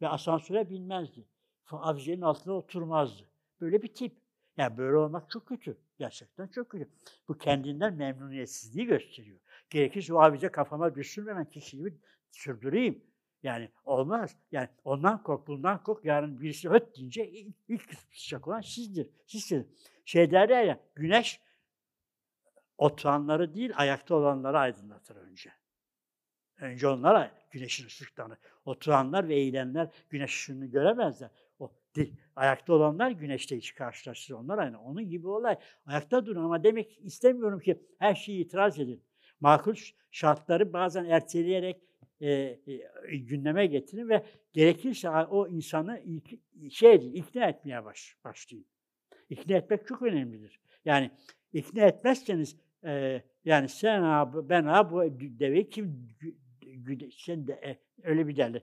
Ve 0.00 0.08
asansöre 0.08 0.70
binmezdi. 0.70 1.24
Avizenin 1.70 2.20
altına 2.20 2.54
oturmazdı. 2.54 3.28
Böyle 3.60 3.82
bir 3.82 3.94
tip. 3.94 4.16
Yani 4.56 4.76
böyle 4.76 4.96
olmak 4.96 5.30
çok 5.30 5.46
kötü. 5.46 5.76
Gerçekten 5.98 6.48
çok 6.48 6.70
kötü. 6.70 6.88
Bu 7.28 7.38
kendinden 7.38 7.94
memnuniyetsizliği 7.94 8.86
gösteriyor. 8.86 9.38
Gerekirse 9.70 10.14
o 10.14 10.18
avize 10.18 10.48
kafama 10.48 10.94
düşsün 10.94 11.26
ve 11.26 11.36
ben 11.36 11.50
kişiliğimi 11.50 11.98
sürdüreyim. 12.30 13.04
Yani 13.42 13.68
olmaz. 13.84 14.36
Yani 14.52 14.68
ondan 14.84 15.22
kork, 15.22 15.46
bundan 15.46 15.82
kork. 15.82 16.04
Yarın 16.04 16.40
birisi 16.40 16.70
höt 16.70 16.96
deyince 16.96 17.30
ilk, 17.30 17.56
ilk 17.68 17.88
kısacak 18.10 18.48
olan 18.48 18.60
sizdir. 18.60 19.10
Sizsiniz. 19.26 19.66
Şey 20.04 20.30
derler 20.30 20.64
ya, 20.64 20.80
güneş 20.94 21.40
oturanları 22.78 23.54
değil, 23.54 23.72
ayakta 23.76 24.14
olanları 24.14 24.58
aydınlatır 24.58 25.16
önce. 25.16 25.52
Önce 26.56 26.88
onlara 26.88 27.30
güneşin 27.50 27.86
ışıklarını. 27.86 28.36
Oturanlar 28.64 29.28
ve 29.28 29.34
eğilenler 29.34 29.88
güneş 30.10 30.30
ışığını 30.30 30.66
göremezler. 30.66 31.30
Ayakta 32.36 32.72
olanlar 32.72 33.10
güneşte 33.10 33.56
hiç 33.56 33.74
karşılaştırır. 33.74 34.38
Onlar 34.38 34.58
aynı. 34.58 34.82
Onun 34.82 35.10
gibi 35.10 35.28
olay. 35.28 35.56
Ayakta 35.86 36.26
durun 36.26 36.44
ama 36.44 36.64
demek 36.64 36.98
istemiyorum 37.02 37.60
ki 37.60 37.78
her 37.98 38.14
şeyi 38.14 38.44
itiraz 38.44 38.78
edin. 38.78 39.02
Makul 39.40 39.74
şartları 40.10 40.72
bazen 40.72 41.04
erteleyerek 41.04 41.80
e, 42.20 42.30
e, 42.30 43.16
gündeme 43.16 43.66
getirin 43.66 44.08
ve 44.08 44.24
gerekirse 44.52 45.10
o 45.10 45.48
insanı 45.48 46.00
ilk, 46.04 46.30
şey 46.72 46.94
edin, 46.94 47.12
ikna 47.12 47.46
etmeye 47.46 47.84
baş, 47.84 48.16
başlayın. 48.24 48.66
İkna 49.30 49.56
etmek 49.56 49.86
çok 49.86 50.02
önemlidir. 50.02 50.60
Yani 50.84 51.10
ikna 51.52 51.82
etmezseniz 51.86 52.56
e, 52.84 53.22
yani 53.44 53.68
sen 53.68 54.02
abi, 54.02 54.48
ben 54.48 54.64
abi 54.64 54.94
bu 54.94 55.20
deveyi 55.20 55.70
kim 55.70 56.08
sen 57.16 57.46
de 57.46 57.52
e, 57.52 57.78
öyle 58.02 58.28
bir 58.28 58.36
derler. 58.36 58.62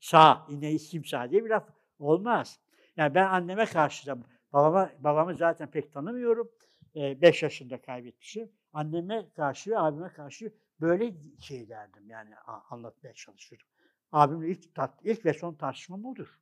Sağ, 0.00 0.46
ineği 0.50 0.78
kim 0.78 1.04
sağ 1.04 1.30
diye 1.30 1.44
bir 1.44 1.50
laf 1.50 1.75
olmaz. 1.98 2.60
Yani 2.96 3.14
ben 3.14 3.26
anneme 3.26 3.66
karşı 3.66 4.06
da 4.06 4.18
babama 4.52 4.90
babamı 4.98 5.34
zaten 5.34 5.70
pek 5.70 5.92
tanımıyorum. 5.92 6.50
5 6.94 7.42
yaşında 7.42 7.80
kaybetmişim. 7.80 8.52
Anneme 8.72 9.30
karşı 9.36 9.70
ve 9.70 9.78
abime 9.78 10.08
karşı 10.08 10.52
böyle 10.80 11.14
şey 11.40 11.68
derdim 11.68 12.10
yani 12.10 12.36
anlatmaya 12.70 13.14
çalışırdım. 13.14 13.66
Abimle 14.12 14.48
ilk, 14.48 14.64
tar- 14.64 15.02
ilk 15.02 15.24
ve 15.24 15.32
son 15.32 15.54
tartışmam 15.54 16.04
odur. 16.04 16.38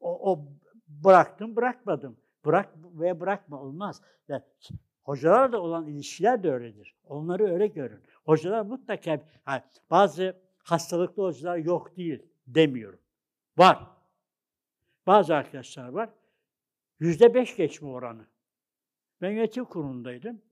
O, 0.00 0.32
o 0.32 0.48
bıraktım, 0.88 1.56
bırakmadım. 1.56 2.16
Bırak 2.44 2.74
ve 2.84 3.20
bırakma 3.20 3.60
olmaz. 3.60 4.02
Yani 4.28 4.42
hocalarla 5.02 5.58
olan 5.58 5.86
ilişkiler 5.86 6.42
de 6.42 6.52
öyledir. 6.52 6.96
Onları 7.04 7.52
öyle 7.52 7.66
görün. 7.66 8.00
Hocalar 8.24 8.62
mutlaka 8.62 9.20
ha, 9.44 9.64
bazı 9.90 10.36
hastalıklı 10.58 11.22
hocalar 11.22 11.56
yok 11.56 11.96
değil 11.96 12.22
demiyorum. 12.46 12.98
Var. 13.58 13.86
Bazı 15.06 15.34
arkadaşlar 15.34 15.88
var. 15.88 16.10
Yüzde 17.00 17.34
beş 17.34 17.56
geçme 17.56 17.88
oranı. 17.88 18.26
Ben 19.20 19.30
yönetim 19.30 19.64
kurulundaydım. 19.64 20.42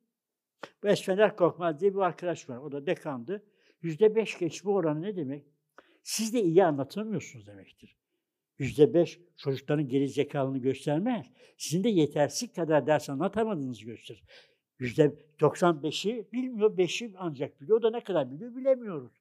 Bu 0.82 0.88
Esfender 0.88 1.36
Korkmaz 1.36 1.80
diye 1.80 1.94
bir 1.94 1.98
arkadaş 1.98 2.48
var. 2.50 2.59
O 2.59 2.72
da 2.72 2.86
dekandı. 2.86 3.44
Yüzde 3.82 4.14
beş 4.14 4.38
geçme 4.38 4.70
oranı 4.70 5.02
ne 5.02 5.16
demek? 5.16 5.44
Siz 6.02 6.34
de 6.34 6.42
iyi 6.42 6.64
anlatamıyorsunuz 6.64 7.46
demektir. 7.46 7.96
Yüzde 8.59 8.94
beş 8.94 9.20
çocukların 9.36 9.88
geri 9.88 10.09
zekalını 10.09 10.59
göstermez. 10.59 11.26
Sizin 11.59 11.84
de 11.84 11.88
yetersiz 11.88 12.52
kadar 12.52 12.86
ders 12.86 13.11
anlatamadığınızı 13.11 13.84
gösterir. 13.84 14.24
Yüzde 14.78 15.14
95'i 15.40 16.32
bilmiyor, 16.32 16.76
beşi 16.76 17.12
ancak 17.18 17.61
biliyor. 17.61 17.78
O 17.78 17.82
da 17.82 17.90
ne 17.90 18.00
kadar 18.00 18.32
biliyor 18.32 18.57
bilemiyoruz. 18.57 19.12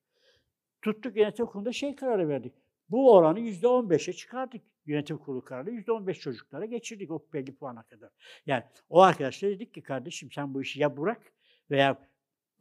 Tuttuk 0.81 1.17
yönetim 1.17 1.45
kurulunda 1.45 1.71
şey 1.71 1.95
kararı 1.95 2.29
verdik. 2.29 2.53
Bu 2.89 3.13
oranı 3.13 3.39
yüzde 3.39 3.67
on 3.67 3.89
beşe 3.89 4.13
çıkardık. 4.13 4.61
Yönetim 4.85 5.17
kurulu 5.17 5.45
kararı 5.45 5.71
yüzde 5.71 5.91
on 5.91 6.07
beş 6.07 6.19
çocuklara 6.19 6.65
geçirdik 6.65 7.11
o 7.11 7.25
belli 7.33 7.55
puana 7.55 7.83
kadar. 7.83 8.09
Yani 8.45 8.63
o 8.89 9.01
arkadaşlar 9.01 9.49
dedik 9.49 9.73
ki 9.73 9.81
kardeşim 9.81 10.31
sen 10.31 10.53
bu 10.53 10.61
işi 10.61 10.79
ya 10.79 10.97
bırak 10.97 11.33
veya 11.71 12.09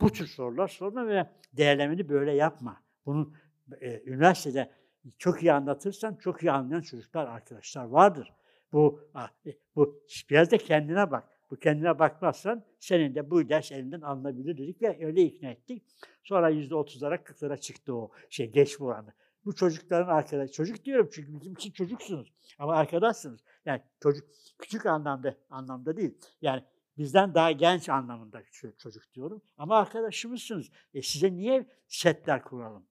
bu 0.00 0.12
tür 0.12 0.26
sorular 0.26 0.68
sorma 0.68 1.06
veya 1.06 1.32
değerlemeni 1.52 2.08
böyle 2.08 2.32
yapma. 2.32 2.82
Bunun 3.06 3.34
e, 3.80 4.02
üniversitede 4.06 4.70
çok 5.18 5.42
iyi 5.42 5.52
anlatırsan 5.52 6.14
çok 6.14 6.42
iyi 6.42 6.50
anlayan 6.50 6.80
çocuklar, 6.80 7.26
arkadaşlar 7.26 7.84
vardır. 7.84 8.32
Bu, 8.72 9.00
e, 9.46 9.52
bu 9.76 10.02
biraz 10.30 10.50
da 10.50 10.58
kendine 10.58 11.10
bak. 11.10 11.28
Bu 11.50 11.56
kendine 11.56 11.98
bakmazsan 11.98 12.64
senin 12.78 13.14
de 13.14 13.30
bu 13.30 13.48
ders 13.48 13.72
elinden 13.72 14.00
alınabilir 14.00 14.58
dedik 14.58 14.82
ve 14.82 15.06
öyle 15.06 15.22
ikna 15.22 15.48
ettik. 15.48 15.82
Sonra 16.24 16.48
yüzde 16.48 16.74
otuzlara, 16.74 17.24
kırklara 17.24 17.56
çıktı 17.56 17.94
o 17.94 18.10
şey 18.30 18.50
geç 18.50 18.80
oranı. 18.80 19.12
Bu 19.44 19.54
çocukların 19.54 20.14
arkadaş, 20.14 20.52
çocuk 20.52 20.84
diyorum 20.84 21.08
çünkü 21.12 21.40
bizim 21.40 21.52
için 21.52 21.70
çocuksunuz 21.70 22.32
ama 22.58 22.74
arkadaşsınız. 22.76 23.40
Yani 23.64 23.82
çocuk 24.02 24.28
küçük 24.58 24.86
anlamda 24.86 25.36
anlamda 25.50 25.96
değil. 25.96 26.18
Yani 26.42 26.64
bizden 26.98 27.34
daha 27.34 27.52
genç 27.52 27.88
anlamında 27.88 28.42
çocuk 28.78 29.14
diyorum. 29.14 29.42
Ama 29.56 29.78
arkadaşımızsınız. 29.78 30.70
E 30.94 31.02
size 31.02 31.32
niye 31.32 31.66
setler 31.88 32.44
kuralım? 32.44 32.86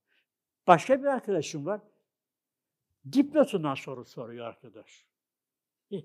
Başka 0.67 1.01
bir 1.01 1.07
arkadaşım 1.07 1.65
var. 1.65 1.81
Dipnotundan 3.11 3.75
soru 3.75 4.05
soruyor 4.05 4.45
arkadaş. 4.45 5.05
E, 5.91 5.97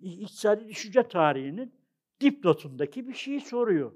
İktisadi 0.00 0.68
düşünce 0.68 1.08
tarihinin 1.08 1.74
dipnotundaki 2.20 3.08
bir 3.08 3.14
şeyi 3.14 3.40
soruyor. 3.40 3.92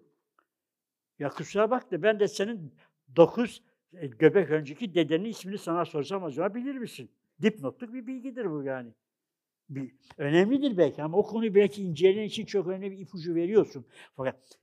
Ya 1.18 1.30
kusura 1.30 1.70
bak 1.70 1.90
da 1.90 2.02
ben 2.02 2.20
de 2.20 2.28
senin 2.28 2.74
dokuz 3.16 3.62
göbek 3.92 4.50
önceki 4.50 4.94
dedenin 4.94 5.24
ismini 5.24 5.58
sana 5.58 5.84
sorsam 5.84 6.24
acaba 6.24 6.54
bilir 6.54 6.74
misin? 6.74 7.10
Dipnotluk 7.42 7.92
bir 7.92 8.06
bilgidir 8.06 8.50
bu 8.50 8.62
yani. 8.62 8.92
Bir, 9.68 9.94
önemlidir 10.18 10.76
belki 10.76 11.02
ama 11.02 11.16
o 11.16 11.22
konuyu 11.22 11.54
belki 11.54 11.82
inceleyen 11.82 12.26
için 12.26 12.46
çok 12.46 12.66
önemli 12.66 12.90
bir 12.90 12.98
ipucu 12.98 13.34
veriyorsun. 13.34 13.86
Fakat 14.16 14.58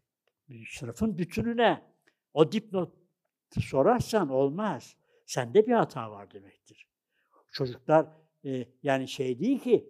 sınıfın 0.70 1.18
bütününe 1.18 1.82
o 2.34 2.52
dipnot 2.52 2.94
sorarsan 3.60 4.30
olmaz. 4.30 4.96
Sende 5.26 5.68
bir 5.68 5.72
hata 5.72 6.12
var 6.12 6.34
demektir. 6.34 6.88
Çocuklar 7.52 8.08
e, 8.46 8.66
yani 8.84 9.08
şey 9.08 9.40
değil 9.40 9.60
ki 9.60 9.90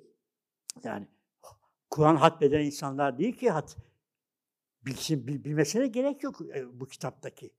yani 0.83 1.07
Kur'an 1.89 2.15
hatmeden 2.15 2.59
insanlar 2.59 3.17
değil 3.17 3.33
ki 3.33 3.49
hat 3.49 3.77
bilsin, 4.85 5.27
bilmesine 5.27 5.87
gerek 5.87 6.23
yok 6.23 6.41
e, 6.55 6.79
bu 6.79 6.87
kitaptaki. 6.87 7.51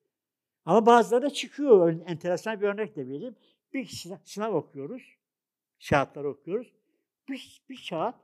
Ama 0.66 0.86
bazıları 0.86 1.22
da 1.22 1.30
çıkıyor. 1.30 2.00
Enteresan 2.06 2.60
bir 2.60 2.66
örnek 2.66 2.96
de 2.96 3.08
vereyim. 3.08 3.36
Bir 3.72 3.86
sınav, 4.24 4.54
okuyoruz. 4.54 5.16
Şahatlar 5.78 6.24
okuyoruz. 6.24 6.72
Bir, 7.28 7.62
bir 7.68 7.86
kağıt 7.90 8.14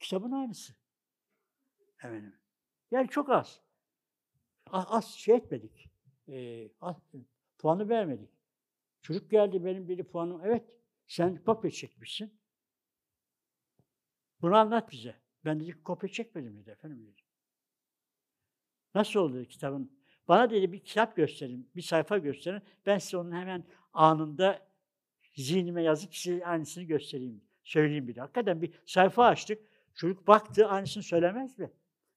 kitabın 0.00 0.32
aynısı. 0.32 0.74
Efendim. 1.98 2.36
Yani 2.90 3.08
çok 3.08 3.30
az. 3.30 3.60
Az, 4.66 4.84
az 4.88 5.10
şey 5.10 5.36
etmedik. 5.36 5.90
Ee, 6.28 6.68
az, 6.80 6.96
puanı 7.58 7.88
vermedik. 7.88 8.30
Çocuk 9.02 9.30
geldi 9.30 9.64
benim 9.64 9.88
bir 9.88 10.04
puanım. 10.04 10.40
Evet 10.44 10.70
sen 11.06 11.44
kopya 11.44 11.70
çekmişsin. 11.70 12.40
Bunu 14.42 14.56
anlat 14.56 14.92
bize. 14.92 15.16
Ben 15.44 15.60
dedi 15.60 15.82
kopya 15.82 16.08
çekmedim 16.08 16.58
dedi 16.58 16.70
efendim 16.70 17.06
dedi. 17.06 17.22
Nasıl 18.94 19.20
oldu 19.20 19.44
kitabın? 19.44 20.01
Bana 20.28 20.50
dedi 20.50 20.72
bir 20.72 20.80
kitap 20.80 21.16
gösterin, 21.16 21.70
bir 21.76 21.82
sayfa 21.82 22.18
gösterin. 22.18 22.62
Ben 22.86 22.98
size 22.98 23.16
onun 23.16 23.32
hemen 23.32 23.64
anında 23.92 24.58
zihnime 25.34 25.82
yazıp 25.82 26.16
size 26.16 26.46
aynısını 26.46 26.84
göstereyim, 26.84 27.40
söyleyeyim 27.64 28.08
bir 28.08 28.14
de. 28.14 28.20
Hakikaten 28.20 28.62
bir 28.62 28.70
sayfa 28.86 29.26
açtık. 29.26 29.58
Çocuk 29.94 30.26
baktı, 30.26 30.66
aynısını 30.66 31.02
söylemez 31.02 31.58
mi? 31.58 31.70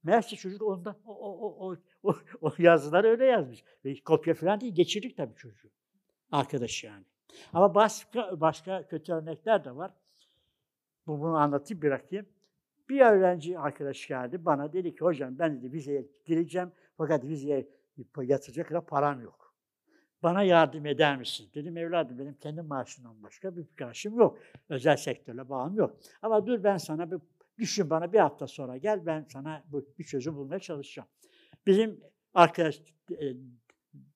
Meğerse 0.04 0.36
çocuk 0.36 0.62
onda 0.62 0.96
o, 1.06 1.14
o, 1.14 1.70
o, 1.70 1.78
o, 2.04 2.16
o 2.42 2.54
yazılar 2.58 3.04
öyle 3.04 3.26
yazmış. 3.26 3.64
Ve 3.86 3.96
kopya 4.00 4.34
falan 4.34 4.62
değil, 4.62 4.76
geçirdik 4.76 5.18
tabii 5.18 5.36
çocuğu. 5.36 5.70
Arkadaş 6.32 6.84
yani. 6.84 7.04
Ama 7.54 7.76
başka, 7.76 8.42
başka 8.42 8.88
kötü 8.88 9.14
örnekler 9.14 9.66
de 9.66 9.76
var. 9.76 9.92
Bu, 11.08 11.20
bunu 11.20 11.38
anlatayım 11.38 11.82
bırakayım. 11.82 12.26
Bir 12.90 13.02
öğrenci 13.02 13.60
arkadaş 13.60 14.08
geldi 14.08 14.46
bana 14.46 14.74
dedi 14.74 14.96
ki 14.96 15.02
hocam 15.02 15.40
ben 15.40 15.58
dedi 15.58 15.74
vizeye 15.74 16.06
gireceğim 16.26 16.72
fakat 16.98 17.24
vizeye 17.24 17.68
yatıracak 18.24 18.68
kadar 18.68 18.86
param 18.86 19.22
yok. 19.22 19.56
Bana 20.24 20.44
yardım 20.44 20.86
eder 20.86 21.18
misin? 21.18 21.50
Dedim 21.54 21.78
evladım 21.78 22.20
benim 22.20 22.34
kendi 22.34 22.62
maaşımdan 22.62 23.24
başka 23.24 23.56
bir 23.56 23.66
maaşım 23.80 24.18
yok. 24.18 24.40
Özel 24.70 24.98
sektörle 24.98 25.50
bağım 25.50 25.76
yok. 25.76 25.98
Ama 26.22 26.48
dur 26.48 26.64
ben 26.64 26.78
sana 26.78 27.12
bir 27.12 27.20
düşün 27.58 27.90
bana 27.90 28.14
bir 28.14 28.20
hafta 28.20 28.48
sonra 28.48 28.78
gel 28.78 29.06
ben 29.06 29.26
sana 29.30 29.64
bu, 29.68 29.86
bir 30.00 30.04
çözüm 30.04 30.36
bulmaya 30.36 30.60
çalışacağım. 30.60 31.10
Bizim 31.66 32.02
arkadaş 32.34 32.82
e, 33.12 33.34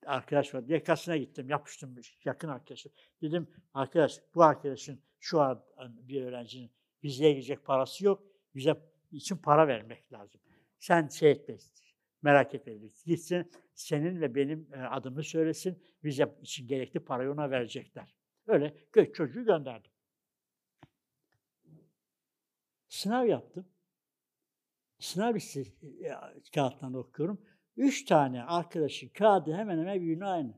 arkadaş 0.05 0.55
var. 0.55 0.63
Yakasına 0.67 1.17
gittim, 1.17 1.49
yapıştım 1.49 1.95
yakın 2.25 2.47
arkadaşım. 2.47 2.91
Dedim 3.21 3.47
arkadaş 3.73 4.19
bu 4.35 4.43
arkadaşın 4.43 4.99
şu 5.19 5.41
an 5.41 5.63
bir 5.79 6.23
öğrencinin 6.23 6.71
vizeye 7.03 7.31
girecek 7.31 7.65
parası 7.65 8.05
yok. 8.05 8.23
Bize 8.55 8.75
için 9.11 9.37
para 9.37 9.67
vermek 9.67 10.13
lazım. 10.13 10.41
Sen 10.79 11.07
şey 11.07 11.31
etme, 11.31 11.55
merak 12.21 12.55
etme. 12.55 12.73
Gitsin 13.05 13.51
senin 13.79 14.21
ve 14.21 14.35
benim 14.35 14.73
e, 14.73 14.77
adımı 14.77 15.23
söylesin. 15.23 15.83
Vize 16.03 16.35
için 16.41 16.67
gerekli 16.67 16.99
parayı 16.99 17.31
ona 17.31 17.51
verecekler. 17.51 18.15
Öyle 18.47 18.77
çocuğu 19.13 19.45
gönderdim. 19.45 19.91
Sınav 22.87 23.25
yaptım. 23.25 23.67
Sınav 24.99 25.35
listesi 25.35 25.73
e, 26.05 26.15
kağıttan 26.55 26.93
okuyorum. 26.93 27.41
Üç 27.77 28.05
tane 28.05 28.43
arkadaşın 28.43 29.09
kağıdı 29.09 29.53
hemen 29.53 29.77
hemen 29.77 30.01
birbirine 30.01 30.25
aynı. 30.25 30.53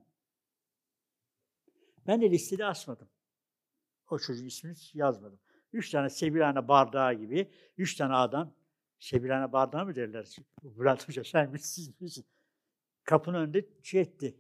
Ben 2.07 2.22
de 2.22 2.32
listede 2.32 2.65
asmadım. 2.65 3.09
O 4.09 4.19
çocuğun 4.19 4.45
ismini 4.45 4.76
yazmadım. 4.93 5.39
Üç 5.74 5.89
tane 5.89 6.09
sebilhane 6.09 6.67
bardağı 6.67 7.13
gibi, 7.13 7.51
üç 7.78 7.95
tane 7.95 8.13
adam, 8.13 8.55
sebilhane 8.99 9.51
bardağı 9.51 9.86
mı 9.86 9.95
derler? 9.95 10.36
Bülent 10.63 11.07
Hoca 11.07 11.24
sen 11.24 11.55
siz 11.55 12.01
misin? 12.01 12.26
Kapının 13.03 13.37
önünde 13.37 13.65
şey 13.83 14.01
etti. 14.01 14.35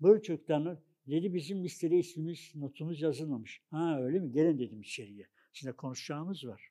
Bu 0.00 0.22
çocukların 0.22 0.78
dedi 1.06 1.34
bizim 1.34 1.64
listede 1.64 1.96
ismimiz, 1.96 2.52
notumuz 2.54 3.00
yazılmamış. 3.00 3.62
Ha 3.70 3.98
öyle 4.00 4.18
mi? 4.18 4.32
Gelin 4.32 4.58
dedim 4.58 4.80
içeriye. 4.80 5.26
Şimdi 5.52 5.72
konuşacağımız 5.72 6.46
var. 6.46 6.70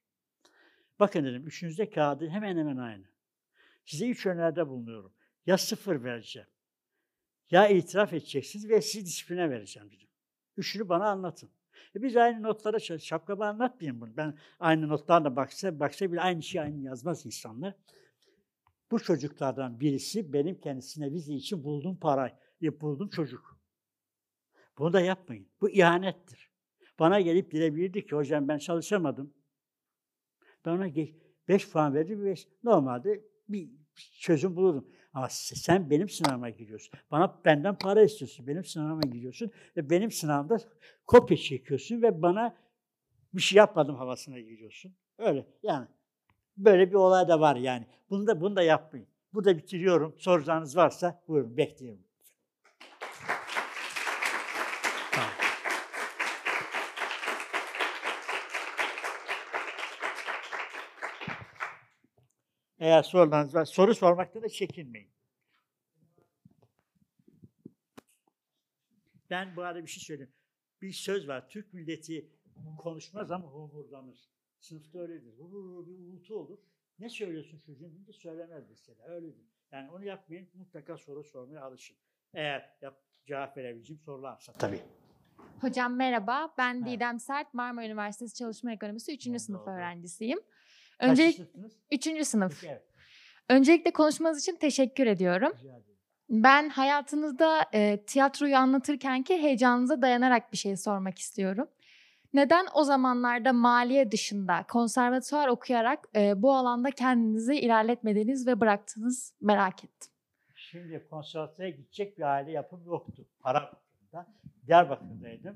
Bakın 1.00 1.26
dedim, 1.26 1.48
üçünüzde 1.48 1.90
kağıdı 1.90 2.30
hemen 2.30 2.58
hemen 2.58 2.78
aynı. 2.78 3.06
Size 3.86 4.10
üç 4.10 4.26
öneride 4.26 4.68
bulunuyorum. 4.68 5.14
Ya 5.46 5.58
sıfır 5.58 6.04
vereceğim, 6.04 6.48
ya 7.52 7.68
itiraf 7.68 8.14
edeceksiniz 8.14 8.70
ve 8.70 8.82
sizi 8.82 9.06
disipline 9.06 9.50
vereceğim 9.50 9.92
dedim. 9.92 10.08
Üçünü 10.58 10.90
bana 10.90 11.10
anlatın. 11.10 11.50
E 11.96 12.02
biz 12.02 12.18
aynı 12.18 12.44
notlara 12.44 12.80
şapkama 12.80 13.46
anlatmayayım 13.46 14.02
bunu. 14.02 14.18
Ben 14.18 14.38
aynı 14.60 14.88
notlarla 14.88 15.36
baksa, 15.36 15.80
baksa 15.80 16.12
bile 16.12 16.22
aynı 16.22 16.44
şey 16.44 16.62
aynı 16.62 16.84
yazmaz 16.84 17.26
insanlar. 17.26 17.74
Bu 18.92 19.00
çocuklardan 19.00 19.80
birisi 19.80 20.34
benim 20.34 20.60
kendisine 20.62 21.12
vize 21.12 21.34
için 21.34 21.64
bulduğum 21.64 21.98
para, 21.98 22.40
bulduğum 22.62 23.10
çocuk. 23.10 23.60
Bunu 24.78 24.94
da 24.94 25.02
yapmayın. 25.02 25.48
Bu 25.62 25.70
ihanettir. 25.70 26.52
Bana 27.00 27.20
gelip 27.20 27.52
dilebilirdi 27.52 28.06
ki 28.06 28.16
hocam 28.16 28.48
ben 28.48 28.58
çalışamadım. 28.58 29.34
Ben 30.66 30.72
ona 30.72 30.88
5 31.48 31.70
puan 31.70 31.94
verdim 31.94 32.24
ve 32.24 32.36
normalde 32.64 33.24
bir 33.50 33.70
çözüm 34.20 34.56
bulurdum. 34.56 34.88
Ama 35.14 35.28
sen 35.30 35.90
benim 35.90 36.10
sınavıma 36.10 36.50
giriyorsun. 36.50 37.00
Bana 37.12 37.42
benden 37.46 37.78
para 37.78 38.04
istiyorsun. 38.04 38.48
Benim 38.48 38.66
sınavıma 38.66 39.02
giriyorsun 39.02 39.52
ve 39.78 39.90
benim 39.90 40.12
sınavımda 40.12 40.58
kopya 41.08 41.38
çekiyorsun 41.38 42.02
ve 42.02 42.22
bana 42.22 42.58
bir 43.34 43.42
şey 43.42 43.58
yapmadım 43.58 43.96
havasına 43.96 44.40
giriyorsun. 44.40 44.96
Öyle 45.18 45.48
yani. 45.64 45.88
Böyle 46.58 46.90
bir 46.90 46.96
olay 46.96 47.28
da 47.28 47.40
var 47.40 47.56
yani. 47.56 47.88
Bunu 48.10 48.28
da 48.28 48.42
bunu 48.42 48.56
da 48.56 48.62
yapmayın. 48.62 49.08
Burada 49.34 49.58
bitiriyorum. 49.58 50.16
Soracağınız 50.20 50.78
varsa 50.78 51.24
buyurun 51.28 51.58
bekliyorum. 51.58 52.06
Eğer 62.80 63.04
sorularınız 63.04 63.56
var, 63.56 63.66
soru 63.66 63.96
sormakta 63.96 64.42
da 64.42 64.50
çekinmeyin. 64.50 65.10
Ben 69.30 69.56
bu 69.56 69.64
arada 69.64 69.84
bir 69.84 69.88
şey 69.88 70.04
söyleyeyim. 70.04 70.34
Bir 70.82 70.92
söz 70.92 71.28
var. 71.28 71.50
Türk 71.50 71.74
milleti 71.74 72.30
konuşmaz 72.78 73.32
ama 73.32 73.48
homurdanır. 73.48 74.35
Sınıfta 74.66 75.00
öyledir. 75.00 75.34
Vurur, 75.38 75.88
bir 75.88 75.98
uğultu 75.98 76.36
olur. 76.36 76.60
Ne 77.00 77.10
söylüyorsun 77.10 77.60
çocuğun 77.60 77.92
deyince 77.94 78.14
söylemez 78.14 78.64
mesela. 78.70 79.04
Öyledir. 79.08 79.46
Yani 79.72 79.92
onu 79.92 80.06
yapmayın. 80.06 80.48
Mutlaka 80.54 80.98
soru 80.98 81.24
sormaya 81.24 81.62
alışın. 81.62 81.98
Eğer 82.34 82.70
yap, 82.82 83.02
cevap 83.26 83.58
verebileceğim 83.58 84.00
sorularsa 84.00 84.54
tabii. 84.54 84.82
Hocam 85.62 85.96
merhaba, 85.96 86.54
ben 86.58 86.76
Merhaba. 86.76 86.92
Didem 86.92 87.20
Sert, 87.20 87.54
Marmara 87.54 87.86
Üniversitesi 87.86 88.36
Çalışma 88.36 88.72
Ekonomisi 88.72 89.14
3. 89.14 89.26
Memnun 89.26 89.38
sınıf 89.38 89.62
oldum. 89.62 89.74
öğrencisiyim. 89.74 90.40
Kaç 91.00 91.10
Öncelik, 91.10 91.36
sınıftınız? 91.36 91.74
3. 91.92 92.28
sınıf. 92.28 92.62
Peki, 92.62 92.72
evet. 92.72 92.84
Öncelikle 93.50 93.92
konuşmanız 93.92 94.42
için 94.42 94.56
teşekkür 94.56 95.08
ediyorum. 95.08 95.52
Rica 95.58 95.70
ederim. 95.70 95.96
Ben 96.30 96.70
hayatınızda 96.70 97.66
e, 97.74 98.04
tiyatroyu 98.06 98.58
anlatırkenki 98.58 99.38
heyecanınıza 99.42 100.02
dayanarak 100.02 100.52
bir 100.52 100.58
şey 100.58 100.78
sormak 100.78 101.20
istiyorum. 101.20 101.68
Neden 102.36 102.66
o 102.74 102.84
zamanlarda 102.84 103.54
maliye 103.54 104.12
dışında 104.12 104.66
konservatuvar 104.68 105.48
okuyarak 105.48 106.08
e, 106.16 106.42
bu 106.42 106.54
alanda 106.54 106.92
kendinizi 106.92 107.56
ilerletmediniz 107.56 108.48
ve 108.48 108.60
bıraktınız 108.60 109.34
merak 109.42 109.84
ettim. 109.84 110.12
Şimdi 110.56 111.08
konservatuara 111.10 111.70
gidecek 111.70 112.18
bir 112.18 112.24
aile 112.24 112.52
yapım 112.52 112.86
yoktu. 112.86 113.26
Bakımından. 113.44 114.28
Diyarbakır'daydım. 114.68 115.56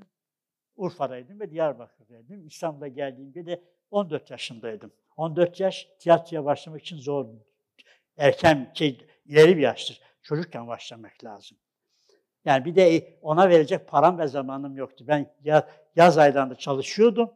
Urfa'daydım 0.76 1.40
ve 1.40 1.50
Diyarbakır'daydım. 1.50 2.46
İstanbul'a 2.46 2.88
geldiğimde 2.88 3.46
de 3.46 3.62
14 3.90 4.30
yaşındaydım. 4.30 4.92
14 5.16 5.60
yaş 5.60 5.88
tiyatroya 5.98 6.44
başlamak 6.44 6.80
için 6.80 6.96
zor. 6.96 7.26
Erken, 8.16 8.70
şey, 8.74 9.08
ileri 9.26 9.56
bir 9.56 9.62
yaştır. 9.62 10.00
Çocukken 10.22 10.68
başlamak 10.68 11.24
lazım. 11.24 11.58
Yani 12.44 12.64
bir 12.64 12.74
de 12.74 13.18
ona 13.22 13.48
verecek 13.48 13.88
param 13.88 14.18
ve 14.18 14.26
zamanım 14.26 14.76
yoktu. 14.76 15.04
Ben 15.08 15.26
ya- 15.44 15.68
yaz 15.96 16.18
aylarında 16.18 16.54
çalışıyordum. 16.54 17.30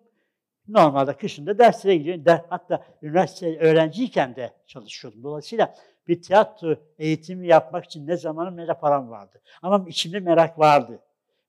Normalde 0.69 1.13
kışında 1.13 1.59
derslere 1.59 1.97
gidiyordum. 1.97 2.25
Der, 2.25 2.45
hatta 2.49 2.85
üniversite 3.03 3.59
öğrenciyken 3.59 4.37
de 4.37 4.53
çalışıyordum. 4.67 5.23
Dolayısıyla 5.23 5.75
bir 6.09 6.23
tiyatro 6.23 6.77
eğitimi 6.99 7.47
yapmak 7.47 7.85
için 7.85 8.07
ne 8.07 8.17
zamanım 8.17 8.57
ne 8.57 8.69
de 8.69 8.75
param 8.75 9.11
vardı. 9.11 9.41
Ama 9.63 9.85
içimde 9.89 10.21
merak 10.21 10.59
vardı. 10.59 11.01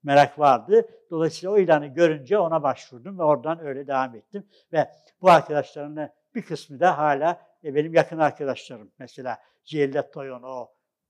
Merak 0.02 0.38
vardı. 0.38 0.88
Dolayısıyla 1.10 1.54
o 1.54 1.58
ilanı 1.58 1.86
görünce 1.86 2.38
ona 2.38 2.62
başvurdum 2.62 3.18
ve 3.18 3.22
oradan 3.22 3.60
öyle 3.66 3.86
devam 3.86 4.14
ettim. 4.14 4.46
Ve 4.72 4.90
bu 5.22 5.30
arkadaşlarımın 5.30 6.10
bir 6.34 6.42
kısmı 6.42 6.80
da 6.80 6.98
hala 6.98 7.40
e, 7.64 7.74
benim 7.74 7.94
yakın 7.94 8.18
arkadaşlarım. 8.18 8.90
Mesela 8.98 9.38
Celle 9.64 10.10
Toyon, 10.10 10.42
o 10.42 10.68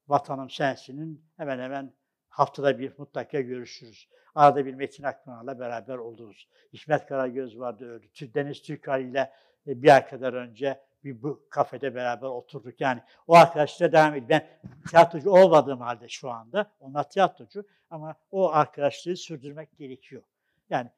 Vatanım 0.09 0.51
Sensin'in 0.51 1.25
hemen 1.37 1.59
hemen 1.59 1.93
haftada 2.37 2.79
bir 2.79 2.93
mutlaka 2.99 3.41
görüşürüz. 3.41 4.09
Arada 4.35 4.67
bir 4.67 4.75
Metin 4.75 5.03
Akpınar'la 5.03 5.59
beraber 5.59 5.97
oluruz. 5.97 6.49
İsmet 6.73 7.07
Karagöz 7.07 7.59
vardı. 7.59 8.01
Tü- 8.15 8.35
Deniz 8.35 8.63
Türkal 8.63 9.03
ile 9.03 9.33
e, 9.67 9.83
bir 9.83 9.95
ay 9.95 10.07
kadar 10.07 10.35
önce 10.35 10.81
bir 11.05 11.23
bu 11.23 11.47
kafede 11.51 11.95
beraber 11.95 12.27
oturduk. 12.27 12.81
Yani 12.81 13.03
o 13.27 13.35
arkadaşla 13.35 13.93
devam 13.93 14.15
ediyor. 14.15 14.29
Ben 14.29 14.49
tiyatrocu 14.89 15.31
olmadığım 15.31 15.81
halde 15.81 16.09
şu 16.09 16.31
anda, 16.31 16.73
onlar 16.81 17.11
tiyatrocu 17.11 17.65
ama 17.91 18.15
o 18.31 18.53
arkadaşlığı 18.53 19.17
sürdürmek 19.17 19.79
gerekiyor. 19.79 20.23
Yani 20.71 20.91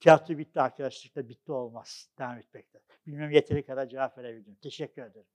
tiyatro 0.00 0.38
bitti, 0.38 0.60
arkadaşlık 0.60 1.16
da 1.16 1.28
bitti 1.28 1.52
olmaz. 1.52 2.08
Devam 2.18 2.38
etmekte. 2.38 2.80
Bilmiyorum 3.06 3.32
yeteri 3.32 3.66
kadar 3.66 3.86
cevap 3.86 4.18
verebildim. 4.18 4.54
Teşekkür 4.62 5.02
ederim. 5.02 5.26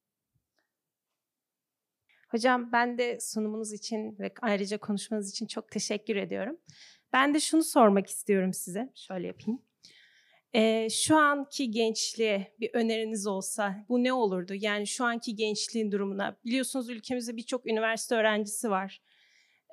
Hocam 2.30 2.72
ben 2.72 2.98
de 2.98 3.18
sunumunuz 3.22 3.74
için 3.74 4.20
ve 4.20 4.32
ayrıca 4.42 4.78
konuşmanız 4.78 5.30
için 5.32 5.46
çok 5.46 5.72
teşekkür 5.72 6.16
ediyorum. 6.16 6.58
Ben 7.14 7.34
de 7.34 7.40
şunu 7.40 7.64
sormak 7.64 8.08
istiyorum 8.08 8.54
size. 8.54 8.92
Şöyle 8.96 9.28
yapayım. 9.28 9.62
Ee, 10.54 10.88
şu 10.90 11.18
anki 11.18 11.72
gençliğe 11.72 12.56
bir 12.60 12.70
öneriniz 12.74 13.28
olsa 13.28 13.86
bu 13.90 14.04
ne 14.04 14.14
olurdu? 14.14 14.54
Yani 14.56 14.88
şu 14.88 15.06
anki 15.06 15.36
gençliğin 15.36 15.92
durumuna. 15.92 16.38
Biliyorsunuz 16.46 16.90
ülkemizde 16.90 17.38
birçok 17.38 17.68
üniversite 17.68 18.16
öğrencisi 18.16 18.70
var. 18.70 19.02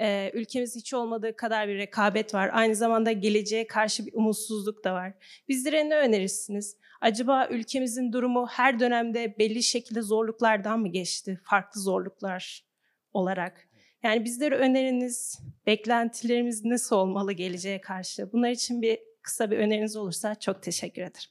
Ee, 0.00 0.30
ülkemiz 0.34 0.76
hiç 0.76 0.94
olmadığı 0.94 1.36
kadar 1.36 1.68
bir 1.68 1.78
rekabet 1.78 2.34
var. 2.34 2.50
Aynı 2.52 2.74
zamanda 2.74 3.12
geleceğe 3.12 3.66
karşı 3.66 4.06
bir 4.06 4.12
umutsuzluk 4.14 4.84
da 4.84 4.94
var. 4.94 5.12
Bizlere 5.48 5.88
ne 5.88 5.96
önerirsiniz? 5.96 6.76
Acaba 7.00 7.48
ülkemizin 7.50 8.12
durumu 8.12 8.46
her 8.46 8.80
dönemde 8.80 9.38
belli 9.38 9.62
şekilde 9.62 10.02
zorluklardan 10.02 10.80
mı 10.80 10.88
geçti? 10.88 11.40
Farklı 11.44 11.80
zorluklar 11.80 12.64
olarak. 13.12 13.68
Yani 14.02 14.24
bizlere 14.24 14.56
öneriniz, 14.56 15.40
beklentilerimiz 15.66 16.64
nasıl 16.64 16.96
olmalı 16.96 17.32
geleceğe 17.32 17.80
karşı? 17.80 18.32
Bunlar 18.32 18.50
için 18.50 18.82
bir 18.82 18.98
kısa 19.22 19.50
bir 19.50 19.58
öneriniz 19.58 19.96
olursa 19.96 20.34
çok 20.34 20.62
teşekkür 20.62 21.02
ederim. 21.02 21.30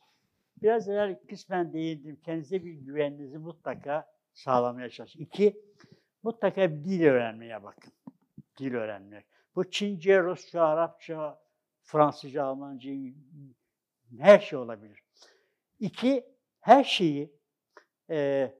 Biraz 0.61 0.89
evvel 0.89 1.19
kısmen 1.29 1.73
değindim. 1.73 2.19
Kendinize 2.25 2.65
bir 2.65 2.73
güveninizi 2.73 3.37
mutlaka 3.37 4.05
sağlamaya 4.33 4.89
çalışın. 4.89 5.19
İki, 5.19 5.61
mutlaka 6.23 6.71
bir 6.71 6.83
dil 6.85 7.03
öğrenmeye 7.03 7.63
bakın. 7.63 7.93
Dil 8.57 8.73
öğrenmek. 8.73 9.25
Bu 9.55 9.69
Çince, 9.71 10.23
Rusça, 10.23 10.61
Arapça, 10.61 11.39
Fransızca, 11.83 12.43
Almanca, 12.43 12.91
her 14.19 14.39
şey 14.39 14.59
olabilir. 14.59 15.03
İki, 15.79 16.25
her 16.59 16.83
şeyi 16.83 17.33
e, 18.09 18.51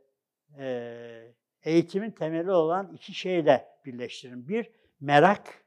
e, 0.59 1.33
eğitimin 1.63 2.11
temeli 2.11 2.51
olan 2.51 2.93
iki 2.93 3.13
şeyle 3.13 3.67
birleştirin. 3.85 4.47
Bir, 4.47 4.71
merak. 4.99 5.65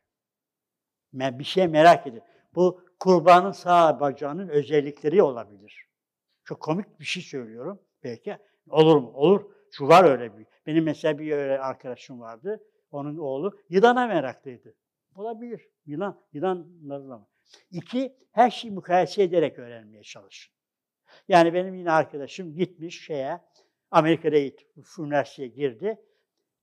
Me- 1.14 1.38
Bir 1.38 1.44
şey 1.44 1.68
merak 1.68 2.06
edin. 2.06 2.22
Bu 2.54 2.84
kurbanın 3.00 3.52
sağ 3.52 4.00
bacağının 4.00 4.48
özellikleri 4.48 5.22
olabilir. 5.22 5.88
Çok 6.44 6.60
komik 6.60 7.00
bir 7.00 7.04
şey 7.04 7.22
söylüyorum. 7.22 7.82
Belki 8.04 8.36
olur 8.70 8.96
mu? 8.96 9.10
Olur. 9.14 9.50
Şu 9.70 9.88
var 9.88 10.04
öyle 10.04 10.38
bir. 10.38 10.46
Benim 10.66 10.84
mesela 10.84 11.18
bir 11.18 11.32
öyle 11.32 11.58
arkadaşım 11.60 12.20
vardı. 12.20 12.60
Onun 12.90 13.16
oğlu 13.16 13.58
yılana 13.68 14.06
meraklıydı. 14.06 14.74
Olabilir. 15.14 15.68
Yılan, 15.86 16.20
yılanlarla 16.32 17.18
mı? 17.18 17.26
İki, 17.70 18.16
her 18.32 18.50
şeyi 18.50 18.72
mukayese 18.72 19.22
ederek 19.22 19.58
öğrenmeye 19.58 20.02
çalışın. 20.02 20.54
Yani 21.28 21.54
benim 21.54 21.74
yine 21.74 21.90
arkadaşım 21.90 22.54
gitmiş 22.54 23.04
şeye, 23.04 23.40
Amerika'da 23.90 24.36
üniversiteye 24.98 25.48
girdi. 25.48 26.02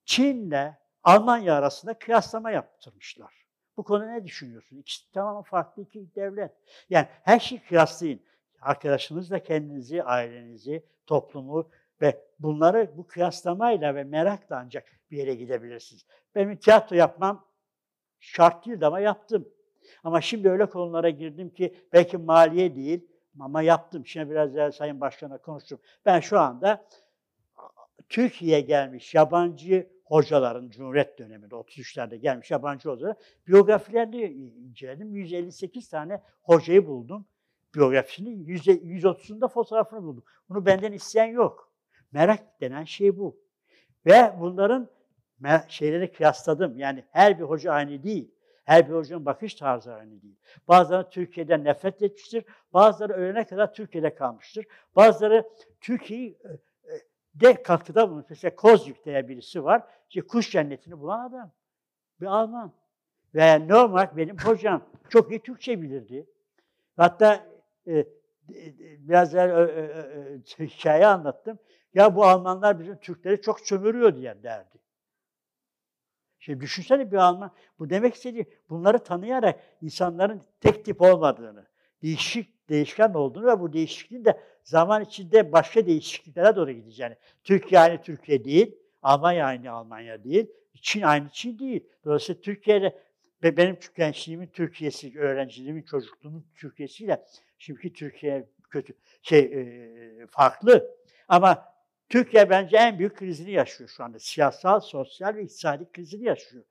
Çin'le 0.05 0.76
Almanya 1.05 1.55
arasında 1.55 1.99
kıyaslama 1.99 2.51
yaptırmışlar. 2.51 3.45
Bu 3.78 3.84
konuda 3.84 4.11
ne 4.11 4.26
düşünüyorsun? 4.26 4.78
İkisi 4.78 5.11
tamamen 5.11 5.43
farklı 5.43 5.82
iki 5.82 6.15
devlet. 6.15 6.51
Yani 6.89 7.07
her 7.23 7.39
şeyi 7.39 7.61
kıyaslayın. 7.61 8.21
Arkadaşınızla 8.61 9.39
kendinizi, 9.39 10.03
ailenizi, 10.03 10.86
toplumu 11.07 11.69
ve 12.01 12.21
bunları 12.39 12.91
bu 12.97 13.07
kıyaslamayla 13.07 13.95
ve 13.95 14.03
merakla 14.03 14.57
ancak 14.65 14.85
bir 15.11 15.17
yere 15.17 15.35
gidebilirsiniz. 15.35 16.05
Benim 16.35 16.57
tiyatro 16.57 16.95
yapmam 16.95 17.45
şart 18.19 18.65
değildi 18.65 18.85
ama 18.85 18.99
yaptım. 18.99 19.49
Ama 20.03 20.21
şimdi 20.21 20.49
öyle 20.49 20.65
konulara 20.65 21.09
girdim 21.09 21.49
ki 21.49 21.75
belki 21.93 22.17
maliye 22.17 22.75
değil 22.75 23.07
ama 23.39 23.61
yaptım. 23.61 24.05
Şimdi 24.05 24.29
biraz 24.29 24.55
daha 24.55 24.71
Sayın 24.71 25.01
Başkan'a 25.01 25.37
konuştum. 25.37 25.79
Ben 26.05 26.19
şu 26.19 26.39
anda 26.39 26.87
Türkiye'ye 28.09 28.61
gelmiş 28.61 29.15
yabancı 29.15 29.89
hocaların 30.05 30.69
Cumhuriyet 30.69 31.19
döneminde 31.19 31.55
33'lerde 31.55 32.15
gelmiş 32.15 32.51
yabancı 32.51 32.89
hocaların 32.89 33.21
biyografilerini 33.47 34.23
inceledim. 34.67 35.15
158 35.15 35.89
tane 35.89 36.21
hocayı 36.43 36.87
buldum. 36.87 37.25
Biyografisini 37.75 38.29
100 38.29 38.67
130'unda 38.67 39.47
fotoğrafını 39.47 40.03
buldum. 40.03 40.23
Bunu 40.49 40.65
benden 40.65 40.91
isteyen 40.91 41.25
yok. 41.27 41.74
Merak 42.16 42.61
denen 42.61 42.84
şey 42.84 43.18
bu. 43.18 43.39
Ve 44.05 44.34
bunların 44.39 44.89
şeyleri 45.68 46.11
kıyasladım. 46.11 46.80
Yani 46.80 47.05
her 47.11 47.39
bir 47.39 47.43
hoca 47.43 47.72
aynı 47.72 48.03
değil. 48.03 48.32
Her 48.66 48.89
bir 48.89 48.93
hocanın 48.93 49.26
bakış 49.26 49.55
tarzı 49.55 49.93
aynı 49.93 50.22
değil. 50.22 50.36
Bazıları 50.68 51.09
Türkiye'den 51.09 51.63
nefret 51.63 52.01
etmiştir. 52.01 52.45
Bazıları 52.74 53.13
ölene 53.13 53.47
kadar 53.47 53.74
Türkiye'de 53.74 54.16
kalmıştır. 54.16 54.66
Bazıları 54.95 55.49
Türkiye'yi 55.82 56.38
e, 56.43 56.49
e, 56.93 57.01
de 57.36 57.63
katkıda 57.63 58.07
bulunmuş. 58.07 58.26
Mesela 58.30 58.55
Kozlük 58.55 59.05
diye 59.05 59.28
birisi 59.28 59.63
var. 59.63 59.84
İşte 60.09 60.22
kuş 60.22 60.51
cennetini 60.51 60.99
bulan 60.99 61.30
adam. 61.30 61.51
Bir 62.22 62.26
Alman. 62.26 62.74
Ve 63.36 63.68
normal 63.68 64.18
benim 64.18 64.38
hocam 64.38 64.82
çok 65.09 65.32
iyi 65.32 65.39
Türkçe 65.39 65.82
bilirdi. 65.82 66.26
Hatta 66.97 67.45
e, 67.88 67.97
e, 67.97 68.07
biraz 68.80 69.36
evvel 69.36 70.41
hikaye 70.59 71.05
anlattım. 71.05 71.59
Ya 71.95 72.15
bu 72.15 72.25
Almanlar 72.25 72.79
bizim 72.79 72.97
Türkleri 72.97 73.41
çok 73.41 73.59
sömürüyor 73.59 74.15
diye 74.15 74.43
derdi. 74.43 74.77
Şimdi 76.39 76.59
düşünsene 76.59 77.11
bir 77.11 77.17
Alman, 77.17 77.51
bu 77.79 77.89
demek 77.89 78.15
istediği 78.15 78.45
bunları 78.69 78.99
tanıyarak 78.99 79.59
insanların 79.81 80.41
tek 80.61 80.85
tip 80.85 81.01
olmadığını, 81.01 81.67
değişik 82.01 82.69
değişken 82.69 83.13
olduğunu 83.13 83.47
ve 83.47 83.59
bu 83.59 83.73
değişikliğin 83.73 84.25
de 84.25 84.39
zaman 84.63 85.03
içinde 85.03 85.51
başka 85.51 85.85
değişikliklere 85.85 86.55
doğru 86.55 86.71
gideceğini. 86.71 87.15
Türkiye 87.43 87.81
aynı 87.81 88.01
Türkiye 88.01 88.45
değil, 88.45 88.75
Almanya 89.01 89.45
aynı 89.45 89.71
Almanya 89.71 90.23
değil, 90.23 90.51
Çin 90.81 91.01
aynı 91.01 91.29
Çin 91.29 91.59
değil. 91.59 91.87
Dolayısıyla 92.05 92.41
Türkiye'de 92.41 92.99
ve 93.43 93.57
benim 93.57 93.77
gençliğimin 93.97 94.47
Türkiye'si, 94.47 95.19
öğrenciliğimin, 95.19 95.83
çocukluğumun 95.83 96.45
Türkiye'siyle 96.55 97.25
şimdiki 97.57 97.93
Türkiye 97.93 98.49
kötü 98.69 98.93
şey 99.21 99.67
farklı. 100.29 100.95
Ama 101.27 101.74
Türkiye 102.10 102.49
bence 102.49 102.78
en 102.78 102.99
büyük 102.99 103.18
krizini 103.18 103.51
yaşıyor 103.51 103.89
şu 103.89 104.03
anda. 104.03 104.20
Siyasal, 104.20 104.80
sosyal 104.80 105.36
ve 105.36 105.43
iktisadi 105.43 105.91
krizini 105.91 106.24
yaşıyor. 106.24 106.64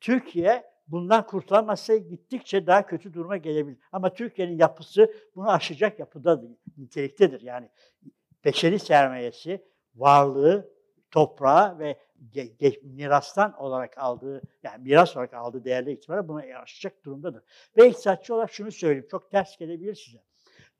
Türkiye 0.00 0.64
bundan 0.88 1.26
kurtulamazsa 1.26 1.96
gittikçe 1.96 2.66
daha 2.66 2.86
kötü 2.86 3.14
duruma 3.14 3.36
gelebilir. 3.36 3.78
Ama 3.92 4.14
Türkiye'nin 4.14 4.58
yapısı 4.58 5.14
bunu 5.36 5.50
aşacak 5.50 5.98
yapıda 5.98 6.42
niteliktedir. 6.76 7.40
Yani 7.40 7.70
beşeri 8.44 8.78
sermayesi, 8.78 9.64
varlığı, 9.94 10.70
toprağı 11.10 11.78
ve 11.78 11.98
mirastan 12.82 13.52
olarak 13.52 13.98
aldığı, 13.98 14.42
yani 14.62 14.82
miras 14.82 15.16
olarak 15.16 15.34
aldığı 15.34 15.64
değerli 15.64 15.92
itibariyle 15.92 16.28
buna 16.28 16.42
aşacak 16.62 17.04
durumdadır. 17.04 17.42
Ve 17.76 17.88
iktisatçı 17.88 18.34
olarak 18.34 18.52
şunu 18.52 18.72
söyleyeyim, 18.72 19.06
çok 19.10 19.30
ters 19.30 19.56
gelebilir 19.56 19.94
size. 19.94 20.18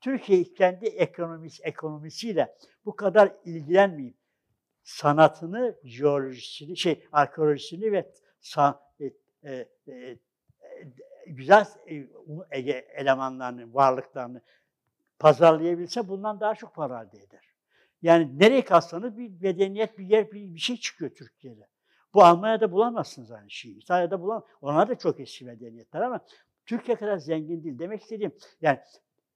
Türkiye 0.01 0.43
kendi 0.43 0.85
ekonomisi, 0.85 1.63
ekonomisiyle 1.63 2.55
bu 2.85 2.95
kadar 2.95 3.31
ilgilenmeyip 3.45 4.17
sanatını, 4.83 5.75
jeolojisini, 5.83 6.77
şey 6.77 7.07
arkeolojisini 7.11 7.91
ve 7.91 8.11
san, 8.39 8.79
e, 8.99 9.05
e, 9.43 9.67
e, 9.87 10.17
güzel 11.27 11.65
Ege 12.51 12.87
elemanlarını, 12.95 13.73
varlıklarını 13.73 14.41
pazarlayabilse 15.19 16.07
bundan 16.07 16.39
daha 16.39 16.55
çok 16.55 16.75
para 16.75 17.03
elde 17.03 17.23
eder. 17.23 17.49
Yani 18.01 18.39
nereye 18.39 18.65
kalsanız 18.65 19.17
bir 19.17 19.31
medeniyet, 19.41 19.97
bir 19.97 20.05
yer, 20.05 20.31
bir, 20.31 20.55
bir 20.55 20.59
şey 20.59 20.77
çıkıyor 20.77 21.11
Türkiye'de. 21.15 21.67
Bu 22.13 22.23
Almanya'da 22.23 22.71
bulamazsınız 22.71 23.31
aynı 23.31 23.51
şeyi. 23.51 23.77
İtalya'da 23.77 24.21
bulamazsınız. 24.21 24.57
Onlar 24.61 24.89
da 24.89 24.95
çok 24.95 25.19
eski 25.19 25.45
medeniyetler 25.45 26.01
ama 26.01 26.25
Türkiye 26.65 26.97
kadar 26.97 27.17
zengin 27.17 27.63
değil. 27.63 27.79
Demek 27.79 28.01
istediğim 28.01 28.31
yani 28.61 28.79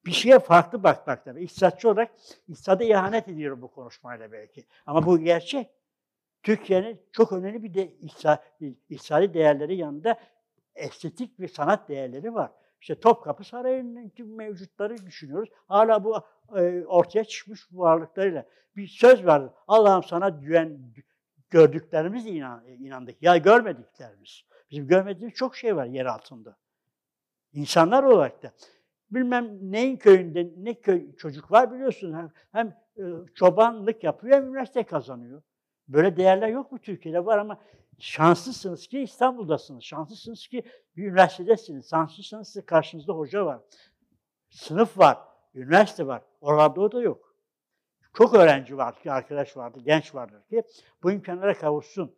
bir 0.05 0.11
şeye 0.11 0.39
farklı 0.39 0.83
bakmak 0.83 1.25
tabii. 1.25 1.43
İktisatçı 1.43 1.89
olarak 1.89 2.11
iktisada 2.47 2.83
ihanet 2.83 3.27
ediyorum 3.27 3.61
bu 3.61 3.71
konuşmayla 3.71 4.31
belki. 4.31 4.65
Ama 4.85 5.05
bu 5.05 5.19
gerçek. 5.19 5.69
Türkiye'nin 6.43 7.01
çok 7.11 7.31
önemli 7.31 7.63
bir 7.63 7.73
de 7.73 7.93
iktisadi 8.89 9.33
değerleri 9.33 9.75
yanında 9.75 10.19
estetik 10.75 11.39
ve 11.39 11.47
sanat 11.47 11.89
değerleri 11.89 12.33
var. 12.33 12.51
İşte 12.81 12.99
Topkapı 12.99 13.43
Sarayı'nın 13.43 14.11
mevcutları 14.19 15.05
düşünüyoruz. 15.05 15.49
Hala 15.67 16.03
bu 16.03 16.17
e, 16.55 16.85
ortaya 16.85 17.23
çıkmış 17.23 17.67
varlıklarıyla. 17.71 18.45
Bir 18.75 18.87
söz 18.87 19.25
var. 19.25 19.49
Allah'ım 19.67 20.03
sana 20.03 20.29
güven 20.29 20.93
gördüklerimiz 21.49 22.25
inan, 22.25 22.65
inandık. 22.67 23.23
Ya 23.23 23.37
görmediklerimiz. 23.37 24.43
Bizim 24.71 24.87
görmediğimiz 24.87 25.33
çok 25.35 25.55
şey 25.55 25.75
var 25.75 25.85
yer 25.85 26.05
altında. 26.05 26.57
İnsanlar 27.53 28.03
olarak 28.03 28.43
da. 28.43 28.53
Bilmem 29.13 29.71
neyin 29.71 29.97
köyünde 29.97 30.51
ne 30.57 30.73
köy 30.73 31.15
çocuk 31.15 31.51
var 31.51 31.73
biliyorsun. 31.73 32.13
Hem, 32.13 32.31
hem 32.51 32.67
e, 32.97 33.03
çobanlık 33.35 34.03
yapıyor 34.03 34.37
hem 34.37 34.47
üniversite 34.47 34.83
kazanıyor. 34.83 35.41
Böyle 35.87 36.17
değerler 36.17 36.47
yok 36.47 36.71
mu 36.71 36.79
Türkiye'de? 36.79 37.25
Var 37.25 37.37
ama 37.37 37.59
şanslısınız 37.99 38.87
ki 38.87 38.99
İstanbul'dasınız. 38.99 39.83
Şanslısınız 39.83 40.47
ki 40.47 40.63
bir 40.97 41.07
üniversitedesiniz. 41.07 41.89
Şanslısınız 41.89 42.53
ki 42.53 42.61
karşınızda 42.61 43.13
hoca 43.13 43.45
var. 43.45 43.59
Sınıf 44.49 44.97
var, 44.97 45.17
üniversite 45.55 46.07
var. 46.07 46.21
Oralarda 46.41 46.81
o 46.81 46.91
da 46.91 47.01
yok. 47.01 47.35
Çok 48.13 48.35
öğrenci 48.35 48.77
var 48.77 48.99
ki, 48.99 49.11
arkadaş 49.11 49.57
vardı, 49.57 49.79
genç 49.85 50.15
vardır 50.15 50.41
ki 50.49 50.63
bu 51.03 51.11
imkanlara 51.11 51.53
kavuşsun. 51.53 52.15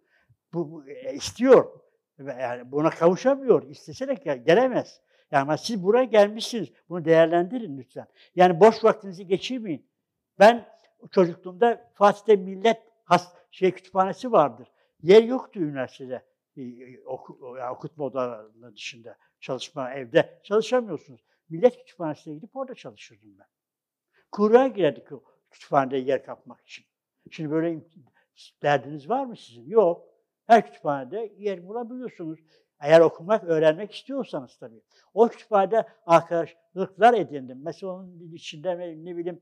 Bu, 0.54 0.72
bu 0.72 0.90
e, 0.90 1.14
istiyor. 1.14 1.80
Yani 2.20 2.72
buna 2.72 2.90
kavuşamıyor. 2.90 3.64
İstese 3.64 4.08
de 4.08 4.36
gelemez. 4.36 5.02
Yani 5.32 5.58
siz 5.58 5.84
buraya 5.84 6.04
gelmişsiniz. 6.04 6.70
Bunu 6.90 7.06
değerlendirin 7.06 7.78
lütfen. 7.78 8.08
Yani 8.36 8.60
boş 8.60 8.84
vaktinizi 8.84 9.28
geçirmeyin. 9.28 9.90
Ben 10.40 10.68
çocukluğumda 11.12 11.92
Fatih'te 11.94 12.36
millet 12.36 12.82
has, 13.04 13.34
şey 13.52 13.72
kütüphanesi 13.72 14.32
vardır. 14.32 14.72
Yer 15.02 15.24
yoktu 15.24 15.60
üniversitede. 15.60 16.26
Oku, 17.06 17.56
yani 17.60 17.72
okutma 17.72 18.06
odalarının 18.06 18.74
dışında 18.76 19.18
çalışma, 19.40 19.94
evde 19.94 20.40
çalışamıyorsunuz. 20.44 21.22
Millet 21.50 21.78
kütüphanesine 21.78 22.34
gidip 22.34 22.56
orada 22.56 22.76
çalışırdım 22.76 23.38
ben. 23.40 23.48
Kuyruğa 24.32 24.68
girerdik 24.68 25.12
o 25.12 25.24
kütüphanede 25.52 25.98
yer 25.98 26.26
kapmak 26.26 26.62
için. 26.62 26.86
Şimdi 27.32 27.52
böyle 27.52 27.82
derdiniz 28.64 29.10
var 29.10 29.26
mı 29.26 29.38
sizin? 29.38 29.70
Yok. 29.70 30.08
Her 30.48 30.66
kütüphanede 30.66 31.34
yer 31.38 31.68
bulabiliyorsunuz. 31.68 32.40
Eğer 32.86 33.00
okumak, 33.00 33.44
öğrenmek 33.44 33.92
istiyorsanız 33.92 34.58
tabii. 34.58 34.82
O 35.14 35.28
kütüphanede 35.28 35.86
arkadaşlıklar 36.06 37.14
edindim. 37.14 37.62
Mesela 37.64 37.94
onun 37.94 38.32
içinde 38.34 38.80
ne 38.80 39.18
bileyim 39.18 39.42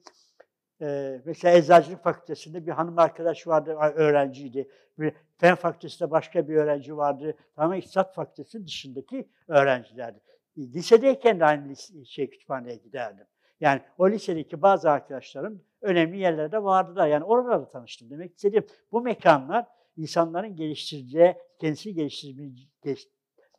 ee, 0.81 1.21
mesela 1.25 1.57
Eczacılık 1.57 2.03
Fakültesi'nde 2.03 2.65
bir 2.65 2.71
hanım 2.71 2.99
arkadaş 2.99 3.47
vardı, 3.47 3.77
öğrenciydi. 3.95 4.69
Bir 4.99 5.13
Fen 5.37 5.55
Fakültesi'nde 5.55 6.11
başka 6.11 6.47
bir 6.47 6.55
öğrenci 6.55 6.97
vardı. 6.97 7.35
Tamamen 7.55 7.77
İktisat 7.77 8.15
Fakültesi 8.15 8.67
dışındaki 8.67 9.29
öğrencilerdi. 9.47 10.19
Lisedeyken 10.57 11.39
de 11.39 11.45
aynı 11.45 11.75
şey, 12.05 12.29
kütüphaneye 12.29 12.75
giderdim. 12.75 13.25
Yani 13.59 13.81
o 13.97 14.09
lisedeki 14.09 14.61
bazı 14.61 14.91
arkadaşlarım 14.91 15.63
önemli 15.81 16.17
yerlerde 16.17 16.63
vardılar. 16.63 17.07
Yani 17.07 17.23
oralarda 17.23 17.69
tanıştım. 17.69 18.09
Demek 18.09 18.35
istediğim 18.35 18.65
bu 18.91 19.01
mekanlar 19.01 19.65
insanların 19.97 20.55
geliştireceği, 20.55 21.35
kendisi 21.59 21.93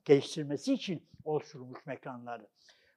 geliştirmesi 0.05 0.75
için 0.75 1.09
oluşturulmuş 1.25 1.87
mekanlardı. 1.87 2.49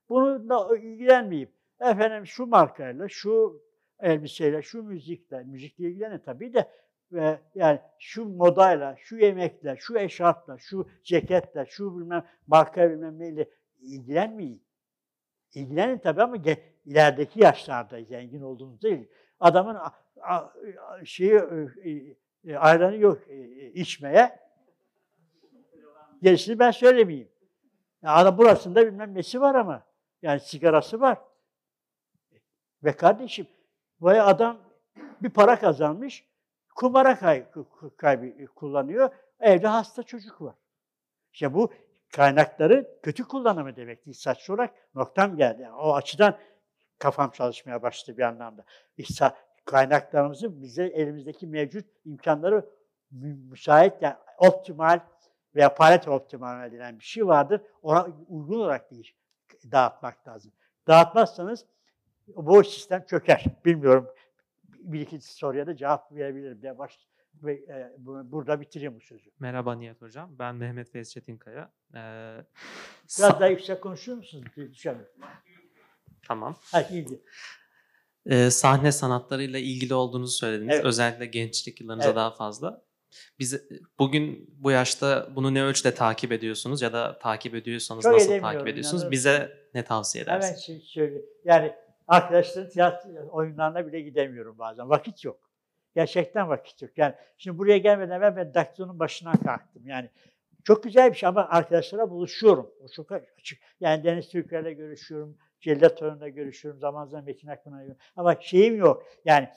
Bununla 0.10 0.78
ilgilenmeyip 0.78 1.53
efendim 1.80 2.28
şu 2.28 2.45
markayla, 2.45 3.10
şu 3.10 3.62
elbiseyle, 3.99 4.62
şu 4.62 4.84
müzikle, 4.84 5.43
müzikle 5.43 5.89
ilgilenin 5.89 6.20
tabii 6.20 6.53
de 6.53 6.72
ve 7.12 7.39
yani 7.55 7.80
şu 7.99 8.26
modayla, 8.26 8.95
şu 8.99 9.18
yemekle, 9.18 9.76
şu 9.80 9.97
eşarpla, 9.97 10.58
şu 10.58 10.89
ceketle, 11.03 11.66
şu 11.70 11.97
bilmem 11.97 12.26
marka 12.47 12.89
bilmem 12.89 13.20
neyle 13.20 13.49
ilgilenmeyin. 13.80 14.64
İlgilenin 15.53 15.97
tabii 15.97 16.24
ama 16.24 16.38
ilerideki 16.86 17.43
yaşlarda 17.43 18.03
zengin 18.03 18.41
olduğunuz 18.41 18.82
değil. 18.82 19.08
Adamın 19.39 19.78
şeyi 21.05 21.34
e, 21.84 22.16
e, 22.45 22.58
ayranı 22.58 22.97
yok 22.97 23.22
e, 23.30 23.72
içmeye. 23.72 24.46
Gerisini 26.22 26.59
ben 26.59 26.72
söylemeyeyim. 26.72 27.30
Yani 28.01 28.15
adam 28.15 28.38
burasında 28.38 28.88
bilmem 28.88 29.15
nesi 29.15 29.41
var 29.41 29.55
ama. 29.55 29.84
Yani 30.22 30.39
sigarası 30.39 31.01
var. 31.01 31.18
Ve 32.84 32.95
kardeşim 32.95 33.47
Vay 34.01 34.22
adam 34.22 34.57
bir 35.22 35.30
para 35.30 35.59
kazanmış, 35.59 36.26
kumara 36.76 37.20
kay, 37.20 37.45
kay, 37.97 38.45
kullanıyor. 38.45 39.09
Evde 39.39 39.68
hasta 39.68 40.03
çocuk 40.03 40.41
var. 40.41 40.55
İşte 41.34 41.53
bu 41.53 41.74
kaynakları 42.15 42.99
kötü 43.03 43.24
kullanımı 43.24 43.76
demek. 43.76 44.07
İhsatçı 44.07 44.53
olarak 44.53 44.74
noktam 44.95 45.38
geldi. 45.38 45.61
Yani 45.61 45.76
o 45.76 45.93
açıdan 45.93 46.38
kafam 46.99 47.32
çalışmaya 47.32 47.82
başladı 47.82 48.18
bir 48.18 48.24
anlamda. 48.24 48.65
İhsa, 48.97 49.38
kaynaklarımızı 49.65 50.61
bize 50.61 50.86
elimizdeki 50.86 51.47
mevcut 51.47 51.86
imkanları 52.05 52.70
müsait, 53.11 53.93
yani 54.01 54.15
optimal 54.38 54.99
veya 55.58 55.76
palet 55.76 56.08
optimal 56.08 56.68
edilen 56.68 56.99
bir 56.99 57.03
şey 57.05 57.28
vardır. 57.28 57.62
Ona 57.82 58.08
uygun 58.28 58.60
olarak 58.60 58.91
değil, 58.91 59.12
dağıtmak 59.72 60.28
lazım. 60.28 60.51
Dağıtmazsanız 60.88 61.66
bu 62.28 62.64
sistem 62.64 63.05
çöker. 63.10 63.45
Bilmiyorum. 63.66 64.08
Bir 64.80 65.01
iki 65.01 65.22
soruya 65.22 65.68
da 65.68 65.76
cevap 65.76 66.12
verebilirim 66.12 66.62
diye 66.62 66.78
baş 66.78 66.99
ve 67.34 67.53
e, 67.53 67.93
burada 68.24 68.62
bitireyim 68.62 68.95
bu 68.95 69.01
sözü. 69.01 69.30
Merhaba 69.39 69.76
Nihat 69.76 70.01
Hocam. 70.01 70.30
Ben 70.39 70.55
Mehmet 70.55 70.91
Feyz 70.91 71.12
Çetinkaya. 71.12 71.72
Ee, 71.95 72.38
Biraz 73.20 73.39
daha 73.39 73.47
yüksek 73.47 73.82
konuşur 73.84 74.14
musunuz? 74.14 74.45
Düşemiyorum. 74.58 75.12
Tamam. 76.28 76.55
Ha, 76.72 76.82
iyi. 76.82 77.22
Ee, 78.26 78.49
sahne 78.49 78.91
sanatlarıyla 78.91 79.60
ilgili 79.60 79.93
olduğunuzu 79.93 80.32
söylediniz. 80.38 80.76
Evet. 80.76 80.86
Özellikle 80.86 81.26
gençlik 81.26 81.82
yıllarınızda 81.82 82.08
Evet. 82.08 82.16
daha 82.16 82.32
fazla. 82.32 82.82
Biz 83.39 83.62
bugün 83.99 84.49
bu 84.58 84.72
yaşta 84.72 85.30
bunu 85.36 85.53
ne 85.53 85.64
ölçüde 85.64 85.93
takip 85.93 86.32
ediyorsunuz 86.32 86.82
ya 86.82 86.93
da 86.93 87.20
takip 87.20 87.55
ediyorsanız 87.55 88.03
Çok 88.03 88.14
nasıl 88.14 88.39
takip 88.39 88.68
ediyorsunuz? 88.68 89.01
inanın. 89.01 89.12
Bize 89.12 89.58
ne 89.74 89.84
tavsiye 89.84 90.24
Hemen 90.26 90.38
edersiniz? 90.38 90.62
şey 90.64 90.80
söyle. 90.80 91.22
Yani 91.45 91.74
arkadaşların 92.08 92.70
tiyatro 92.70 93.10
oyunlarına 93.32 93.88
bile 93.88 94.01
gidemiyorum 94.01 94.55
bazen. 94.60 94.89
Vakit 94.89 95.26
yok. 95.26 95.39
Gerçekten 95.95 96.49
vakit 96.49 96.82
yok. 96.82 96.91
Yani 96.97 97.14
şimdi 97.38 97.58
buraya 97.58 97.78
gelmeden 97.78 98.18
evvel 98.18 98.36
ben 98.36 98.53
daktronun 98.53 98.99
başına 98.99 99.32
kalktım. 99.32 99.88
Yani 99.88 100.10
çok 100.64 100.84
güzel 100.84 101.12
bir 101.12 101.18
şey 101.18 101.30
ama 101.30 101.47
arkadaşlara 101.49 102.10
buluşuyorum. 102.10 102.72
O 102.84 102.88
çok 102.88 103.12
açık. 103.12 103.60
Yani 103.80 104.03
Deniz 104.03 104.30
Türkler'le 104.30 104.72
görüşüyorum. 104.78 105.38
Cellat 105.62 105.97
Torun'la 105.97 106.30
görüşüyorum. 106.30 106.80
Zaman 106.80 107.05
zaman 107.05 107.26
Metin 107.26 107.47
Akpınar'la 107.47 107.84
görüşüyorum. 107.84 108.12
Ama 108.16 108.36
şeyim 108.41 108.78
yok. 108.78 109.03
Yani 109.26 109.49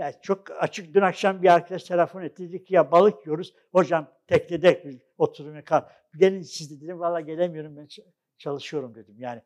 ya, 0.00 0.06
ya 0.06 0.20
çok 0.22 0.50
açık 0.50 0.94
dün 0.94 1.00
akşam 1.00 1.42
bir 1.42 1.54
arkadaş 1.54 1.84
telefon 1.84 2.22
etti. 2.22 2.48
Dedi 2.48 2.64
ki 2.64 2.74
ya 2.74 2.92
balık 2.92 3.26
yiyoruz. 3.26 3.54
Hocam 3.72 4.06
teknede 4.26 4.82
biz 4.84 4.98
oturumu 5.18 5.64
kal. 5.64 5.82
Gelin 6.16 6.42
siz 6.42 6.70
de 6.70 6.84
dedim. 6.84 7.00
Valla 7.00 7.20
gelemiyorum 7.20 7.76
ben 7.76 7.88
çalışıyorum 8.38 8.94
dedim. 8.94 9.14
Yani 9.18 9.42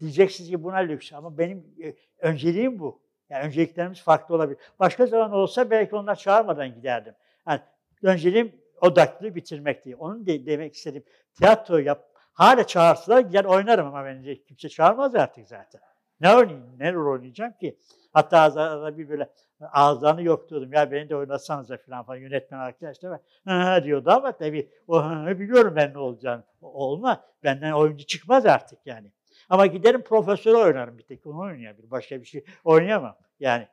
diyeceksiniz 0.00 0.50
ki 0.50 0.62
buna 0.62 0.76
lüks 0.76 1.12
ama 1.12 1.38
benim 1.38 1.74
e, 1.84 1.94
önceliğim 2.18 2.78
bu. 2.78 3.02
Yani 3.30 3.46
önceliklerimiz 3.46 4.02
farklı 4.02 4.34
olabilir. 4.34 4.58
Başka 4.78 5.06
zaman 5.06 5.32
olsa 5.32 5.70
belki 5.70 5.96
onlar 5.96 6.16
çağırmadan 6.16 6.74
giderdim. 6.74 7.14
Yani 7.48 7.60
önceliğim 8.02 8.52
odaklı 8.80 9.34
bitirmek 9.34 9.84
diye. 9.84 9.96
Onun 9.96 10.26
de, 10.26 10.46
demek 10.46 10.74
istediğim 10.74 11.04
tiyatro 11.34 11.78
yap. 11.78 12.08
Hala 12.32 12.66
çağırsalar 12.66 13.20
gider 13.20 13.44
oynarım 13.44 13.86
ama 13.86 14.04
bence 14.04 14.42
kimse 14.42 14.68
çağırmaz 14.68 15.14
artık 15.14 15.48
zaten. 15.48 15.80
Ne 16.20 16.34
oynayayım, 16.34 16.78
ne 16.78 16.92
rol 16.92 17.12
oynayacağım 17.12 17.52
ki? 17.52 17.78
Hatta 18.18 18.38
arada 18.40 18.98
bir 18.98 19.08
böyle 19.08 19.30
ağızlarını 19.72 20.22
yokluyordum. 20.22 20.72
Ya 20.72 20.90
beni 20.90 21.08
de 21.08 21.16
oynatsanıza 21.16 21.76
falan 21.76 22.04
falan 22.04 22.18
yönetmen 22.18 22.58
arkadaşlar 22.58 23.20
hı 23.48 23.84
diyordu 23.84 24.10
ama 24.10 24.32
tabii 24.32 24.70
o 24.88 25.02
biliyorum 25.26 25.72
ben 25.76 25.92
ne 25.94 25.98
olacağını. 25.98 26.44
O- 26.62 26.72
Olma. 26.72 27.24
Benden 27.44 27.72
oyuncu 27.72 28.06
çıkmaz 28.06 28.46
artık 28.46 28.78
yani. 28.86 29.12
Ama 29.48 29.66
giderim 29.66 30.02
profesörü 30.02 30.56
oynarım 30.56 30.98
bir 30.98 31.02
tek. 31.02 31.26
Onu 31.26 31.40
oynayabilirim. 31.40 31.90
Başka 31.90 32.20
bir 32.20 32.26
şey 32.26 32.44
oynayamam. 32.64 33.16
Yani 33.40 33.68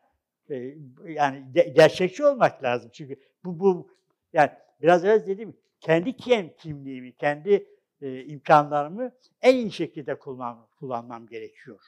e, 0.49 0.73
yani 1.05 1.45
gerçekçi 1.75 2.25
olmak 2.25 2.63
lazım. 2.63 2.89
Çünkü 2.93 3.15
bu 3.45 3.59
bu 3.59 3.89
yani 4.33 4.49
biraz 4.81 5.05
evvel 5.05 5.27
dediğim 5.27 5.57
kendi 5.81 6.17
kim, 6.17 6.53
kimliğimi, 6.57 7.11
kendi 7.15 7.67
e, 8.01 8.23
imkanlarımı 8.25 9.11
en 9.41 9.55
iyi 9.55 9.71
şekilde 9.71 10.19
kullan, 10.19 10.67
kullanmam 10.79 11.27
gerekiyor. 11.27 11.79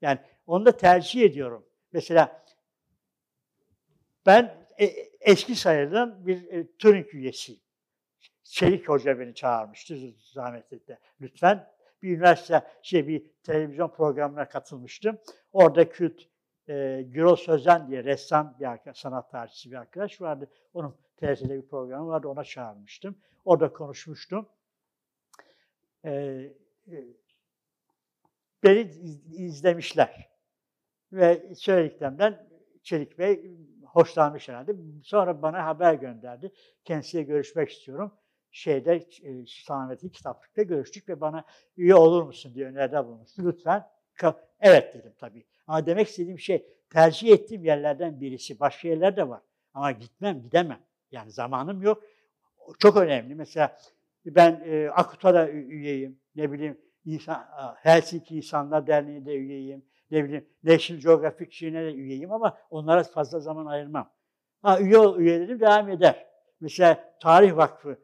Yani 0.00 0.18
onu 0.46 0.66
da 0.66 0.76
tercih 0.76 1.22
ediyorum. 1.22 1.66
Mesela 1.96 2.42
ben 4.26 4.66
e, 4.80 4.84
eski 5.20 5.54
sayılan 5.54 6.26
bir 6.26 6.48
e, 6.52 6.76
Turing 6.78 7.14
üyesiyim. 7.14 7.60
Çelik 8.42 8.88
Hoca 8.88 9.18
beni 9.18 9.34
çağırmıştı 9.34 9.96
zahmetli 10.32 10.86
de. 10.86 10.98
Lütfen 11.20 11.72
bir 12.02 12.16
üniversite, 12.16 12.66
şey 12.82 13.08
bir 13.08 13.30
televizyon 13.42 13.88
programına 13.88 14.48
katılmıştım. 14.48 15.18
Orada 15.52 15.88
Kürt 15.88 16.28
e, 16.68 17.02
Gürol 17.06 17.36
Sözen 17.36 17.88
diye 17.88 18.04
ressam 18.04 18.56
bir 18.60 18.64
arkadaş, 18.64 18.98
sanat 18.98 19.30
tarihçisi 19.30 19.70
bir 19.70 19.76
arkadaş 19.76 20.20
vardı. 20.20 20.50
Onun 20.74 20.96
TRT'de 21.16 21.62
bir 21.62 21.68
programı 21.68 22.08
vardı, 22.08 22.28
ona 22.28 22.44
çağırmıştım. 22.44 23.18
Orada 23.44 23.72
konuşmuştum. 23.72 24.48
E, 26.04 26.10
e, 26.12 27.04
beni 28.62 28.80
iz- 28.80 29.40
izlemişler. 29.40 30.35
Ve 31.12 31.54
söylediklerimden 31.54 32.48
Çelik 32.82 33.18
Bey 33.18 33.50
hoşlanmış 33.84 34.48
herhalde. 34.48 34.72
Sonra 35.02 35.42
bana 35.42 35.66
haber 35.66 35.94
gönderdi. 35.94 36.52
Kendisiyle 36.84 37.24
görüşmek 37.24 37.70
istiyorum. 37.70 38.12
Şeyde, 38.50 39.06
Sultanahmet'in 39.46 40.08
kitaplıkta 40.08 40.62
görüştük 40.62 41.08
ve 41.08 41.20
bana 41.20 41.44
üye 41.76 41.94
olur 41.94 42.22
musun 42.22 42.54
diye 42.54 42.66
öneride 42.66 43.04
bulunmuştu. 43.06 43.42
Lütfen. 43.46 43.86
Evet 44.60 44.94
dedim 44.94 45.12
tabii. 45.18 45.46
Ama 45.66 45.86
demek 45.86 46.08
istediğim 46.08 46.38
şey 46.38 46.66
tercih 46.90 47.32
ettiğim 47.32 47.64
yerlerden 47.64 48.20
birisi. 48.20 48.60
Başka 48.60 48.88
yerler 48.88 49.16
de 49.16 49.28
var. 49.28 49.42
Ama 49.74 49.92
gitmem, 49.92 50.42
gidemem. 50.42 50.80
Yani 51.10 51.30
zamanım 51.30 51.82
yok. 51.82 52.02
Çok 52.78 52.96
önemli. 52.96 53.34
Mesela 53.34 53.78
ben 54.26 54.62
e, 54.66 54.90
Akuta'da 54.90 55.48
ü- 55.48 55.66
üyeyim. 55.68 56.20
Ne 56.36 56.52
bileyim 56.52 56.80
İnsan, 57.04 57.46
Helsinki 57.76 58.36
İnsanlar 58.36 58.86
Derneği'nde 58.86 59.34
üyeyim. 59.34 59.84
Ne 60.10 60.24
bileyim 60.24 60.48
National 60.64 61.02
Geographic 61.02 61.50
şeyine 61.50 61.84
de 61.84 61.94
üyeyim 61.94 62.32
ama 62.32 62.58
onlara 62.70 63.04
fazla 63.04 63.40
zaman 63.40 63.66
ayırmam. 63.66 64.10
Ha, 64.62 64.80
üye, 64.80 64.98
üyelerim 65.16 65.60
devam 65.60 65.88
eder. 65.88 66.26
Mesela 66.60 67.16
Tarih 67.20 67.56
Vakfı 67.56 67.98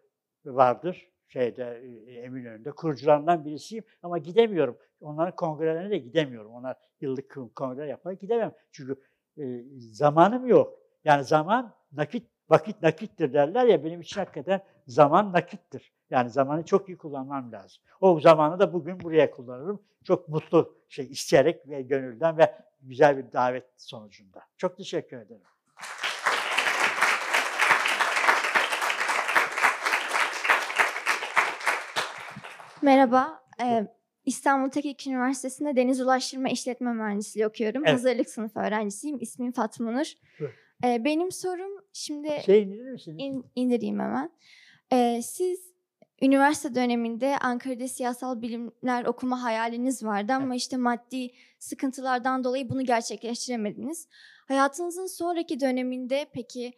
vardır 0.45 1.13
şeyde 1.29 1.83
e, 2.07 2.13
Eminönü'nde. 2.13 2.71
Kurucularından 2.71 3.45
birisiyim 3.45 3.85
ama 4.03 4.19
gidemiyorum. 4.19 4.79
Onların 5.01 5.37
kongrelerine 5.37 5.91
de 5.91 5.99
gidemiyorum. 5.99 6.53
Onlar 6.55 6.77
yıllık 7.01 7.57
kongre 7.57 7.87
yapar 7.87 8.13
gidemem. 8.13 8.53
Çünkü 8.73 8.97
e, 9.39 9.43
zamanım 9.79 10.47
yok. 10.47 10.79
Yani 11.05 11.25
zaman 11.25 11.75
nakit, 11.93 12.31
vakit 12.49 12.83
nakittir 12.83 13.33
derler 13.33 13.67
ya 13.67 13.85
benim 13.85 14.01
için 14.01 14.21
hakikaten 14.21 14.61
zaman 14.87 15.33
nakittir. 15.33 15.93
Yani 16.13 16.31
zamanı 16.31 16.65
çok 16.65 16.89
iyi 16.89 16.97
kullanmam 16.99 17.53
lazım. 17.53 17.83
O 18.01 18.21
zamanı 18.21 18.59
da 18.59 18.73
bugün 18.73 19.01
buraya 19.01 19.31
kullanırım. 19.31 19.83
Çok 20.05 20.29
mutlu 20.29 20.75
şey 20.89 21.07
isteyerek 21.07 21.69
ve 21.69 21.83
gönülden 21.83 22.39
ve 22.39 22.55
güzel 22.83 23.19
bir 23.19 23.33
davet 23.33 23.65
sonucunda. 23.77 24.43
Çok 24.57 24.77
teşekkür 24.77 25.17
ederim. 25.17 25.43
Merhaba. 32.83 33.43
Ee, 33.63 33.87
İstanbul 34.25 34.71
Teknik 34.71 35.07
Üniversitesi'nde 35.07 35.77
Deniz 35.77 36.01
Ulaştırma 36.01 36.49
İşletme 36.49 36.93
Mühendisliği 36.93 37.47
okuyorum. 37.47 37.83
Evet. 37.85 37.95
Hazırlık 37.95 38.31
sınıfı 38.31 38.61
öğrencisiyim. 38.61 39.19
İsmim 39.21 39.53
Fatma 39.53 39.91
Nur. 39.91 40.13
Ee, 40.85 41.05
benim 41.05 41.33
sorum 41.33 41.71
şimdi 41.93 42.29
Şey 42.47 42.63
indirir 42.63 42.93
misiniz? 42.93 43.17
in- 43.21 43.45
indireyim 43.55 44.01
hemen. 44.01 44.31
Ee, 44.93 45.21
siz 45.25 45.72
üniversite 46.23 46.75
döneminde 46.75 47.39
Ankara'da 47.39 47.89
siyasal 47.89 48.43
bilimler 48.43 49.05
okuma 49.05 49.43
hayaliniz 49.43 50.05
vardı 50.05 50.33
ama 50.33 50.55
işte 50.55 50.77
maddi 50.77 51.31
sıkıntılardan 51.59 52.45
dolayı 52.45 52.71
bunu 52.71 52.85
gerçekleştiremediniz. 52.85 54.09
Hayatınızın 54.49 55.07
sonraki 55.07 55.61
döneminde 55.61 56.27
peki 56.33 56.73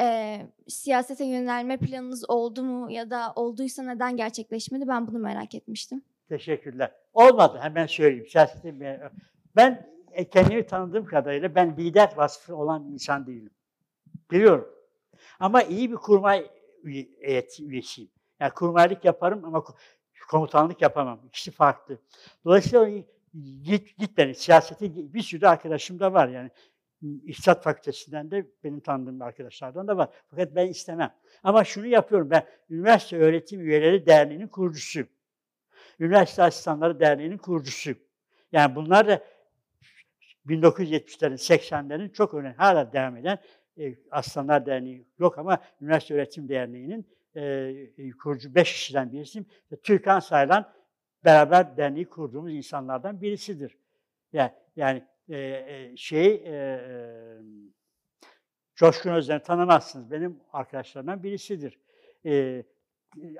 e, 0.00 0.36
siyasete 0.68 1.24
yönelme 1.24 1.76
planınız 1.76 2.30
oldu 2.30 2.62
mu 2.62 2.90
ya 2.90 3.10
da 3.10 3.32
olduysa 3.36 3.82
neden 3.82 4.16
gerçekleşmedi? 4.16 4.88
Ben 4.88 5.06
bunu 5.06 5.18
merak 5.18 5.54
etmiştim. 5.54 6.02
Teşekkürler. 6.28 6.92
Olmadı 7.14 7.58
hemen 7.62 7.86
söyleyeyim. 7.86 8.26
Siyasete 8.28 9.00
ben 9.56 9.90
e, 10.12 10.30
kendimi 10.30 10.66
tanıdığım 10.66 11.04
kadarıyla 11.04 11.54
ben 11.54 11.76
lider 11.76 12.12
vasfı 12.16 12.56
olan 12.56 12.92
insan 12.92 13.26
değilim. 13.26 13.50
Biliyorum. 14.30 14.68
Ama 15.40 15.62
iyi 15.62 15.90
bir 15.90 15.96
kurmay 15.96 16.50
heyeti 17.20 17.64
üyesiyim. 17.64 18.10
Yani 18.40 18.52
kurmaylık 18.52 19.04
yaparım 19.04 19.44
ama 19.44 19.58
ko- 19.58 19.76
komutanlık 20.28 20.82
yapamam. 20.82 21.20
İkisi 21.28 21.50
farklı. 21.50 21.98
Dolayısıyla 22.44 22.88
git, 23.62 23.98
git 23.98 24.18
beni. 24.18 24.34
Siyasete 24.34 25.14
bir 25.14 25.22
sürü 25.22 25.46
arkadaşım 25.46 26.00
da 26.00 26.12
var 26.12 26.28
yani. 26.28 26.50
İktisat 27.02 27.64
Fakültesinden 27.64 28.30
de 28.30 28.46
benim 28.64 28.80
tanıdığım 28.80 29.22
arkadaşlardan 29.22 29.88
da 29.88 29.96
var. 29.96 30.08
Fakat 30.30 30.54
ben 30.54 30.66
istemem. 30.68 31.14
Ama 31.42 31.64
şunu 31.64 31.86
yapıyorum. 31.86 32.30
Ben 32.30 32.46
Üniversite 32.70 33.16
Öğretim 33.16 33.60
Üyeleri 33.60 34.06
Derneği'nin 34.06 34.48
kurucusuyum. 34.48 35.08
Üniversite 36.00 36.42
Asistanları 36.42 37.00
Derneği'nin 37.00 37.38
kurucusuyum. 37.38 37.98
Yani 38.52 38.74
bunlar 38.74 39.08
da 39.08 39.24
1970'lerin, 40.46 41.34
80'lerin 41.34 42.12
çok 42.12 42.34
önemli, 42.34 42.56
hala 42.56 42.92
devam 42.92 43.16
eden 43.16 43.38
e, 43.78 43.94
Aslanlar 44.10 44.66
Derneği 44.66 45.06
yok 45.18 45.38
ama 45.38 45.58
Üniversite 45.80 46.14
Öğretim 46.14 46.48
Derneği'nin 46.48 47.06
e, 47.34 47.42
e, 47.98 48.10
kurucu 48.10 48.54
beş 48.54 48.72
kişiden 48.72 49.12
birisiyim. 49.12 49.46
Türkan 49.82 50.20
Saylan 50.20 50.72
beraber 51.24 51.76
derneği 51.76 52.08
kurduğumuz 52.08 52.54
insanlardan 52.54 53.20
birisidir. 53.20 53.78
Yani, 54.32 54.52
yani 54.76 55.04
e, 55.28 55.38
e, 55.38 55.96
şey 55.96 56.34
e, 56.46 56.80
Coşkun 58.74 59.10
Özden'i 59.10 59.42
tanımazsınız. 59.42 60.10
Benim 60.10 60.40
arkadaşlarımdan 60.52 61.22
birisidir. 61.22 61.78
E, 62.26 62.64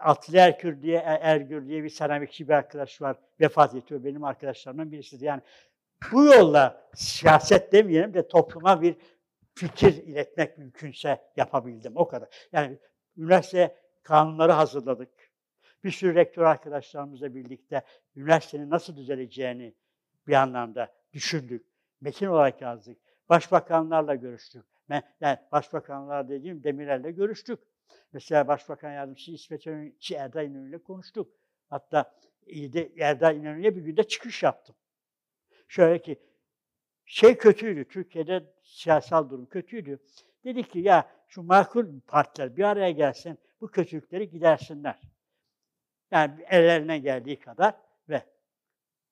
Atilla 0.00 0.46
Ergür 0.46 0.82
diye, 0.82 0.98
Ergür 1.04 1.66
diye 1.66 1.84
bir 1.84 1.88
seramikçi 1.88 2.48
bir 2.48 2.52
arkadaş 2.52 3.02
var. 3.02 3.16
Vefat 3.40 3.74
ediyor. 3.74 4.04
Benim 4.04 4.24
arkadaşlarımdan 4.24 4.92
birisidir. 4.92 5.26
Yani 5.26 5.40
bu 6.12 6.24
yolla 6.24 6.88
siyaset 6.94 7.72
demeyelim 7.72 8.14
de 8.14 8.28
topluma 8.28 8.82
bir 8.82 8.96
fikir 9.54 9.94
iletmek 9.94 10.58
mümkünse 10.58 11.20
yapabildim. 11.36 11.92
O 11.96 12.08
kadar. 12.08 12.28
Yani 12.52 12.78
üniversite 13.16 13.76
kanunları 14.02 14.52
hazırladık. 14.52 15.10
Bir 15.84 15.90
sürü 15.90 16.14
rektör 16.14 16.42
arkadaşlarımızla 16.42 17.34
birlikte 17.34 17.82
üniversitenin 18.16 18.70
nasıl 18.70 18.96
düzeleceğini 18.96 19.74
bir 20.26 20.32
anlamda 20.32 20.94
düşündük. 21.12 21.66
Metin 22.00 22.26
olarak 22.26 22.60
yazdık. 22.60 22.98
Başbakanlarla 23.28 24.14
görüştük. 24.14 24.64
Yani 25.20 25.38
başbakanlar 25.52 26.28
dediğim 26.28 26.64
Demirel'le 26.64 27.10
görüştük. 27.14 27.58
Mesela 28.12 28.48
Başbakan 28.48 28.92
Yardımcısı 28.92 29.30
İsmet 29.30 29.66
İnönü, 29.66 29.92
Erdal 30.14 30.44
İnönü'yle 30.44 30.78
konuştuk. 30.78 31.32
Hatta 31.68 32.14
Erdal 32.98 33.36
İnönü'ye 33.36 33.76
bir 33.76 33.82
günde 33.82 34.02
çıkış 34.02 34.42
yaptım. 34.42 34.76
Şöyle 35.68 36.02
ki, 36.02 36.18
şey 37.04 37.38
kötüydü, 37.38 37.88
Türkiye'de 37.88 38.54
siyasal 38.62 39.30
durum 39.30 39.46
kötüydü. 39.46 39.98
Dedi 40.44 40.62
ki 40.62 40.78
ya 40.78 41.10
şu 41.28 41.42
makul 41.42 42.00
partiler 42.06 42.56
bir 42.56 42.64
araya 42.64 42.90
gelsin, 42.90 43.38
bu 43.60 43.68
kötülükleri 43.68 44.30
gidersinler. 44.30 45.00
Yani 46.10 46.44
ellerine 46.48 46.98
geldiği 46.98 47.38
kadar 47.38 47.74
ve 48.08 48.22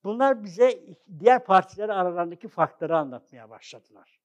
Bunlar 0.04 0.44
bize 0.44 0.80
diğer 1.18 1.44
partiler 1.44 1.88
aralarındaki 1.88 2.48
farkları 2.48 2.96
anlatmaya 2.96 3.50
başladılar. 3.50 4.20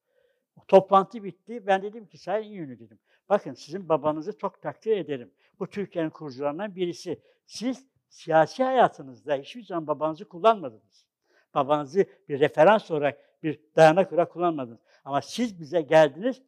Toplantı 0.67 1.23
bitti. 1.23 1.67
Ben 1.67 1.81
dedim 1.81 2.05
ki 2.05 2.17
Sayın 2.17 2.53
İnönü 2.53 2.79
dedim. 2.79 2.99
Bakın 3.29 3.53
sizin 3.53 3.89
babanızı 3.89 4.37
çok 4.37 4.61
takdir 4.61 4.97
ederim. 4.97 5.31
Bu 5.59 5.69
Türkiye'nin 5.69 6.09
kurucularından 6.09 6.75
birisi. 6.75 7.21
Siz 7.45 7.87
siyasi 8.09 8.63
hayatınızda 8.63 9.35
hiçbir 9.35 9.63
zaman 9.63 9.87
babanızı 9.87 10.25
kullanmadınız. 10.25 11.05
Babanızı 11.53 12.05
bir 12.29 12.39
referans 12.39 12.91
olarak, 12.91 13.43
bir 13.43 13.59
dayanak 13.75 14.13
olarak 14.13 14.31
kullanmadınız. 14.31 14.79
Ama 15.05 15.21
siz 15.21 15.59
bize 15.59 15.81
geldiniz, 15.81 16.41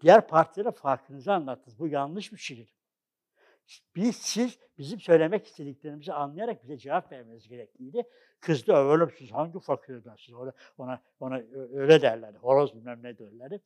diğer 0.00 0.28
partilere 0.28 0.70
farkınızı 0.70 1.32
anlattınız. 1.32 1.78
Bu 1.78 1.88
yanlış 1.88 2.32
bir 2.32 2.38
şey. 2.38 2.74
Biz, 3.96 4.16
siz 4.16 4.58
bizim 4.78 5.00
söylemek 5.00 5.46
istediklerimizi 5.46 6.12
anlayarak 6.12 6.62
bize 6.62 6.76
cevap 6.76 7.12
vermeniz 7.12 7.48
gerekliydi. 7.48 8.02
Kızdı, 8.40 8.72
öyle 8.72 9.06
siz 9.18 9.32
hangi 9.32 9.60
fakirden 9.60 10.16
siz 10.16 10.34
ona, 10.34 10.52
ona, 10.78 11.02
ona 11.20 11.42
öyle 11.72 12.02
derlerdi, 12.02 12.38
horoz 12.38 12.74
bilmem 12.74 13.02
ne 13.02 13.18
derlerdi. 13.18 13.60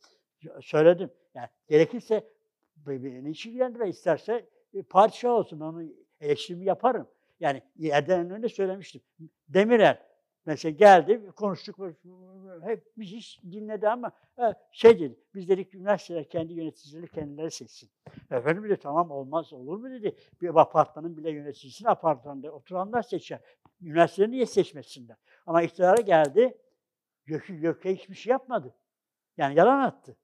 Söyledim. 0.61 1.11
Yani 1.35 1.49
gerekirse 1.69 2.29
beni 2.77 3.31
hiç 3.31 3.47
ilgilendirme 3.47 3.89
isterse 3.89 4.49
e, 4.75 4.83
padişah 4.83 5.31
olsun, 5.31 5.61
onu 5.61 5.83
eleştirimi 6.21 6.65
yaparım. 6.65 7.09
Yani 7.41 7.63
yerden 7.77 8.31
önünde 8.31 8.49
söylemiştim. 8.49 9.03
Demirel 9.49 10.08
mesela 10.49 10.73
geldi, 10.73 11.31
konuştuk, 11.37 11.79
hep 12.63 12.93
biz 12.99 13.09
hiç 13.09 13.43
dinledi 13.43 13.89
ama 13.89 14.13
şey 14.71 15.01
dedi, 15.01 15.19
biz 15.35 15.49
dedik 15.49 15.75
üniversiteler 15.75 16.29
kendi 16.29 16.53
yöneticileri 16.53 17.09
kendileri 17.09 17.51
seçsin. 17.51 17.91
Efendim 18.31 18.65
dedi 18.65 18.77
tamam 18.77 19.11
olmaz 19.11 19.53
olur 19.53 19.79
mu 19.79 19.91
dedi. 19.91 20.17
Bir 20.41 20.61
apartmanın 20.61 21.17
bile 21.17 21.31
yöneticisini 21.31 21.89
apartmanda 21.89 22.51
oturanlar 22.51 23.03
seçer. 23.03 23.41
Üniversiteleri 23.81 24.31
niye 24.31 24.47
seçmesinler? 24.47 25.17
Ama 25.47 25.63
iktidara 25.63 26.01
geldi, 26.01 26.59
Gökü 27.27 27.61
Gök'e 27.61 27.95
hiçbir 27.95 28.15
şey 28.15 28.31
yapmadı. 28.31 28.75
Yani 29.37 29.59
yalan 29.59 29.81
attı. 29.81 30.17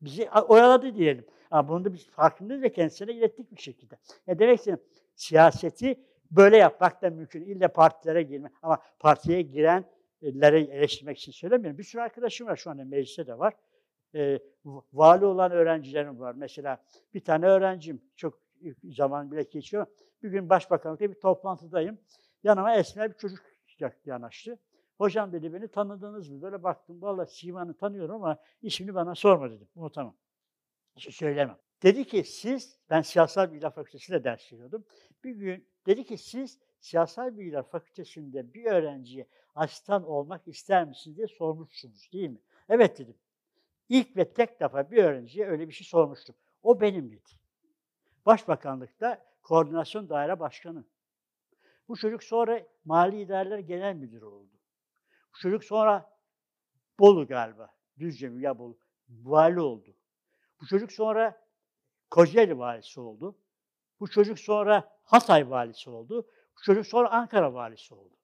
Bizi 0.00 0.30
oyaladı 0.30 0.94
diyelim. 0.94 1.26
Ama 1.50 1.68
bunu 1.68 1.84
da 1.84 1.92
biz 1.92 2.10
farkındayız 2.10 2.62
ve 2.62 2.72
kendisine 2.72 3.12
ilettik 3.12 3.52
bir 3.52 3.60
şekilde. 3.60 3.98
Ya 4.26 4.38
demek 4.38 4.58
istedim, 4.58 4.80
siyaseti 5.14 6.00
böyle 6.30 6.56
yapmak 6.56 7.02
da 7.02 7.10
mümkün. 7.10 7.42
İlle 7.42 7.68
partilere 7.68 8.22
girme. 8.22 8.50
Ama 8.62 8.82
partiye 8.98 9.42
girenleri 9.42 10.70
eleştirmek 10.70 11.18
için 11.18 11.32
söylemiyorum. 11.32 11.78
Bir 11.78 11.84
sürü 11.84 12.02
arkadaşım 12.02 12.46
var 12.46 12.56
şu 12.56 12.70
anda 12.70 12.84
mecliste 12.84 13.26
de 13.26 13.38
var. 13.38 13.54
E, 14.14 14.38
vali 14.92 15.24
olan 15.24 15.52
öğrencilerim 15.52 16.20
var. 16.20 16.34
Mesela 16.34 16.82
bir 17.14 17.20
tane 17.20 17.46
öğrencim, 17.46 18.02
çok 18.16 18.40
zaman 18.84 19.30
bile 19.30 19.42
geçiyor. 19.42 19.86
Bir 20.22 20.30
gün 20.30 20.48
başbakanlıkta 20.48 21.10
bir 21.10 21.20
toplantıdayım. 21.20 21.98
Yanıma 22.42 22.76
esmer 22.76 23.10
bir 23.10 23.16
çocuk 23.16 23.40
yanaştı. 24.06 24.58
Hocam 24.98 25.32
dedi 25.32 25.52
beni 25.52 25.68
tanıdınız 25.68 26.28
mı? 26.30 26.42
Böyle 26.42 26.62
baktım. 26.62 27.02
Vallahi 27.02 27.30
Siman'ı 27.30 27.76
tanıyorum 27.76 28.14
ama 28.14 28.38
ismini 28.62 28.94
bana 28.94 29.14
sorma 29.14 29.50
dedim. 29.50 29.68
Unutamam. 29.74 30.16
Hiç 30.96 31.14
söylemem. 31.14 31.56
Dedi 31.82 32.04
ki 32.04 32.24
siz, 32.24 32.78
ben 32.90 33.02
siyasal 33.02 33.52
bilgiler 33.52 33.70
fakültesinde 33.70 34.24
ders 34.24 34.52
veriyordum. 34.52 34.84
Bir 35.24 35.30
gün 35.30 35.68
dedi 35.90 36.04
ki 36.04 36.18
siz 36.18 36.58
siyasal 36.80 37.36
bilgiler 37.36 37.62
fakültesinde 37.62 38.54
bir 38.54 38.64
öğrenciye 38.64 39.26
asistan 39.54 40.04
olmak 40.04 40.48
ister 40.48 40.84
misiniz 40.84 41.16
diye 41.16 41.26
sormuşsunuz 41.26 42.12
değil 42.12 42.30
mi? 42.30 42.40
Evet 42.68 42.98
dedim. 42.98 43.16
İlk 43.88 44.16
ve 44.16 44.32
tek 44.32 44.60
defa 44.60 44.90
bir 44.90 45.04
öğrenciye 45.04 45.46
öyle 45.46 45.68
bir 45.68 45.72
şey 45.72 45.86
sormuştum. 45.86 46.34
O 46.62 46.80
benim 46.80 47.10
dedi. 47.10 47.30
Başbakanlıkta 48.26 49.26
koordinasyon 49.42 50.08
daire 50.08 50.40
başkanı. 50.40 50.84
Bu 51.88 51.96
çocuk 51.96 52.22
sonra 52.22 52.66
mali 52.84 53.20
idareler 53.20 53.58
genel 53.58 53.94
müdürü 53.94 54.24
oldu. 54.24 54.54
Bu 55.34 55.38
çocuk 55.38 55.64
sonra 55.64 56.10
Bolu 56.98 57.26
galiba, 57.26 57.74
Düzce 57.98 58.28
mi 58.28 58.42
ya 58.42 58.58
Bolu, 58.58 58.78
vali 59.08 59.60
oldu. 59.60 59.94
Bu 60.60 60.66
çocuk 60.66 60.92
sonra 60.92 61.46
Kocaeli 62.10 62.58
valisi 62.58 63.00
oldu. 63.00 63.36
Bu 64.00 64.10
çocuk 64.10 64.38
sonra 64.38 64.99
Hatay 65.10 65.50
valisi 65.50 65.90
oldu. 65.90 66.26
Bu 66.56 66.62
çocuk 66.62 66.86
sonra 66.86 67.10
Ankara 67.10 67.54
valisi 67.54 67.94
oldu. 67.94 68.14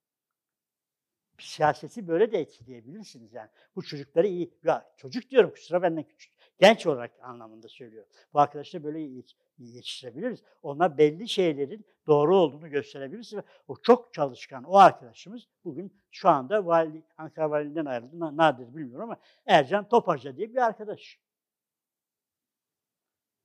Siyaseti 1.39 2.09
böyle 2.09 2.33
de 2.33 2.39
etkileyebilirsiniz 2.39 3.33
yani. 3.33 3.51
Bu 3.77 3.83
çocukları 3.83 4.27
iyi, 4.27 4.55
ya 4.65 4.93
çocuk 4.97 5.31
diyorum 5.31 5.51
kusura 5.51 5.83
benden 5.83 6.05
küçük, 6.05 6.33
genç 6.59 6.87
olarak 6.87 7.11
anlamında 7.23 7.69
söylüyorum. 7.69 8.11
Bu 8.33 8.41
arkadaşları 8.41 8.85
böyle 8.85 9.01
iyi, 9.01 9.25
yetiştirebiliriz. 9.59 10.43
Ona 10.63 10.99
belli 10.99 11.29
şeylerin 11.29 11.87
doğru 12.07 12.37
olduğunu 12.37 12.71
gösterebiliriz. 12.71 13.35
Ve 13.35 13.43
o 13.69 13.77
çok 13.77 14.15
çalışkan 14.15 14.65
o 14.65 14.77
arkadaşımız 14.77 15.49
bugün 15.65 16.01
şu 16.11 16.29
anda 16.29 16.67
vali, 16.67 17.03
Ankara 17.19 17.51
valiliğinden 17.51 17.85
ayrıldı. 17.85 18.37
Nadir 18.37 18.77
bilmiyorum 18.77 19.11
ama 19.11 19.17
Ercan 19.47 19.89
Topaca 19.89 20.37
diye 20.37 20.51
bir 20.51 20.67
arkadaş. 20.67 21.19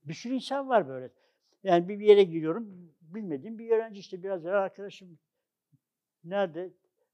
Bir 0.03 0.13
sürü 0.13 0.33
insan 0.33 0.69
var 0.69 0.87
böyle. 0.87 1.09
Yani 1.63 1.89
bir 1.89 1.99
yere 1.99 2.23
giriyorum, 2.23 2.91
bilmediğim 3.15 3.59
bir 3.59 3.69
öğrenci 3.69 3.99
işte 3.99 4.23
biraz 4.23 4.45
evvel 4.45 4.57
arkadaşım 4.57 5.19
nerede? 6.23 6.69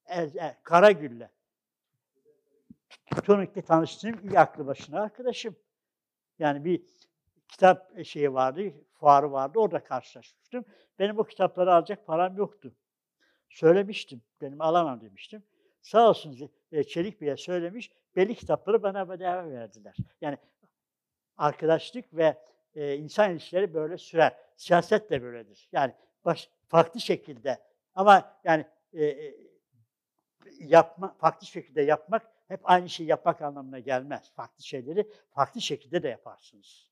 Er, 0.05 0.29
er, 0.37 0.63
Karagül'le. 0.63 1.29
Tonik'te 3.25 3.61
tanıştığım 3.61 4.29
iyi 4.29 4.39
aklı 4.39 4.67
başına 4.67 5.01
arkadaşım. 5.01 5.55
Yani 6.39 6.65
bir 6.65 6.83
kitap 7.47 8.05
şeyi 8.05 8.33
vardı, 8.33 8.61
fuarı 8.93 9.31
vardı, 9.31 9.59
orada 9.59 9.83
karşılaşmıştım. 9.83 10.65
Benim 10.99 11.19
o 11.19 11.23
kitapları 11.23 11.73
alacak 11.73 12.07
param 12.07 12.37
yoktu. 12.37 12.75
Söylemiştim, 13.49 14.21
benim 14.41 14.61
alamam 14.61 15.01
demiştim. 15.01 15.43
Sağ 15.81 16.09
olsun 16.09 16.49
Çelik 16.87 17.21
Bey'e 17.21 17.37
söylemiş, 17.37 17.91
belli 18.15 18.35
kitapları 18.35 18.83
bana 18.83 19.09
bedava 19.09 19.49
verdiler. 19.49 19.95
Yani 20.21 20.37
arkadaşlık 21.37 22.13
ve 22.13 22.37
e, 22.75 22.95
insan 22.95 23.31
ilişkileri 23.31 23.73
böyle 23.73 23.97
sürer. 23.97 24.35
Siyaset 24.57 25.09
de 25.09 25.21
böyledir. 25.21 25.69
Yani 25.71 25.93
baş, 26.25 26.49
farklı 26.67 26.99
şekilde 26.99 27.63
ama 27.95 28.37
yani 28.43 28.65
e, 28.93 29.33
yapma, 30.59 31.15
farklı 31.19 31.47
şekilde 31.47 31.81
yapmak 31.81 32.27
hep 32.47 32.59
aynı 32.63 32.89
şeyi 32.89 33.09
yapmak 33.09 33.41
anlamına 33.41 33.79
gelmez. 33.79 34.31
Farklı 34.35 34.63
şeyleri 34.63 35.07
farklı 35.29 35.61
şekilde 35.61 36.03
de 36.03 36.09
yaparsınız. 36.09 36.91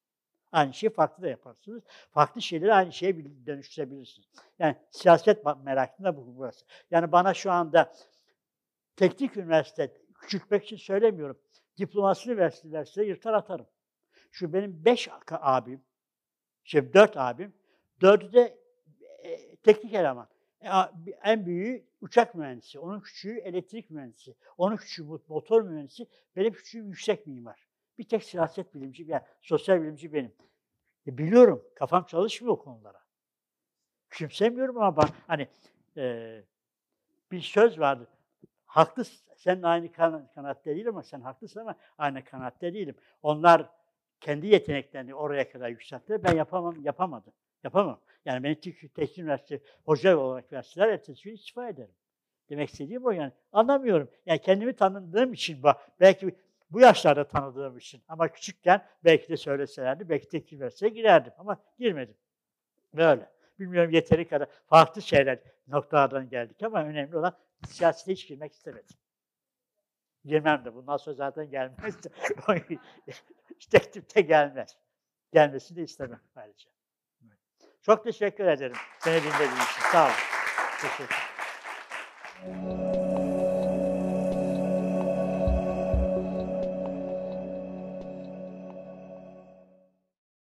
Aynı 0.52 0.74
şeyi 0.74 0.90
farklı 0.90 1.24
da 1.24 1.30
yaparsınız. 1.30 1.84
Farklı 2.12 2.42
şeyleri 2.42 2.74
aynı 2.74 2.94
şeye 2.94 3.46
dönüştürebilirsiniz. 3.46 4.28
Yani 4.60 4.76
siyaset 4.92 5.46
merakında 5.64 6.18
bu 6.18 6.38
burası. 6.38 6.66
Yani 6.92 7.12
bana 7.12 7.34
şu 7.34 7.52
anda 7.52 7.94
teknik 8.96 9.38
üniversite, 9.38 9.94
küçültmek 10.22 10.64
için 10.64 10.78
söylemiyorum. 10.78 11.40
Diplomasını 11.78 12.38
versinler 12.38 12.86
size 12.86 13.06
yırtar 13.06 13.34
atarım. 13.34 13.68
Şu 14.32 14.54
benim 14.54 14.86
beş 14.86 15.10
abim, 15.32 15.84
şey 16.66 16.94
dört 16.94 17.18
abim, 17.18 17.54
dördü 18.02 18.34
de 18.34 18.58
e, 19.24 19.56
teknik 19.56 19.94
eleman. 19.94 20.28
E, 20.62 20.70
en 21.24 21.46
büyüğü 21.46 21.86
uçak 22.02 22.36
mühendisi, 22.36 22.80
onun 22.80 23.00
küçüğü 23.00 23.38
elektrik 23.38 23.90
mühendisi, 23.90 24.36
onun 24.58 24.76
küçüğü 24.76 25.04
motor 25.28 25.62
mühendisi, 25.62 26.08
benim 26.36 26.54
küçüğüm 26.54 26.88
yüksek 26.88 27.28
mimar. 27.28 27.68
Bir 27.98 28.04
tek 28.04 28.24
siyaset 28.24 28.76
bilimci, 28.76 29.04
yani 29.08 29.24
sosyal 29.42 29.82
bilimci 29.82 30.14
benim. 30.14 30.34
E, 31.08 31.18
biliyorum, 31.18 31.64
kafam 31.76 32.04
çalışmıyor 32.06 32.54
o 32.54 32.60
konulara. 32.60 33.02
Küçümsemiyorum 34.10 34.78
ama 34.78 34.98
ben, 34.98 35.08
hani 35.28 35.48
e, 35.98 36.44
bir 37.32 37.42
söz 37.42 37.80
vardı. 37.80 38.08
Haklısın, 38.66 39.26
sen 39.36 39.62
aynı 39.62 39.92
kan 39.92 40.28
kanatta 40.36 40.66
değil 40.66 40.88
ama 40.88 41.04
sen 41.04 41.22
haklısın 41.22 41.60
ama 41.60 41.76
aynı 41.98 42.24
kanatta 42.24 42.74
değilim. 42.74 42.96
Onlar 43.24 43.70
kendi 44.26 44.48
yeteneklerini 44.48 45.16
oraya 45.16 45.50
kadar 45.50 45.70
yükselttiler. 45.70 46.24
Ben 46.24 46.36
yapamam, 46.36 46.76
yapamadım. 46.84 47.34
Yapamam. 47.64 48.00
Yani 48.26 48.44
beni 48.44 48.60
Teknik 48.60 49.18
Üniversitesi 49.18 49.64
hoca 49.86 50.18
olarak 50.18 50.54
verseler 50.54 50.90
ertesi 50.90 51.24
gün 51.24 51.34
istifa 51.34 51.70
ederim. 51.70 51.96
Demek 52.50 52.70
istediğim 52.70 53.06
o 53.06 53.12
yani. 53.12 53.32
Anlamıyorum. 53.52 54.10
Yani 54.26 54.40
kendimi 54.40 54.74
tanıdığım 54.74 55.34
için, 55.34 55.64
belki 56.00 56.36
bu 56.70 56.80
yaşlarda 56.80 57.28
tanıdığım 57.28 57.78
için 57.78 58.02
ama 58.08 58.28
küçükken 58.28 58.86
belki 59.04 59.30
de 59.30 59.38
söyleselerdi, 59.38 60.10
belki 60.10 60.28
Teknik 60.28 60.54
Üniversitesi'ne 60.54 60.90
girerdim 60.90 61.34
ama 61.38 61.58
girmedim. 61.80 62.16
Böyle. 62.94 63.30
Bilmiyorum 63.60 63.92
yeteri 63.92 64.28
kadar 64.28 64.48
farklı 64.68 65.02
şeyler 65.02 65.40
noktalardan 65.68 66.30
geldik 66.30 66.64
ama 66.64 66.84
önemli 66.84 67.18
olan 67.18 67.38
siyasete 67.68 68.12
hiç 68.12 68.28
girmek 68.28 68.54
istemedim. 68.54 68.96
Girmem 70.26 70.66
de 70.66 70.76
bundan 70.76 70.98
sonra 70.98 71.16
zaten 71.16 71.50
gelmez. 71.50 71.96
teklif 73.72 74.28
gelmez. 74.28 74.78
Gelmesini 75.34 75.78
de 75.78 75.84
istemem 75.84 76.22
ayrıca. 76.36 76.70
Çok 77.82 78.04
teşekkür 78.04 78.46
ederim 78.46 78.78
beni 79.06 79.22
dinlediğiniz 79.24 79.64
için. 79.64 79.82
Sağ 79.92 80.06
olun. 80.06 80.14
Teşekkür 80.82 81.06
ederim. 81.06 82.95